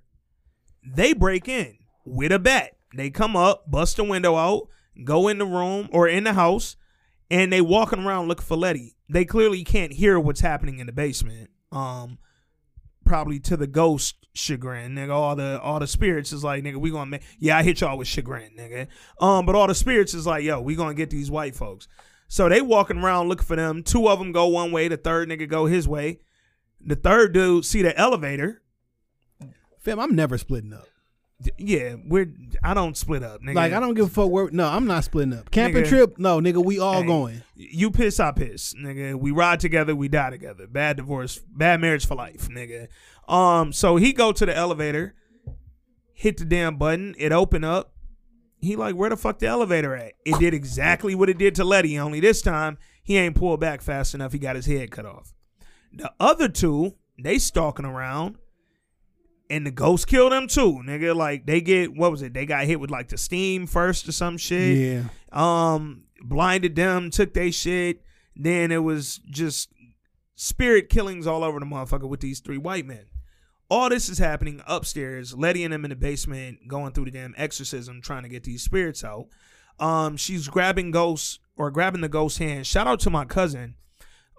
[0.86, 2.72] they break in with a bat.
[2.96, 4.70] They come up, bust the window out,
[5.04, 6.76] go in the room or in the house,
[7.30, 8.96] and they walking around looking for Letty.
[9.10, 11.50] They clearly can't hear what's happening in the basement.
[11.72, 12.18] Um,
[13.10, 15.10] probably to the ghost chagrin, nigga.
[15.10, 17.98] All the all the spirits is like, nigga, we gonna make yeah, I hit y'all
[17.98, 18.88] with chagrin, nigga.
[19.20, 21.88] Um, but all the spirits is like, yo, we gonna get these white folks.
[22.28, 23.82] So they walking around looking for them.
[23.82, 26.20] Two of them go one way, the third nigga go his way.
[26.80, 28.62] The third dude see the elevator.
[29.80, 30.89] Fam, I'm never splitting up.
[31.58, 33.56] Yeah, we're I don't split up, nigga.
[33.56, 34.50] Like I don't give a fuck where.
[34.52, 35.52] No, I'm not splitting up.
[35.52, 35.88] Camping Nigga.
[35.90, 36.64] trip, no, nigga.
[36.64, 37.08] We all Hey.
[37.08, 37.44] going.
[37.56, 39.16] You piss, I piss, nigga.
[39.16, 40.68] We ride together, we die together.
[40.68, 42.88] Bad divorce, bad marriage for life, nigga.
[43.28, 45.16] Um, so he go to the elevator,
[46.14, 47.94] hit the damn button, it open up.
[48.62, 50.14] He like, where the fuck the elevator at?
[50.26, 53.82] It did exactly what it did to Letty, only this time he ain't pulled back
[53.82, 54.34] fast enough.
[54.34, 55.34] He got his head cut off.
[55.94, 58.36] The other two, they stalking around,
[59.50, 61.16] and the ghost killed them too, nigga.
[61.16, 62.34] Like they get what was it?
[62.34, 65.04] They got hit with like the steam first or some shit Yeah.
[65.32, 68.02] um blinded them took they shit
[68.36, 69.70] then it was just
[70.36, 73.06] spirit killings all over the motherfucker with these three white men
[73.70, 77.34] all this is happening upstairs letty and them in the basement going through the damn
[77.38, 79.28] exorcism trying to get these spirits out
[79.80, 83.76] um she's grabbing ghosts or grabbing the ghost hand shout out to my cousin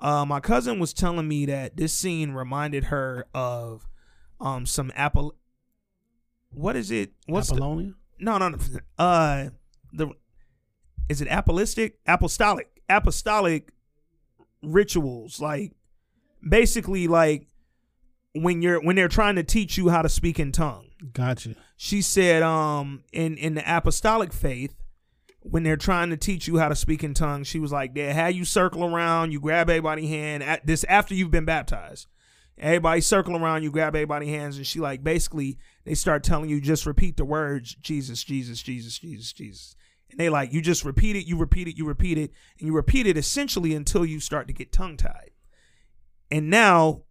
[0.03, 3.87] uh my cousin was telling me that this scene reminded her of
[4.41, 5.35] um some apple
[6.51, 7.95] what is it what's the, Apollonia.
[8.19, 8.59] no, no, no.
[8.99, 9.51] Uh,
[9.93, 10.11] the
[11.11, 11.99] is it apostolic?
[12.07, 13.73] Apostolic, apostolic
[14.63, 15.73] rituals, like
[16.49, 17.49] basically like
[18.33, 20.87] when you're when they're trying to teach you how to speak in tongue.
[21.13, 21.57] Gotcha.
[21.77, 24.77] She said, um, in in the apostolic faith,
[25.41, 28.13] when they're trying to teach you how to speak in tongues, she was like, they
[28.13, 30.45] have you circle around, you grab everybody's hand.
[30.45, 32.07] At this after you've been baptized.
[32.61, 36.61] Everybody circle around, you grab everybody's hands, and she like basically they start telling you
[36.61, 39.75] just repeat the words Jesus, Jesus, Jesus, Jesus, Jesus.
[40.11, 42.75] And they like you just repeat it, you repeat it, you repeat it, and you
[42.75, 45.31] repeat it essentially until you start to get tongue tied.
[46.31, 47.05] And now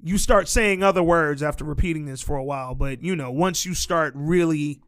[0.00, 3.66] you start saying other words after repeating this for a while, but you know, once
[3.66, 4.80] you start really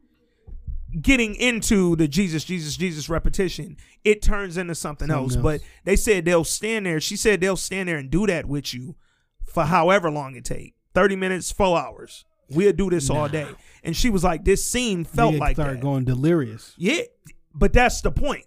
[1.01, 3.75] getting into the Jesus, Jesus, Jesus repetition,
[4.05, 5.35] it turns into something, Something else.
[5.35, 5.43] else.
[5.43, 7.01] But they said they'll stand there.
[7.01, 8.95] She said they'll stand there and do that with you
[9.47, 10.75] for however long it take.
[10.93, 12.25] 30 minutes, four hours.
[12.49, 13.47] We'll do this all day.
[13.83, 15.81] And she was like, this scene felt like started that.
[15.81, 16.73] going delirious.
[16.77, 17.01] Yeah,
[17.53, 18.45] but that's the point.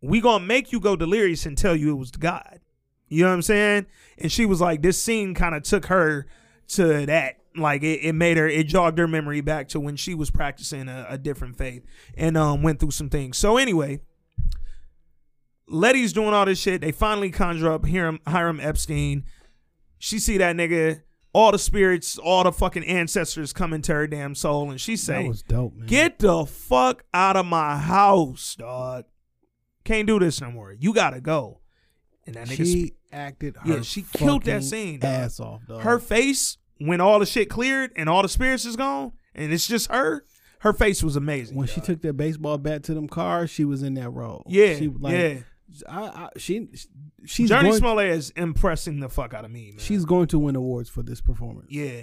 [0.00, 2.60] We gonna make you go delirious and tell you it was God.
[3.08, 3.86] You know what I'm saying?
[4.18, 6.26] And she was like, this scene kind of took her
[6.68, 7.36] to that.
[7.56, 10.88] Like it, it made her, it jogged her memory back to when she was practicing
[10.88, 11.84] a, a different faith
[12.16, 13.36] and um went through some things.
[13.36, 14.00] So anyway,
[15.70, 16.80] Letty's doing all this shit.
[16.80, 19.24] They finally conjure up Hiram, Hiram Epstein.
[20.02, 21.02] She see that nigga,
[21.34, 25.22] all the spirits, all the fucking ancestors come into her damn soul, and she say,
[25.22, 25.86] That was dope, man.
[25.86, 29.04] Get the fuck out of my house, dog.
[29.84, 30.72] Can't do this no more.
[30.72, 31.60] You gotta go.
[32.26, 35.10] And that nigga, she acted her Yeah, she killed that scene, dog.
[35.10, 35.82] ass off, dog.
[35.82, 39.68] her face when all the shit cleared and all the spirits is gone, and it's
[39.68, 40.24] just her.
[40.60, 41.56] Her face was amazing.
[41.56, 44.44] when she took that baseball bat to them cars, she was in that role.
[44.48, 45.34] yeah, she, like, yeah.
[45.88, 46.68] I, I, she,
[47.24, 49.78] she's going, Smollett is impressing the fuck out of me, man.
[49.78, 51.68] she's going to win awards for this performance.
[51.70, 52.02] Yeah.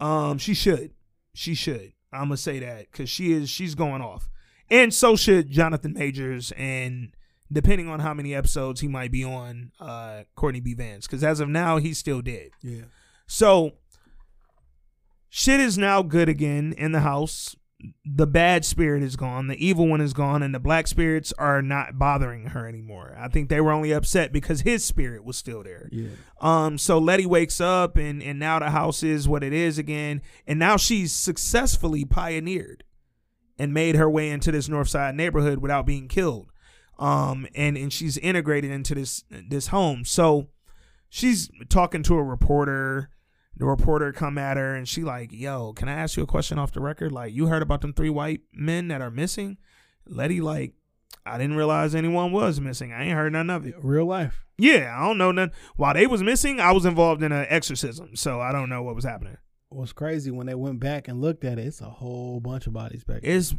[0.00, 0.92] Um, she should.
[1.34, 1.92] She should.
[2.12, 3.50] I'm gonna say that because she is.
[3.50, 4.28] She's going off,
[4.70, 7.12] and so should Jonathan Majors, and
[7.52, 10.74] depending on how many episodes he might be on, uh, Courtney B.
[10.74, 12.50] Vance, because as of now he's still dead.
[12.62, 12.82] yeah.
[13.26, 13.72] So
[15.28, 17.54] shit is now good again in the house.
[18.04, 21.62] The bad spirit is gone, the evil one is gone, and the black spirits are
[21.62, 23.14] not bothering her anymore.
[23.16, 25.88] I think they were only upset because his spirit was still there.
[25.92, 26.08] Yeah.
[26.40, 30.22] Um, so Letty wakes up and and now the house is what it is again,
[30.46, 32.82] and now she's successfully pioneered
[33.58, 36.50] and made her way into this North Side neighborhood without being killed.
[36.98, 40.04] Um, and and she's integrated into this this home.
[40.04, 40.48] So
[41.08, 43.10] she's talking to a reporter.
[43.58, 46.58] The reporter come at her and she like, "Yo, can I ask you a question
[46.58, 47.12] off the record?
[47.12, 49.58] Like, you heard about them three white men that are missing?"
[50.06, 50.74] Letty like,
[51.26, 52.92] "I didn't realize anyone was missing.
[52.92, 54.44] I ain't heard none of it." Real life.
[54.56, 55.52] Yeah, I don't know none.
[55.76, 58.94] While they was missing, I was involved in an exorcism, so I don't know what
[58.94, 59.36] was happening.
[59.70, 62.72] What's crazy when they went back and looked at it, it's a whole bunch of
[62.72, 63.22] bodies back.
[63.22, 63.36] there.
[63.36, 63.54] It's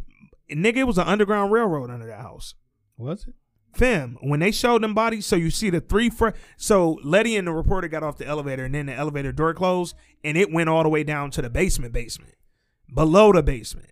[0.50, 2.56] nigga, it was an underground railroad under that house.
[2.98, 3.36] Was it?
[3.74, 7.48] Fam, when they showed them bodies, so you see the three fr- so Letty and
[7.48, 10.70] the reporter got off the elevator and then the elevator door closed and it went
[10.70, 12.36] all the way down to the basement basement.
[12.94, 13.92] Below the basement.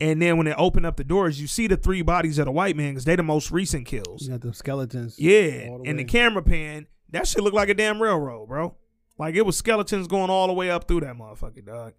[0.00, 2.52] And then when it opened up the doors, you see the three bodies of the
[2.52, 4.22] white man because they the most recent kills.
[4.22, 5.18] You got them skeletons.
[5.18, 8.76] Yeah, the and the camera pan, that shit looked like a damn railroad, bro.
[9.18, 11.94] Like it was skeletons going all the way up through that motherfucker, dog.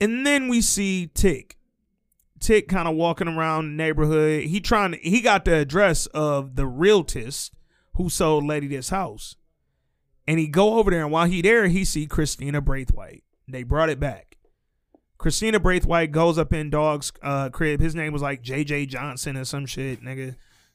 [0.00, 1.56] And then we see Tick.
[2.42, 4.44] Tick kind of walking around neighborhood.
[4.44, 7.52] He trying to, he got the address of the realtist
[7.94, 9.36] who sold Lady this house.
[10.26, 13.24] And he go over there and while he there, he see Christina Braithwaite.
[13.48, 14.36] They brought it back.
[15.18, 17.80] Christina Braithwaite goes up in Dog's uh, crib.
[17.80, 20.34] His name was like JJ Johnson or some shit, nigga.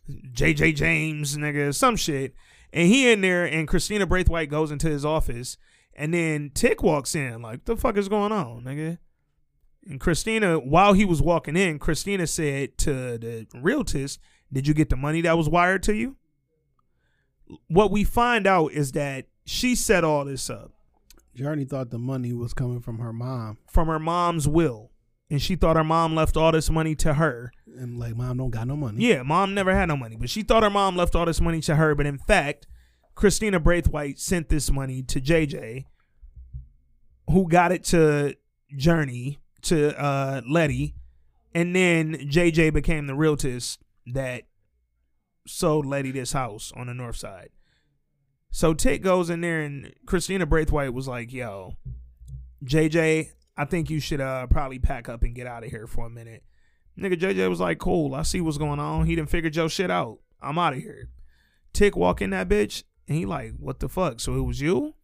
[0.10, 2.34] JJ James, nigga, some shit.
[2.72, 5.58] And he in there, and Christina Braithwaite goes into his office,
[5.94, 9.00] and then Tick walks in, like, the fuck is going on, nigga?
[9.90, 14.20] And Christina, while he was walking in, Christina said to the realtist,
[14.52, 16.18] Did you get the money that was wired to you?
[17.68, 20.72] What we find out is that she set all this up
[21.38, 24.92] Jurnee thought the money was coming from her mom, from her mom's will.
[25.30, 27.52] And she thought her mom left all this money to her.
[27.78, 29.06] and like, mom don't got no money.
[29.06, 31.60] Yeah, mom never had no money, but she thought her mom left all this money
[31.62, 31.94] to her.
[31.94, 32.66] But in fact,
[33.14, 35.86] Christina Braithwaite sent this money to JJ,
[37.30, 38.36] who got it to
[38.76, 40.96] Jurnee, to uh, Letty,
[41.54, 44.44] and then JJ became the realtist that
[45.46, 47.50] sold Letty this house on the north side.
[48.52, 51.76] So Tick goes in there, and Christina Braithwaite was like, "Yo,
[52.64, 56.06] JJ, I think you should uh probably pack up and get out of here for
[56.06, 56.44] a minute."
[57.00, 59.06] Nigga JJ was like, cool, I see what's going on.
[59.06, 60.18] He didn't figure your shit out.
[60.42, 61.10] I'm out of here.
[61.72, 64.20] Tick walk in that bitch and he like, what the fuck?
[64.20, 64.96] So it was you?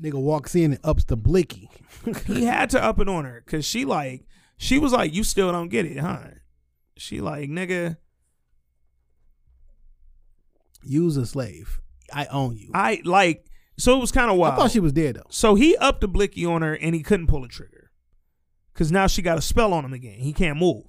[0.00, 1.70] Nigga walks in and ups the blicky.
[2.26, 4.26] He had to up it on her because she like,
[4.58, 6.18] she was like, you still don't get it, huh?
[6.96, 7.96] She like, nigga,
[10.84, 11.80] Use a slave.
[12.12, 12.70] I own you.
[12.74, 13.46] I like,
[13.78, 14.54] so it was kind of wild.
[14.54, 15.26] I thought she was dead though.
[15.30, 17.90] So he upped the blicky on her and he couldn't pull the trigger.
[18.74, 20.18] Cause now she got a spell on him again.
[20.18, 20.84] He can't move.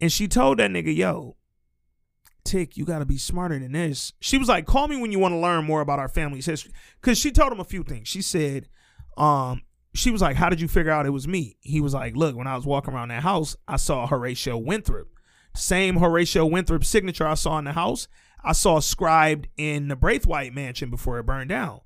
[0.00, 1.36] And she told that nigga, yo,
[2.44, 4.12] Tick, you gotta be smarter than this.
[4.20, 6.72] She was like, call me when you want to learn more about our family's history.
[7.00, 8.08] Cause she told him a few things.
[8.08, 8.68] She said,
[9.16, 9.62] um,
[9.94, 11.56] she was like, How did you figure out it was me?
[11.60, 15.08] He was like, Look, when I was walking around that house, I saw Horatio Winthrop.
[15.54, 18.08] Same Horatio Winthrop signature I saw in the house.
[18.44, 21.80] I saw scribed in the Braithwaite mansion before it burned down.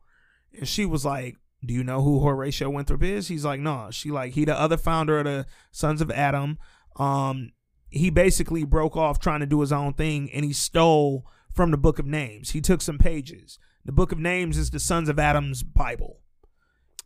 [0.57, 3.29] And she was like, Do you know who Horatio Winthrop is?
[3.29, 3.89] He's like, No.
[3.91, 6.59] She like, he the other founder of the Sons of Adam.
[6.97, 7.51] Um,
[7.97, 11.77] he basically broke off trying to do his own thing and he stole from the
[11.77, 12.51] book of names.
[12.51, 13.59] He took some pages.
[13.85, 16.21] The book of names is the Sons of Adam's Bible.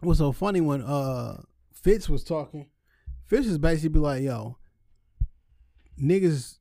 [0.03, 1.43] was so funny when uh
[1.73, 2.67] Fitz was talking.
[3.27, 4.57] Fitz is basically be like, yo,
[6.01, 6.59] niggas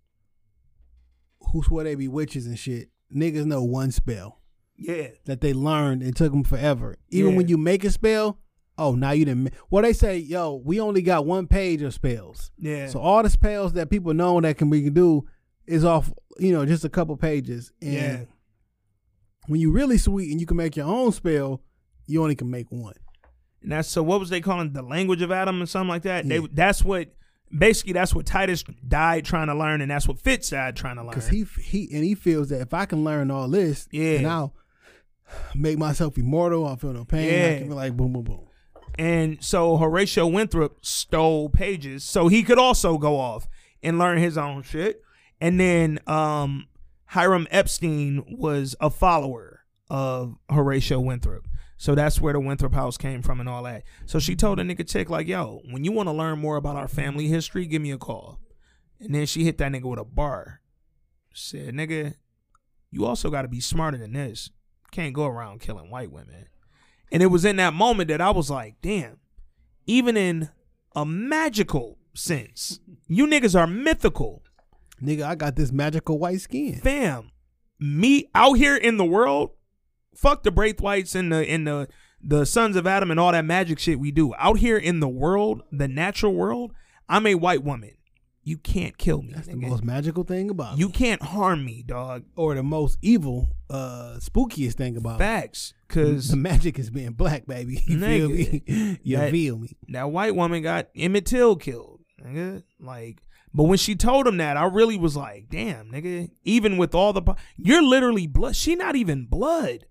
[1.52, 4.40] who swear they be witches and shit, niggas know one spell
[4.78, 5.08] Yeah.
[5.26, 6.98] that they learned and took them forever.
[7.10, 7.38] Even Yeah.
[7.38, 8.40] when you make a spell,
[8.80, 9.54] oh, now you didn't.
[9.70, 12.52] Well, they say, yo, we only got one page of spells.
[12.58, 12.88] Yeah.
[12.88, 15.28] So all the spells that people know that can we can do
[15.68, 17.72] is off, you know, just a couple pages.
[17.82, 18.20] And Yeah.
[19.48, 21.62] when you really sweet and you can make your own spell,
[22.08, 22.96] you only can make one.
[23.62, 26.26] And that's so what was they calling the language of Adam or something like that?
[26.26, 26.40] Yeah.
[26.40, 27.10] They that's what
[27.56, 31.02] basically that's what Titus died trying to learn and that's what Fitz died trying to
[31.02, 31.10] learn.
[31.10, 34.14] Because he he and he feels that if I can learn all this, Yeah.
[34.18, 34.54] then I'll
[35.54, 36.66] make myself immortal.
[36.66, 37.28] I'll feel no pain.
[37.28, 37.58] I Yeah.
[37.60, 38.40] can be like boom, boom, boom.
[38.98, 43.48] And so Horatio Winthrop stole pages so he could also go off
[43.82, 45.02] and learn his own shit.
[45.40, 46.68] And then um,
[47.06, 51.48] Hiram Epstein was a follower of Horatio Winthrop.
[51.78, 53.84] So that's where the Winthrop house came from and all that.
[54.06, 56.76] So she told a nigga chick, like, yo, when you want to learn more about
[56.76, 58.40] our family history, give me a call.
[59.00, 60.60] And then she hit that nigga with a bar.
[61.34, 62.16] Said, nigga,
[62.92, 64.50] you also got to be smarter than this.
[64.92, 66.48] Can't go around killing white women.
[67.12, 69.18] And it was in that moment that I was like, damn,
[69.86, 70.50] even in
[70.96, 74.44] a magical sense, you niggas are mythical.
[75.02, 76.76] Nigga, I got this magical white skin.
[76.76, 77.32] Fam,
[77.80, 79.52] me out here in the world,
[80.14, 81.88] fuck the Braithwhites and the and the
[82.22, 84.34] the sons of Adam and all that magic shit we do.
[84.38, 86.74] Out here in the world, the natural world,
[87.08, 87.94] I'm a white woman.
[88.50, 89.34] You can't kill me.
[89.34, 90.92] That's the most magical thing about You me.
[90.94, 92.24] can't harm me, dog.
[92.36, 95.20] or the most evil, uh, spookiest thing about.
[95.20, 95.74] Facts.
[95.88, 97.84] Cause the magic is being black, baby.
[97.88, 98.98] You feel me?
[99.04, 99.78] you that- feel me?
[99.90, 102.00] that white woman got Emmett Till killed.
[102.24, 102.64] Nigga.
[102.80, 103.22] Like,
[103.54, 106.30] but when she told him that, I really was like, damn, nigga.
[106.44, 108.56] Even with all the, you're literally blood.
[108.56, 109.86] She not even blood.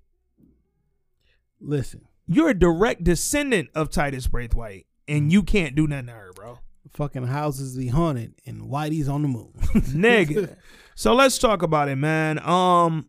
[1.61, 6.33] Listen, You're a direct descendant of Titus Braithwhite, and you can't do nothing to her,
[6.35, 6.59] bro.
[6.95, 9.53] Fucking houses be haunted and Whitey's on the moon.
[9.75, 10.57] Nigga.
[10.95, 12.39] so let's talk about it, man.
[12.41, 13.07] Um,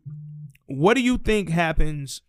[0.66, 2.22] what do you think happens?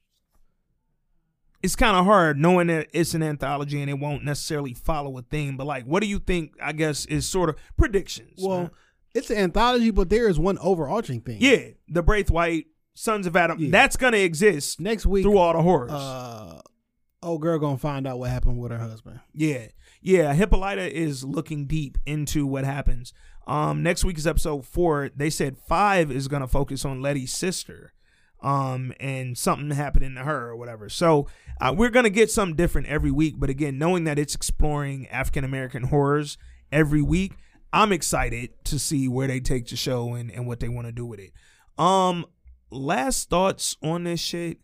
[1.64, 5.22] It's kind of hard knowing that it's an anthology and it won't necessarily follow a
[5.22, 6.54] theme, but like, what do you think?
[6.62, 8.40] I guess is sort of predictions.
[8.42, 8.72] well, man?
[9.14, 11.38] it's an anthology, but there is one overarching thing.
[11.40, 12.66] yeah, the Braithwhite
[12.96, 13.60] Sons of Adam.
[13.60, 13.70] Yeah.
[13.70, 15.92] That's gonna exist Next week, through all the horrors.
[15.92, 16.62] uh,
[17.22, 19.20] old girl gonna find out what happened with her husband.
[19.36, 19.68] Yeah.
[20.02, 20.34] Yeah.
[20.34, 23.14] Hippolyta is looking deep into what happens.
[23.48, 27.94] Um, next week's episode four, they said five is gonna focus on Leti's sister.
[28.44, 30.90] Um, and something happening to her or whatever.
[30.90, 31.28] So
[31.60, 33.36] uh, we're gonna get something different every week.
[33.38, 36.38] But again, knowing that it's exploring African American horrors
[36.72, 37.34] every week,
[37.74, 40.92] I'm excited to see where they take the show and, and what they want to
[40.92, 41.32] do with it.
[41.78, 42.26] Um,
[42.70, 44.58] last thoughts on this shit.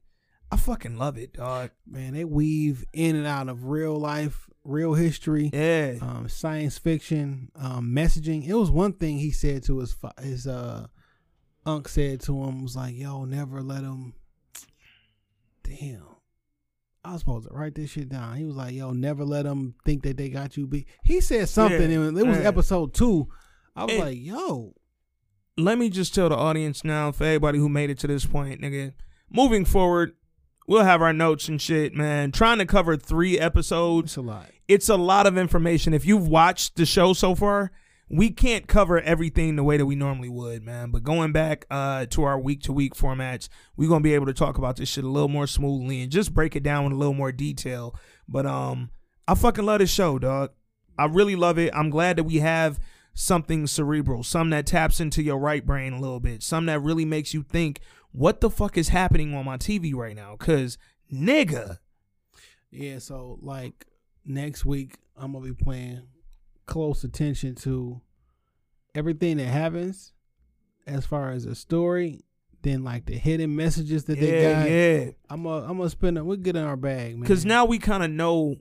[0.52, 1.72] I fucking love it, dog.
[1.86, 5.96] Man, they weave in and out of real life, real history, Yeah.
[6.02, 8.46] um, science fiction, um, messaging.
[8.48, 10.88] It was one thing he said to his his uh
[11.66, 14.14] unc said to him was like, "Yo, never let him."
[15.64, 16.04] Damn,
[17.04, 18.38] I was supposed to write this shit down.
[18.38, 21.50] He was like, "Yo, never let them think that they got you beat." He said
[21.50, 21.92] something.
[21.92, 22.48] Yeah, and it was yeah.
[22.48, 23.28] episode two.
[23.76, 24.76] I was And- like, "Yo,
[25.58, 28.62] let me just tell the audience now, for everybody who made it to this point,
[28.62, 28.94] nigga,
[29.30, 30.14] moving forward,
[30.68, 32.32] we'll have our notes and shit, man.
[32.32, 35.94] Trying to cover three episodes, it's a lot." It's a lot of information.
[35.94, 37.72] If you've watched the show so far,
[38.10, 40.92] we can't cover everything the way that we normally would, man.
[40.92, 44.34] But going back uh, to our week to week formats, we're gonna be able to
[44.34, 46.98] talk about this shit a little more smoothly and just break it down with a
[46.98, 47.96] little more detail.
[48.28, 48.92] But um,
[49.28, 50.52] I fucking love this show, dog.
[50.98, 51.74] I really love it.
[51.76, 52.80] I'm glad that we have
[53.14, 57.06] something cerebral, some that taps into your right brain a little bit, some that really
[57.06, 57.82] makes you think,
[58.12, 60.36] what the fuck is happening on my TV right now?
[60.38, 60.78] Cause
[61.12, 61.80] nigga,
[62.72, 63.86] Yeah, so like
[64.28, 66.04] next week I'm gonna be paying
[66.66, 68.02] close attention to
[68.94, 70.14] everything that happens
[70.86, 72.24] as far as a story,
[72.62, 74.70] then like the hidden messages that they yeah, got.
[74.70, 75.12] yeah.
[75.30, 76.26] I'm gonna I'm gonna spend it.
[76.26, 77.22] We'll get in our bag, man.
[77.22, 78.56] Because now we kind of know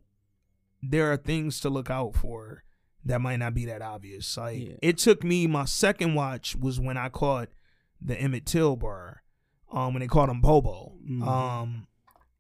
[0.83, 2.63] there are things to look out for
[3.05, 4.37] that might not be that obvious.
[4.37, 4.75] Like Yeah.
[4.83, 7.49] it took me my second watch was when I caught
[8.01, 9.23] the Emmett Till bar,
[9.73, 11.27] um, when they called him Bobo, Mhm.
[11.27, 11.87] um,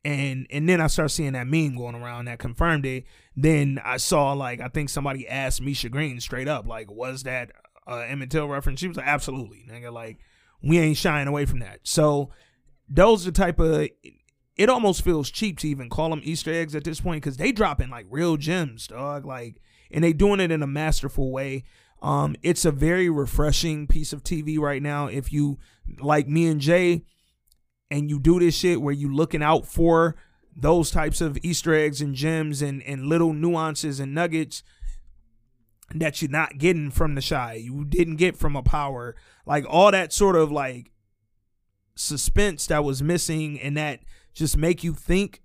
[0.06, 3.04] and and then I started seeing that meme going around that confirmed it.
[3.36, 7.52] Then I saw like I think somebody asked Misha Green straight up like, was that
[7.86, 8.80] uh, Emmett Till reference?
[8.80, 10.18] She was like, absolutely, nigga, like.
[10.62, 11.80] We ain't shying away from that.
[11.82, 12.30] So
[12.88, 13.88] those are type of
[14.56, 17.52] it almost feels cheap to even call them Easter eggs at this point because they
[17.52, 19.26] dropping like real gems, dog.
[19.26, 19.60] Like,
[19.90, 21.64] and they doing it in a masterful way.
[22.02, 25.06] Um, it's a very refreshing piece of TV right now.
[25.06, 25.58] If you
[26.00, 27.04] like me and Jay,
[27.90, 30.16] and you do this shit where you looking out for
[30.54, 34.62] those types of Easter eggs and gems and and little nuances and nuggets
[35.94, 39.14] that you're not getting from the Chi, you didn't get from a power,
[39.44, 40.90] like all that sort of like
[41.94, 44.00] suspense that was missing and that
[44.34, 45.42] just make you think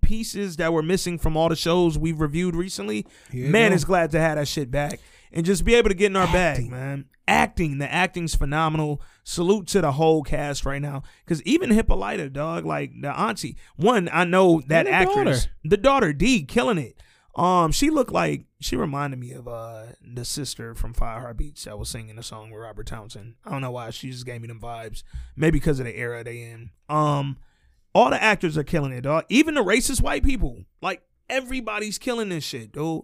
[0.00, 3.06] pieces that were missing from all the shows we've reviewed recently.
[3.30, 5.00] You Man is glad to have that shit back
[5.32, 7.06] and just be able to get in our bag, man.
[7.28, 9.02] Acting, the acting's phenomenal.
[9.24, 13.56] Salute to the whole cast right now, because even Hippolyta, dog, like the auntie.
[13.74, 15.56] One, I know that the actress, daughter.
[15.64, 17.02] the daughter D, killing it.
[17.34, 21.78] Um, she looked like she reminded me of uh the sister from Five Heartbeats that
[21.78, 23.34] was singing the song with Robert Townsend.
[23.44, 25.02] I don't know why she just gave me them vibes.
[25.36, 26.70] Maybe because of the era they in.
[26.88, 27.36] Um,
[27.92, 29.24] all the actors are killing it, dog.
[29.28, 33.02] Even the racist white people, like everybody's killing this shit, dude.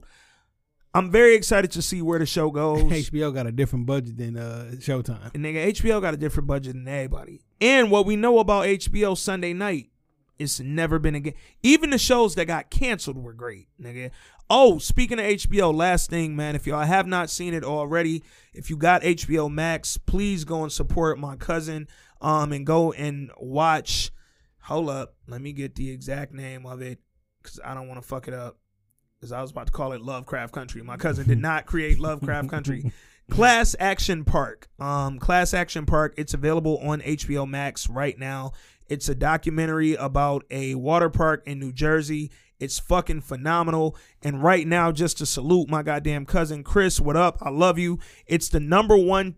[0.94, 2.82] I'm very excited to see where the show goes.
[2.82, 5.34] HBO got a different budget than uh, Showtime.
[5.34, 7.40] And nigga, HBO got a different budget than everybody.
[7.60, 9.90] And what we know about HBO Sunday night,
[10.38, 11.34] it's never been again.
[11.62, 14.10] Even the shows that got canceled were great, nigga.
[14.50, 18.68] Oh, speaking of HBO, last thing, man, if y'all have not seen it already, if
[18.68, 21.88] you got HBO Max, please go and support my cousin.
[22.20, 24.12] Um, and go and watch.
[24.64, 27.00] Hold up, let me get the exact name of it,
[27.42, 28.58] cause I don't want to fuck it up.
[29.22, 30.82] Cause I was about to call it Lovecraft Country.
[30.82, 32.90] My cousin did not create Lovecraft Country.
[33.30, 34.66] Class Action Park.
[34.80, 36.14] Um, Class Action Park.
[36.16, 38.50] It's available on HBO Max right now.
[38.88, 42.32] It's a documentary about a water park in New Jersey.
[42.58, 43.96] It's fucking phenomenal.
[44.22, 47.38] And right now, just to salute my goddamn cousin Chris, what up?
[47.40, 48.00] I love you.
[48.26, 49.36] It's the number one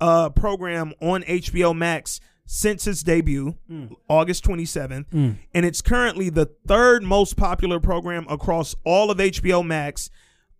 [0.00, 2.18] uh program on HBO Max
[2.52, 3.94] since its debut, mm.
[4.08, 5.08] August 27th.
[5.10, 5.36] Mm.
[5.54, 10.10] And it's currently the third most popular program across all of HBO Max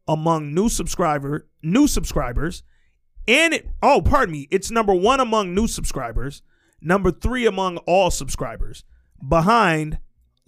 [0.06, 2.62] among new subscriber new subscribers.
[3.26, 6.42] And it oh, pardon me, it's number 1 among new subscribers,
[6.80, 8.84] number 3 among all subscribers,
[9.28, 9.98] behind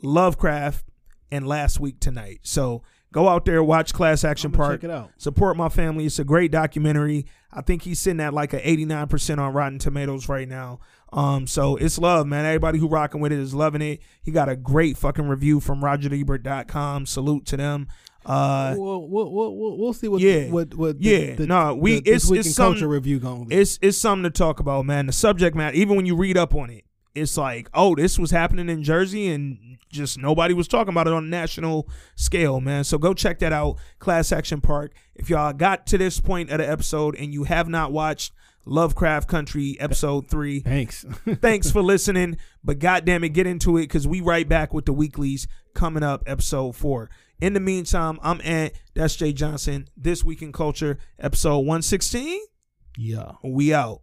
[0.01, 0.85] Lovecraft
[1.32, 2.39] and Last Week Tonight.
[2.43, 4.81] So go out there, watch Class Action Park.
[4.81, 5.10] check it out.
[5.19, 6.06] Support my family.
[6.06, 7.27] It's a great documentary.
[7.52, 10.78] I think he's sitting at like a 89% on Rotten Tomatoes right now.
[11.12, 12.44] Um, so it's love, man.
[12.47, 14.01] Everybody who rocking with it is loving it.
[14.22, 17.06] He got a great fucking review from RogerEbert.com.
[17.06, 17.89] Salute to them.
[18.24, 20.48] Uh, we'll, we'll, we'll, we'll, see what Yeah.
[20.48, 21.34] what what the- Yeah.
[21.34, 24.86] the, Nah, we- the, it's- it's culture review going it's it's something to talk about,
[24.86, 25.06] man.
[25.06, 26.84] The subject matter, even when you read up on it,
[27.16, 31.12] it's like, oh, this was happening in Jersey, and just nobody was talking about it
[31.12, 32.84] on a national scale, man.
[32.84, 34.94] So go check that out, Class Action Park.
[35.16, 38.32] If y'all got to this point of the episode and you have not watched
[38.64, 41.05] Lovecraft Country episode three, Thanks.
[41.40, 42.36] thanks for listening.
[42.62, 46.22] But goddamn it, get into it because we right back with the weeklies coming up,
[46.26, 47.10] episode four.
[47.40, 48.72] In the meantime, I'm Ant.
[48.94, 49.89] That's Jay Johnson.
[49.97, 52.40] This week in culture, episode one sixteen.
[52.97, 53.32] yeah.
[53.43, 54.02] We out.